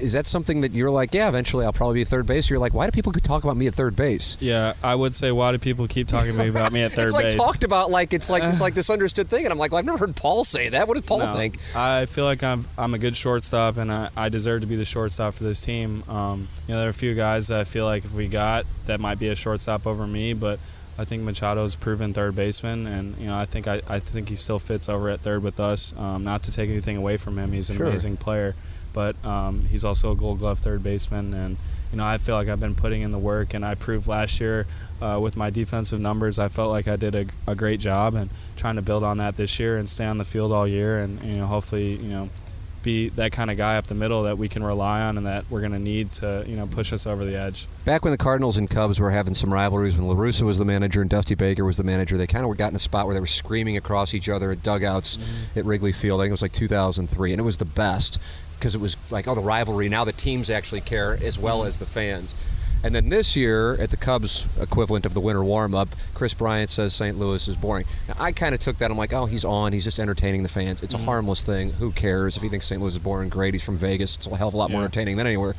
Is 0.00 0.12
that 0.14 0.26
something 0.26 0.60
that 0.62 0.72
you're 0.72 0.90
like, 0.90 1.14
yeah, 1.14 1.28
eventually 1.28 1.64
I'll 1.64 1.72
probably 1.72 1.94
be 1.96 2.02
a 2.02 2.06
third 2.06 2.26
base? 2.26 2.50
You're 2.50 2.58
like, 2.58 2.74
why 2.74 2.86
do 2.86 2.92
people 2.92 3.12
talk 3.12 3.44
about 3.44 3.56
me 3.56 3.66
at 3.66 3.74
third 3.74 3.96
base? 3.96 4.36
Yeah, 4.40 4.74
I 4.82 4.94
would 4.94 5.14
say 5.14 5.32
why 5.32 5.52
do 5.52 5.58
people 5.58 5.86
keep 5.86 6.08
talking 6.08 6.32
to 6.32 6.38
me 6.38 6.48
about 6.48 6.72
me 6.72 6.82
at 6.82 6.92
third 6.92 7.04
it's 7.04 7.12
like 7.14 7.24
base? 7.24 7.36
talked 7.36 7.64
about 7.64 7.90
like 7.90 8.12
it's 8.12 8.30
like 8.30 8.42
it's 8.42 8.60
like 8.60 8.74
this 8.74 8.90
understood 8.94 9.28
thing, 9.28 9.44
and 9.44 9.52
I'm 9.52 9.58
like, 9.58 9.70
well, 9.72 9.78
I've 9.78 9.84
never 9.84 9.98
heard 9.98 10.16
Paul 10.16 10.44
say 10.44 10.68
that. 10.70 10.88
What 10.88 10.94
does 10.94 11.04
Paul 11.04 11.18
No. 11.20 11.34
think? 11.34 11.58
I 11.76 12.06
feel 12.06 12.24
like 12.24 12.42
I'm 12.42 12.64
I'm 12.78 12.94
a 12.94 12.98
good 12.98 13.16
shortstop, 13.16 13.76
and 13.76 13.92
I, 13.92 14.08
I 14.16 14.28
deserve 14.28 14.62
to 14.62 14.66
be 14.66 14.76
the 14.76 14.84
shortstop 14.84 15.34
for 15.34 15.44
this 15.44 15.60
team. 15.60 16.02
Um, 16.08 16.48
you 16.66 16.74
know, 16.74 16.78
there 16.80 16.86
are 16.86 16.90
a 16.90 16.94
few 16.94 17.14
guys 17.14 17.48
that 17.48 17.60
I 17.60 17.64
feel 17.64 17.84
like 17.84 18.04
if 18.04 18.14
we 18.14 18.28
got 18.28 18.64
that 18.86 19.00
might 19.00 19.18
be 19.18 19.28
a 19.28 19.34
shortstop 19.34 19.86
over 19.86 20.06
me, 20.06 20.32
but 20.34 20.58
I 20.98 21.04
think 21.04 21.22
Machado's 21.24 21.74
proven 21.76 22.12
third 22.12 22.36
baseman, 22.36 22.86
and 22.86 23.16
you 23.18 23.26
know 23.26 23.36
I 23.36 23.44
think 23.44 23.66
I, 23.66 23.80
I 23.88 23.98
think 23.98 24.28
he 24.28 24.36
still 24.36 24.58
fits 24.58 24.88
over 24.88 25.08
at 25.08 25.20
third 25.20 25.42
with 25.42 25.58
us. 25.58 25.96
Um, 25.98 26.22
not 26.24 26.42
to 26.44 26.52
take 26.52 26.70
anything 26.70 26.96
away 26.96 27.16
from 27.16 27.36
him, 27.38 27.52
he's 27.52 27.70
an 27.70 27.76
Sure. 27.78 27.86
amazing 27.86 28.16
player, 28.16 28.54
but 28.92 29.16
um, 29.24 29.64
he's 29.66 29.84
also 29.84 30.12
a 30.12 30.16
Gold 30.16 30.38
Glove 30.38 30.58
third 30.60 30.82
baseman, 30.84 31.34
and 31.34 31.56
you 31.90 31.98
know 31.98 32.06
I 32.06 32.18
feel 32.18 32.36
like 32.36 32.48
I've 32.48 32.60
been 32.60 32.76
putting 32.76 33.02
in 33.02 33.10
the 33.10 33.18
work, 33.18 33.54
and 33.54 33.64
I 33.64 33.74
proved 33.74 34.06
last 34.06 34.40
year 34.40 34.66
uh, 35.02 35.18
with 35.20 35.36
my 35.36 35.50
defensive 35.50 35.98
numbers, 36.00 36.38
I 36.38 36.46
felt 36.48 36.70
like 36.70 36.86
I 36.86 36.94
did 36.96 37.14
a, 37.16 37.26
a 37.48 37.54
great 37.56 37.80
job, 37.80 38.14
and 38.14 38.30
trying 38.56 38.76
to 38.76 38.82
build 38.82 39.02
on 39.02 39.18
that 39.18 39.36
this 39.36 39.58
year 39.58 39.76
and 39.76 39.88
stay 39.88 40.06
on 40.06 40.18
the 40.18 40.24
field 40.24 40.52
all 40.52 40.66
year, 40.68 41.00
and 41.00 41.20
you 41.24 41.38
know 41.38 41.46
hopefully 41.46 41.94
you 41.96 42.08
know 42.10 42.28
be 42.84 43.08
that 43.10 43.32
kind 43.32 43.50
of 43.50 43.56
guy 43.56 43.76
up 43.76 43.86
the 43.86 43.94
middle 43.94 44.24
that 44.24 44.38
we 44.38 44.48
can 44.48 44.62
rely 44.62 45.00
on 45.00 45.16
and 45.16 45.26
that 45.26 45.44
we're 45.50 45.60
going 45.60 45.72
to 45.72 45.78
need 45.78 46.12
to 46.12 46.44
you 46.46 46.56
know 46.56 46.66
push 46.66 46.92
us 46.92 47.06
over 47.06 47.24
the 47.24 47.36
edge. 47.36 47.66
Back 47.84 48.04
when 48.04 48.12
the 48.12 48.18
Cardinals 48.18 48.56
and 48.56 48.70
Cubs 48.70 49.00
were 49.00 49.10
having 49.10 49.34
some 49.34 49.52
rivalries, 49.52 49.96
when 49.96 50.06
LaRussa 50.06 50.42
was 50.42 50.58
the 50.58 50.64
manager 50.64 51.00
and 51.00 51.10
Dusty 51.10 51.34
Baker 51.34 51.64
was 51.64 51.78
the 51.78 51.84
manager, 51.84 52.16
they 52.16 52.26
kind 52.26 52.44
of 52.44 52.56
got 52.56 52.70
in 52.70 52.76
a 52.76 52.78
spot 52.78 53.06
where 53.06 53.14
they 53.14 53.20
were 53.20 53.26
screaming 53.26 53.76
across 53.76 54.14
each 54.14 54.28
other 54.28 54.50
at 54.50 54.62
dugouts 54.62 55.16
mm-hmm. 55.16 55.58
at 55.58 55.64
Wrigley 55.64 55.92
Field. 55.92 56.20
I 56.20 56.24
think 56.24 56.30
it 56.30 56.32
was 56.32 56.42
like 56.42 56.52
2003, 56.52 57.32
and 57.32 57.40
it 57.40 57.44
was 57.44 57.56
the 57.56 57.64
best 57.64 58.20
because 58.58 58.74
it 58.74 58.80
was 58.80 58.96
like, 59.10 59.26
oh, 59.28 59.34
the 59.34 59.40
rivalry. 59.40 59.88
Now 59.88 60.04
the 60.04 60.12
teams 60.12 60.48
actually 60.50 60.80
care 60.80 61.18
as 61.22 61.38
well 61.38 61.60
mm-hmm. 61.60 61.68
as 61.68 61.78
the 61.78 61.86
fans. 61.86 62.34
And 62.84 62.94
then 62.94 63.08
this 63.08 63.34
year, 63.34 63.74
at 63.80 63.88
the 63.88 63.96
Cubs 63.96 64.46
equivalent 64.60 65.06
of 65.06 65.14
the 65.14 65.20
winter 65.20 65.42
warm 65.42 65.74
up, 65.74 65.88
Kris 66.12 66.34
Bryant 66.34 66.68
says 66.68 66.94
St. 66.94 67.18
Louis 67.18 67.48
is 67.48 67.56
boring. 67.56 67.86
Now, 68.06 68.14
I 68.20 68.30
kind 68.30 68.54
of 68.54 68.60
took 68.60 68.76
that. 68.76 68.90
I'm 68.90 68.98
like, 68.98 69.14
oh, 69.14 69.24
he's 69.24 69.44
on. 69.44 69.72
He's 69.72 69.84
just 69.84 69.98
entertaining 69.98 70.42
the 70.42 70.50
fans. 70.50 70.82
It's 70.82 70.92
a 70.92 70.98
mm-hmm. 70.98 71.06
harmless 71.06 71.42
thing. 71.42 71.72
Who 71.72 71.92
cares? 71.92 72.36
If 72.36 72.42
he 72.42 72.50
thinks 72.50 72.66
St. 72.66 72.80
Louis 72.82 72.94
is 72.94 72.98
boring, 72.98 73.30
great. 73.30 73.54
He's 73.54 73.64
from 73.64 73.78
Vegas. 73.78 74.16
It's 74.16 74.26
a 74.26 74.36
hell 74.36 74.48
of 74.48 74.54
a 74.54 74.58
lot 74.58 74.70
more 74.70 74.82
entertaining 74.82 75.16
than 75.16 75.26
anywhere. 75.26 75.54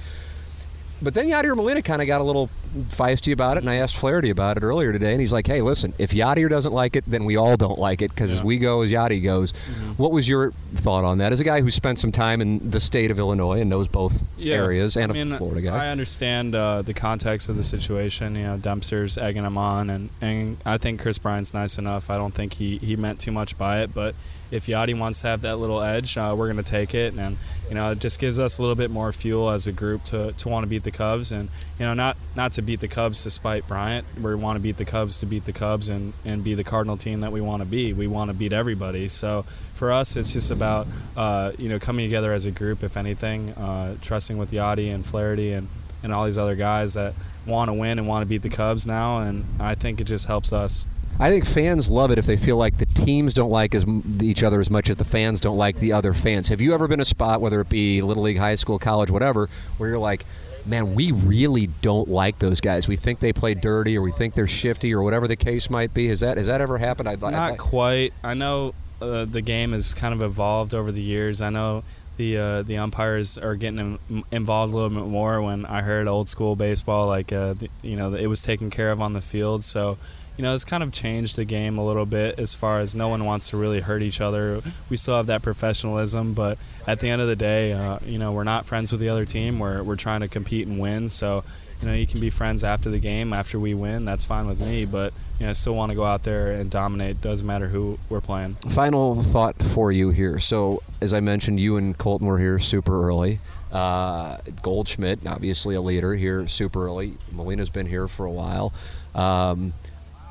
But 1.01 1.13
then 1.13 1.27
Yadier 1.27 1.55
Molina 1.55 1.81
kind 1.81 2.01
of 2.01 2.08
got 2.08 2.21
a 2.21 2.23
little 2.23 2.49
feisty 2.89 3.34
about 3.34 3.58
it, 3.58 3.63
and 3.63 3.69
I 3.69 3.75
asked 3.75 3.97
Flaherty 3.97 4.29
about 4.29 4.58
it 4.58 4.63
earlier 4.63 4.91
today, 4.91 5.12
and 5.12 5.19
he's 5.19 5.34
like, 5.34 5.47
"Hey, 5.47 5.62
listen, 5.62 5.93
if 5.97 6.12
Yadier 6.12 6.49
doesn't 6.49 6.73
like 6.73 6.95
it, 6.95 7.03
then 7.05 7.25
we 7.25 7.36
all 7.36 7.58
don't 7.58 7.77
like 7.77 8.01
it 8.01 8.12
because 8.12 8.31
as 8.31 8.43
we 8.43 8.58
go, 8.58 8.81
as 8.81 8.91
Yadi 8.91 9.21
goes." 9.23 9.51
What 9.97 10.12
was 10.12 10.27
your 10.27 10.51
thought 10.73 11.03
on 11.03 11.19
that? 11.19 11.31
As 11.31 11.39
a 11.39 11.43
guy 11.43 11.62
who 11.62 11.69
spent 11.69 11.99
some 11.99 12.12
time 12.12 12.41
in 12.41 12.69
the 12.69 12.79
state 12.79 13.12
of 13.12 13.19
Illinois 13.19 13.62
and 13.62 13.69
knows 13.69 13.88
both 13.88 14.23
areas, 14.41 14.95
and 14.97 15.12
I 15.12 15.15
mean, 15.15 15.31
a 15.31 15.38
Florida 15.38 15.62
guy, 15.62 15.86
I 15.86 15.89
understand 15.89 16.55
uh, 16.55 16.81
the 16.81 16.93
context 16.93 17.49
of 17.49 17.55
the 17.58 17.63
situation. 17.63 18.36
You 18.36 18.43
know, 18.43 18.58
Dempster's 18.58 19.17
egging 19.17 19.43
him 19.43 19.58
on, 19.58 19.89
and, 19.89 20.10
and 20.21 20.58
I 20.65 20.77
think 20.77 21.01
Kris 21.01 21.17
Bryant's 21.17 21.53
nice 21.53 21.77
enough. 21.77 22.10
I 22.10 22.17
don't 22.17 22.34
think 22.34 22.53
he, 22.53 22.77
he 22.77 22.95
meant 22.95 23.19
too 23.19 23.31
much 23.31 23.58
by 23.58 23.81
it, 23.81 23.93
but 23.93 24.15
if 24.51 24.65
Yadi 24.67 24.97
wants 24.97 25.21
to 25.21 25.27
have 25.27 25.41
that 25.41 25.58
little 25.58 25.81
edge, 25.81 26.17
uh, 26.17 26.36
we're 26.38 26.51
going 26.51 26.63
to 26.63 26.71
take 26.71 26.93
it, 26.93 27.13
and 27.13 27.38
you 27.69 27.75
know, 27.75 27.91
it 27.91 27.99
just 27.99 28.19
gives 28.19 28.38
us 28.38 28.60
a 28.60 28.62
little 28.62 28.75
bit 28.75 28.91
more 28.91 29.12
fuel 29.12 29.49
as 29.49 29.65
a 29.67 29.71
group 29.71 30.03
to, 30.05 30.31
to 30.34 30.49
want 30.49 30.63
to 30.63 30.69
beat 30.69 30.84
the 30.84 30.91
Cubs, 30.91 31.31
and 31.31 31.49
you 31.79 31.86
know, 31.86 31.93
not 31.93 32.17
not 32.36 32.51
to 32.53 32.62
beat 32.62 32.79
the 32.79 32.88
Cubs 32.88 33.23
despite 33.23 33.67
Bryant. 33.67 34.05
We 34.21 34.36
want 34.36 34.58
to 34.58 34.62
beat 34.62 34.77
the 34.77 34.86
Cubs 34.86 35.19
to 35.19 35.25
beat 35.25 35.45
the 35.45 35.53
Cubs 35.53 35.89
and, 35.89 36.13
and 36.23 36.43
be 36.43 36.53
the 36.53 36.63
Cardinal 36.63 36.97
team 36.97 37.21
that 37.21 37.31
we 37.31 37.41
want 37.41 37.63
to 37.63 37.67
be. 37.67 37.93
We 37.93 38.08
want 38.08 38.29
to 38.29 38.36
beat 38.36 38.53
everybody. 38.53 39.08
So 39.08 39.43
for 39.73 39.91
us, 39.91 40.15
it's 40.15 40.34
just 40.34 40.51
about 40.51 40.88
uh, 41.17 41.51
you 41.58 41.69
know 41.69 41.79
coming 41.79 42.05
together 42.05 42.31
as 42.31 42.45
a 42.45 42.51
group. 42.51 42.84
If 42.84 42.97
anything, 42.97 43.51
uh, 43.51 43.95
trusting 44.01 44.38
with 44.38 44.51
Yadi 44.51 44.93
and 44.93 45.05
Flaherty 45.05 45.53
and 45.53 45.67
and 46.03 46.13
all 46.13 46.25
these 46.25 46.38
other 46.38 46.55
guys 46.55 46.93
that 46.93 47.13
want 47.47 47.69
to 47.69 47.73
win 47.73 47.99
and 47.99 48.08
want 48.08 48.21
to 48.21 48.27
beat 48.27 48.41
the 48.41 48.49
Cubs 48.49 48.86
now, 48.86 49.19
and 49.19 49.43
I 49.60 49.75
think 49.75 49.99
it 49.99 50.05
just 50.05 50.27
helps 50.27 50.53
us. 50.53 50.86
I 51.17 51.30
think 51.30 51.45
fans 51.45 51.89
love 51.89 52.12
it 52.12 52.17
if 52.19 52.25
they 52.25 52.36
feel 52.36 52.58
like 52.58 52.78
the 52.78 52.86
teams 52.86 53.34
don't 53.34 53.49
like 53.49 53.73
as 53.73 53.86
each 54.21 54.43
other 54.43 54.60
as 54.60 54.69
much 54.69 54.89
as 54.89 54.97
the 54.97 55.06
fans 55.06 55.39
don't 55.39 55.58
like 55.58 55.78
the 55.78 55.93
other 55.93 56.12
fans. 56.13 56.49
Have 56.49 56.60
you 56.60 56.73
ever 56.73 56.88
been 56.89 56.99
a 56.99 57.06
spot, 57.06 57.39
whether 57.39 57.62
it 57.62 57.69
be 57.69 58.01
little 58.01 58.23
league, 58.23 58.38
high 58.38 58.56
school, 58.56 58.78
college, 58.80 59.10
whatever, 59.10 59.47
where 59.78 59.89
you're 59.89 59.97
like, 59.97 60.25
man, 60.65 60.93
we 60.93 61.13
really 61.13 61.67
don't 61.82 62.10
like 62.10 62.39
those 62.39 62.60
guys. 62.60 62.88
We 62.89 62.97
think 62.97 63.19
they 63.19 63.32
play 63.32 63.54
dirty, 63.54 63.97
or 63.97 64.01
we 64.01 64.12
think 64.12 64.34
they're 64.34 64.45
shifty, 64.47 64.93
or 64.93 65.04
whatever 65.04 65.25
the 65.28 65.38
case 65.38 65.69
might 65.69 65.93
be. 65.93 66.08
Has 66.10 66.19
that 66.19 66.38
has 66.38 66.47
that 66.47 66.60
ever 66.60 66.78
happened? 66.80 67.08
I'd, 67.08 67.23
I'd 67.23 67.32
Not 67.32 67.51
like- 67.51 67.60
quite. 67.60 68.13
I 68.21 68.34
know 68.34 68.73
uh, 69.01 69.23
the 69.23 69.41
game 69.41 69.71
has 69.71 69.93
kind 69.93 70.13
of 70.13 70.21
evolved 70.21 70.75
over 70.75 70.91
the 70.91 71.01
years. 71.01 71.41
I 71.41 71.49
know 71.49 71.86
the 72.17 72.38
uh, 72.38 72.62
the 72.63 72.78
umpires 72.78 73.38
are 73.38 73.56
getting 73.56 73.99
in, 74.10 74.23
involved 74.34 74.73
a 74.73 74.78
little 74.78 74.89
bit 75.01 75.10
more. 75.10 75.41
When 75.41 75.65
I 75.65 75.82
heard 75.82 76.08
old 76.10 76.28
school 76.28 76.58
baseball, 76.58 77.08
like 77.08 77.32
uh, 77.32 77.54
the, 77.54 77.69
you 77.84 77.95
know, 77.95 78.13
it 78.15 78.28
was 78.28 78.41
taken 78.43 78.69
care 78.69 78.91
of 78.91 78.99
on 78.99 79.13
the 79.13 79.21
field. 79.21 79.63
So. 79.63 79.97
You 80.38 80.43
know, 80.43 80.54
it's 80.54 80.65
kind 80.65 80.84
of 80.84 80.91
changed 80.91 81.38
the 81.38 81.45
game 81.45 81.78
a 81.78 81.86
little 81.86 82.06
bit 82.06 82.39
as 82.39 82.54
far 82.54 82.80
as 82.80 82.95
no 82.95 83.08
one 83.08 83.24
wants 83.24 83.52
to 83.52 83.58
really 83.58 83.80
hurt 83.80 84.02
each 84.02 84.19
other. 84.19 84.62
We 84.89 84.98
still 84.98 85.15
have 85.15 85.28
that 85.28 85.41
professionalism, 85.43 86.34
but 86.34 86.58
at 86.86 87.00
the 87.00 87.10
end 87.10 87.21
of 87.21 87.28
the 87.28 87.38
day, 87.38 87.71
uh, 87.71 88.00
you 88.06 88.19
know, 88.19 88.34
we're 88.34 88.43
not 88.43 88.65
friends 88.65 88.91
with 88.91 89.00
the 89.00 89.10
other 89.10 89.24
team. 89.24 89.60
We're, 89.60 89.82
we're 89.82 89.95
trying 89.95 90.21
to 90.21 90.28
compete 90.28 90.67
and 90.67 90.78
win. 90.78 91.08
So, 91.08 91.43
you 91.82 91.88
know, 91.88 91.93
you 91.93 92.06
can 92.06 92.19
be 92.19 92.30
friends 92.30 92.63
after 92.63 92.89
the 92.89 93.00
game, 93.00 93.34
after 93.34 93.60
we 93.60 93.74
win. 93.74 94.06
That's 94.06 94.26
fine 94.26 94.48
with 94.48 94.60
me. 94.60 94.86
But 94.86 95.13
you 95.39 95.45
know, 95.45 95.52
I 95.52 95.54
still 95.54 95.76
want 95.76 95.91
to 95.91 95.95
go 95.95 96.06
out 96.06 96.24
there 96.24 96.52
and 96.52 96.69
dominate. 96.69 97.21
Doesn't 97.21 97.45
matter 97.45 97.67
who 97.67 98.00
we're 98.10 98.21
playing. 98.21 98.56
Final 98.69 99.21
thought 99.21 99.62
for 99.62 99.91
you 99.91 100.10
here. 100.10 100.39
So, 100.39 100.82
as 101.02 101.13
I 101.13 101.19
mentioned, 101.19 101.60
you 101.60 101.78
and 101.78 101.98
Kolten 101.98 102.21
were 102.21 102.39
here 102.39 102.60
super 102.60 103.08
early. 103.08 103.39
Uh, 103.71 104.38
Goldschmidt, 104.62 105.28
obviously 105.28 105.76
a 105.76 105.82
leader 105.82 106.15
here 106.15 106.48
super 106.48 106.86
early. 106.86 107.13
Molina's 107.34 107.69
been 107.69 107.88
here 107.88 108.08
for 108.08 108.26
a 108.26 108.32
while. 108.32 108.74
Um, 109.13 109.74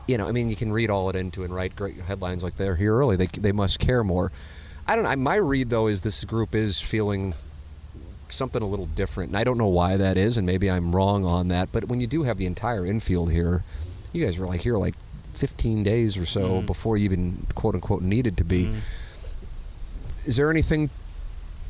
you 0.07 0.19
know, 0.19 0.27
I 0.29 0.33
mean, 0.33 0.51
you 0.51 0.57
can 0.57 0.73
read 0.73 0.90
all 0.90 1.09
it 1.11 1.17
into 1.17 1.45
and 1.45 1.55
write 1.55 1.75
great 1.77 1.97
headlines 1.97 2.43
like 2.43 2.57
they're 2.57 2.77
here 2.77 2.95
early. 2.97 3.17
They, 3.17 3.27
they 3.27 3.53
must 3.53 3.79
care 3.79 4.05
more. 4.05 4.31
I 4.87 4.95
don't 4.97 5.05
know. 5.05 5.17
My 5.17 5.37
read, 5.37 5.71
though, 5.71 5.87
is 5.87 6.03
this 6.03 6.25
group 6.25 6.55
is 6.55 6.81
feeling 6.83 7.35
something 8.29 8.62
a 8.62 8.67
little 8.67 8.87
different. 8.87 9.31
And 9.31 9.37
I 9.38 9.45
don't 9.45 9.59
know 9.59 9.67
why 9.69 9.97
that 9.97 10.17
is, 10.17 10.37
and 10.37 10.47
maybe 10.47 10.71
I'm 10.71 10.95
wrong 10.95 11.25
on 11.25 11.49
that. 11.49 11.71
But 11.73 11.85
when 11.85 12.01
you 12.01 12.07
do 12.07 12.25
have 12.25 12.37
the 12.37 12.47
entire 12.47 12.85
infield 12.85 13.31
here, 13.33 13.62
you 14.12 14.25
guys 14.25 14.38
were 14.38 14.47
like 14.47 14.61
here 14.62 14.77
like 14.77 14.95
15 15.35 15.83
days 15.83 16.17
or 16.19 16.27
so 16.27 16.61
Mhm. 16.62 16.67
before 16.67 16.97
you 16.97 17.05
even 17.07 17.47
quote 17.55 17.75
unquote 17.75 18.03
needed 18.03 18.37
to 18.38 18.45
be. 18.45 18.67
Mhm. 18.67 18.79
Is 20.27 20.37
there 20.37 20.51
anything 20.51 20.90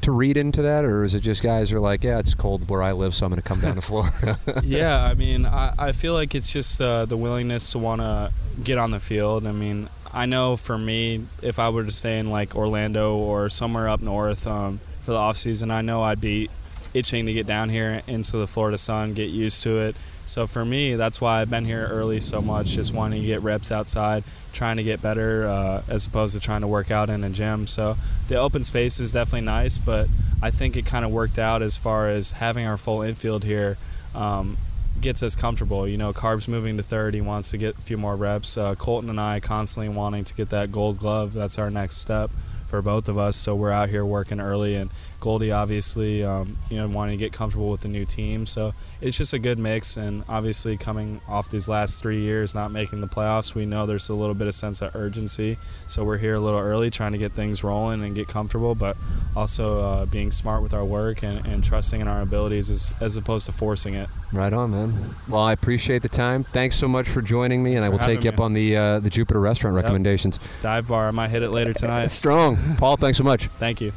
to 0.04 0.12
read 0.12 0.36
into 0.36 0.62
that, 0.62 0.84
or 0.84 1.02
is 1.02 1.14
it 1.14 1.20
just 1.20 1.42
guys 1.42 1.72
are 1.72 1.80
like, 1.80 2.04
yeah, 2.04 2.18
it's 2.18 2.34
cold 2.34 2.68
where 2.68 2.82
I 2.82 2.92
live, 2.92 3.14
so 3.14 3.26
I'm 3.26 3.30
going 3.30 3.40
to 3.40 3.48
come 3.48 3.60
down 3.60 3.74
to 3.74 3.80
Florida? 3.82 4.36
yeah, 4.64 5.04
I 5.04 5.14
mean, 5.14 5.46
I, 5.46 5.72
I 5.78 5.92
feel 5.92 6.14
like 6.14 6.34
it's 6.34 6.52
just 6.52 6.80
uh, 6.80 7.04
the 7.06 7.16
willingness 7.16 7.72
to 7.72 7.78
want 7.78 8.00
to 8.00 8.32
get 8.62 8.78
on 8.78 8.90
the 8.90 9.00
field. 9.00 9.46
I 9.46 9.52
mean, 9.52 9.88
I 10.12 10.26
know 10.26 10.56
for 10.56 10.78
me, 10.78 11.24
if 11.42 11.58
I 11.58 11.70
were 11.70 11.84
to 11.84 11.90
stay 11.90 12.18
in 12.18 12.30
like 12.30 12.54
Orlando 12.54 13.16
or 13.16 13.48
somewhere 13.48 13.88
up 13.88 14.00
north 14.00 14.46
um, 14.46 14.78
for 15.00 15.12
the 15.12 15.18
off 15.18 15.36
season, 15.36 15.70
I 15.70 15.80
know 15.80 16.02
I'd 16.02 16.20
be 16.20 16.50
itching 16.92 17.26
to 17.26 17.32
get 17.32 17.46
down 17.46 17.68
here 17.68 18.02
into 18.06 18.36
the 18.36 18.46
Florida 18.46 18.78
sun, 18.78 19.14
get 19.14 19.30
used 19.30 19.62
to 19.64 19.78
it. 19.78 19.96
So 20.26 20.46
for 20.46 20.64
me, 20.64 20.94
that's 20.94 21.20
why 21.20 21.40
I've 21.40 21.50
been 21.50 21.64
here 21.64 21.86
early 21.90 22.20
so 22.20 22.40
much, 22.40 22.68
just 22.68 22.94
wanting 22.94 23.20
to 23.20 23.26
get 23.26 23.42
reps 23.42 23.72
outside, 23.72 24.24
trying 24.54 24.78
to 24.78 24.82
get 24.82 25.02
better, 25.02 25.46
uh, 25.46 25.82
as 25.88 26.06
opposed 26.06 26.34
to 26.34 26.40
trying 26.40 26.62
to 26.62 26.66
work 26.66 26.90
out 26.90 27.10
in 27.10 27.22
a 27.24 27.30
gym. 27.30 27.66
So 27.66 27.96
the 28.28 28.36
open 28.36 28.62
space 28.64 29.00
is 29.00 29.12
definitely 29.12 29.46
nice, 29.46 29.78
but 29.78 30.08
I 30.42 30.50
think 30.50 30.76
it 30.76 30.86
kind 30.86 31.04
of 31.04 31.10
worked 31.10 31.38
out 31.38 31.60
as 31.60 31.76
far 31.76 32.08
as 32.08 32.32
having 32.32 32.66
our 32.66 32.76
full 32.76 33.02
infield 33.02 33.44
here. 33.44 33.76
Um, 34.14 34.56
gets 35.00 35.22
us 35.22 35.36
comfortable. 35.36 35.86
You 35.86 35.98
know, 35.98 36.12
Carp's 36.12 36.48
moving 36.48 36.76
to 36.76 36.82
third. 36.82 37.14
He 37.14 37.20
wants 37.20 37.50
to 37.50 37.58
get 37.58 37.76
a 37.76 37.80
few 37.80 37.96
more 37.96 38.16
reps. 38.16 38.56
Uh, 38.56 38.74
Kolten 38.74 39.10
and 39.10 39.20
I 39.20 39.40
constantly 39.40 39.94
wanting 39.94 40.24
to 40.24 40.34
get 40.34 40.50
that 40.50 40.72
gold 40.72 40.98
glove. 40.98 41.34
That's 41.34 41.58
our 41.58 41.70
next 41.70 41.96
step 41.96 42.30
for 42.68 42.80
both 42.80 43.08
of 43.08 43.18
us. 43.18 43.36
So 43.36 43.54
we're 43.54 43.72
out 43.72 43.88
here 43.88 44.04
working 44.04 44.40
early, 44.40 44.76
and 44.76 44.90
Goldie 45.24 45.52
obviously, 45.52 46.22
um, 46.22 46.54
you 46.68 46.76
know, 46.76 46.86
wanting 46.86 47.16
to 47.18 47.24
get 47.24 47.32
comfortable 47.32 47.70
with 47.70 47.80
the 47.80 47.88
new 47.88 48.04
team. 48.04 48.44
So 48.44 48.74
it's 49.00 49.16
just 49.16 49.32
a 49.32 49.38
good 49.38 49.58
mix. 49.58 49.96
And 49.96 50.22
obviously, 50.28 50.76
coming 50.76 51.22
off 51.26 51.48
these 51.50 51.66
last 51.66 52.02
three 52.02 52.20
years 52.20 52.54
not 52.54 52.70
making 52.70 53.00
the 53.00 53.06
playoffs, 53.06 53.54
we 53.54 53.64
know 53.64 53.86
there's 53.86 54.10
a 54.10 54.14
little 54.14 54.34
bit 54.34 54.48
of 54.48 54.52
sense 54.54 54.82
of 54.82 54.94
urgency. 54.94 55.56
So 55.86 56.04
we're 56.04 56.18
here 56.18 56.34
a 56.34 56.40
little 56.40 56.60
early, 56.60 56.90
trying 56.90 57.12
to 57.12 57.18
get 57.18 57.32
things 57.32 57.64
rolling 57.64 58.04
and 58.04 58.14
get 58.14 58.28
comfortable, 58.28 58.74
but 58.74 58.98
also 59.34 59.80
uh, 59.80 60.04
being 60.04 60.30
smart 60.30 60.62
with 60.62 60.74
our 60.74 60.84
work 60.84 61.22
and, 61.22 61.44
and 61.46 61.64
trusting 61.64 62.02
in 62.02 62.06
our 62.06 62.20
abilities 62.20 62.70
as, 62.70 62.92
as 63.00 63.16
opposed 63.16 63.46
to 63.46 63.52
forcing 63.52 63.94
it. 63.94 64.10
right 64.30 64.52
on, 64.52 64.72
man. 64.72 64.92
Well, 65.26 65.40
I 65.40 65.52
appreciate 65.52 66.02
the 66.02 66.10
time. 66.10 66.44
Thanks 66.44 66.76
so 66.76 66.86
much 66.86 67.08
for 67.08 67.22
joining 67.22 67.62
me, 67.62 67.76
and 67.76 67.84
I 67.84 67.88
will 67.88 67.96
take 67.98 68.24
you 68.24 68.30
up 68.30 68.40
on 68.40 68.52
the 68.52 68.76
uh, 68.76 68.98
the 69.00 69.08
Jupiter 69.10 69.40
restaurant 69.40 69.74
Yep. 69.74 69.84
recommendations. 69.84 70.38
Dive 70.60 70.86
bar, 70.88 71.08
I 71.08 71.12
might 71.12 71.30
hit 71.30 71.42
it 71.42 71.50
later 71.50 71.72
tonight. 71.72 72.04
It's 72.04 72.14
strong, 72.24 72.58
Paul. 72.76 72.96
Thanks 72.98 73.16
so 73.16 73.24
much. 73.24 73.46
Thank 73.46 73.80
you. 73.80 73.92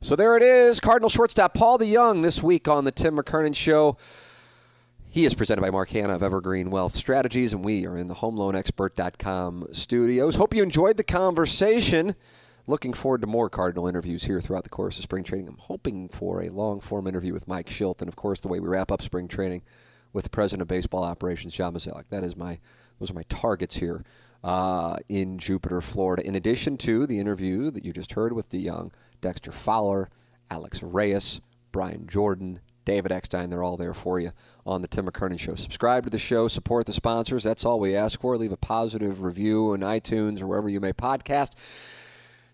So 0.00 0.14
there 0.14 0.36
it 0.36 0.44
is, 0.44 0.78
Cardinal 0.78 1.08
shortstop 1.08 1.54
Paul 1.54 1.76
DeJong 1.76 2.22
this 2.22 2.40
week 2.40 2.68
on 2.68 2.84
the 2.84 2.92
Tim 2.92 3.16
McKernan 3.16 3.56
Show. 3.56 3.96
He 5.10 5.24
is 5.24 5.34
presented 5.34 5.60
by 5.60 5.70
Mark 5.70 5.90
Hanna 5.90 6.14
of 6.14 6.22
Evergreen 6.22 6.70
Wealth 6.70 6.94
Strategies, 6.94 7.52
and 7.52 7.64
we 7.64 7.84
are 7.84 7.96
in 7.96 8.06
the 8.06 8.14
HomeLoanExpert.com 8.14 9.66
studios. 9.72 10.36
Hope 10.36 10.54
you 10.54 10.62
enjoyed 10.62 10.98
the 10.98 11.04
conversation. 11.04 12.14
looking 12.68 12.92
forward 12.92 13.22
to 13.22 13.26
more 13.26 13.50
Cardinal 13.50 13.88
interviews 13.88 14.22
here 14.22 14.40
throughout 14.40 14.62
the 14.62 14.70
course 14.70 14.98
of 14.98 15.02
spring 15.02 15.24
training. 15.24 15.48
I'm 15.48 15.56
hoping 15.58 16.08
for 16.08 16.42
a 16.42 16.50
long 16.50 16.80
form 16.80 17.08
interview 17.08 17.32
with 17.32 17.48
Mike 17.48 17.66
Shildt, 17.66 18.00
and 18.00 18.08
of 18.08 18.14
course, 18.14 18.38
the 18.38 18.46
way 18.46 18.60
we 18.60 18.68
wrap 18.68 18.92
up 18.92 19.02
spring 19.02 19.26
training 19.26 19.62
with 20.12 20.22
the 20.22 20.30
president 20.30 20.62
of 20.62 20.68
baseball 20.68 21.02
operations, 21.02 21.54
John 21.54 21.74
Mozeliak. 21.74 22.04
That 22.10 22.22
is 22.22 22.36
my 22.36 22.60
those 23.00 23.10
are 23.10 23.14
my 23.14 23.24
targets 23.28 23.76
here 23.76 24.04
uh, 24.44 24.98
in 25.08 25.38
Jupiter, 25.38 25.80
Florida. 25.80 26.24
In 26.24 26.36
addition 26.36 26.76
to 26.78 27.04
the 27.04 27.18
interview 27.18 27.72
that 27.72 27.84
you 27.84 27.92
just 27.92 28.12
heard 28.12 28.32
with 28.32 28.48
DeJong 28.50 28.92
Dexter 29.20 29.52
Fowler, 29.52 30.08
Alex 30.50 30.82
Reyes, 30.82 31.40
Brian 31.72 32.06
Jordan, 32.06 32.60
David 32.84 33.12
Eckstein, 33.12 33.50
they're 33.50 33.62
all 33.62 33.76
there 33.76 33.92
for 33.92 34.18
you 34.18 34.32
on 34.64 34.80
the 34.80 34.88
Tim 34.88 35.06
McKernan 35.06 35.38
Show. 35.38 35.54
Subscribe 35.54 36.04
to 36.04 36.10
the 36.10 36.16
show, 36.16 36.48
support 36.48 36.86
the 36.86 36.92
sponsors. 36.94 37.44
That's 37.44 37.66
all 37.66 37.78
we 37.78 37.94
ask 37.94 38.18
for. 38.18 38.36
Leave 38.38 38.50
a 38.50 38.56
positive 38.56 39.22
review 39.22 39.72
on 39.72 39.80
iTunes 39.80 40.40
or 40.40 40.46
wherever 40.46 40.70
you 40.70 40.80
may 40.80 40.94
podcast. 40.94 41.50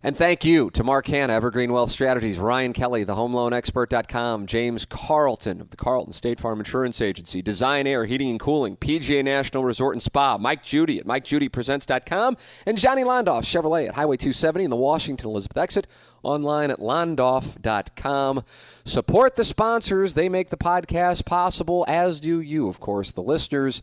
And 0.07 0.14
thank 0.14 0.44
you 0.44 0.68
to 0.72 0.84
Mark 0.84 1.07
Hanna, 1.07 1.32
Evergreen 1.32 1.72
Wealth 1.72 1.90
Strategies, 1.90 2.38
Ryan 2.38 2.74
Kelly, 2.74 3.07
thehomeloanexpert.com, 3.07 4.44
James 4.44 4.84
Carlton 4.84 5.62
of 5.62 5.70
the 5.70 5.78
Carlton 5.78 6.12
State 6.12 6.38
Farm 6.38 6.59
Insurance 6.59 7.00
Agency, 7.00 7.40
Design 7.40 7.86
Air 7.86 8.05
Heating 8.05 8.28
and 8.28 8.38
Cooling, 8.38 8.76
PGA 8.76 9.24
National 9.24 9.64
Resort 9.64 9.94
and 9.94 10.02
Spa, 10.02 10.36
Mike 10.36 10.62
Judy 10.62 10.98
at 10.98 11.07
MikeJudyPresents.com, 11.07 12.36
and 12.66 12.76
Johnny 12.76 13.02
Londoff 13.02 13.44
Chevrolet 13.44 13.88
at 13.88 13.94
Highway 13.94 14.18
270 14.18 14.64
in 14.64 14.70
the 14.70 14.76
Washington 14.76 15.30
Elizabeth 15.30 15.57
exit, 15.57 15.86
online 16.22 16.70
at 16.70 16.80
Londoff.com. 16.80 18.44
Support 18.84 19.36
the 19.36 19.44
sponsors. 19.44 20.12
They 20.12 20.28
make 20.28 20.50
the 20.50 20.59
podcast 20.59 21.24
possible, 21.24 21.86
as 21.88 22.20
do 22.20 22.42
you, 22.42 22.68
of 22.68 22.78
course, 22.78 23.11
the 23.11 23.22
listeners. 23.22 23.80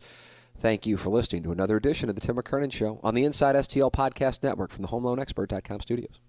Thank 0.62 0.86
you 0.86 0.96
for 0.96 1.10
listening 1.10 1.42
to 1.42 1.50
another 1.50 1.76
edition 1.76 2.08
of 2.08 2.14
the 2.14 2.20
Tim 2.20 2.36
McKernan 2.36 2.72
Show 2.72 3.00
on 3.02 3.16
the 3.16 3.24
Inside 3.24 3.56
STL 3.56 3.90
Podcast 3.92 4.44
Network 4.44 4.70
from 4.70 4.82
the 4.82 4.88
HomeLoanExpert.com 4.90 5.80
studios. 5.80 6.20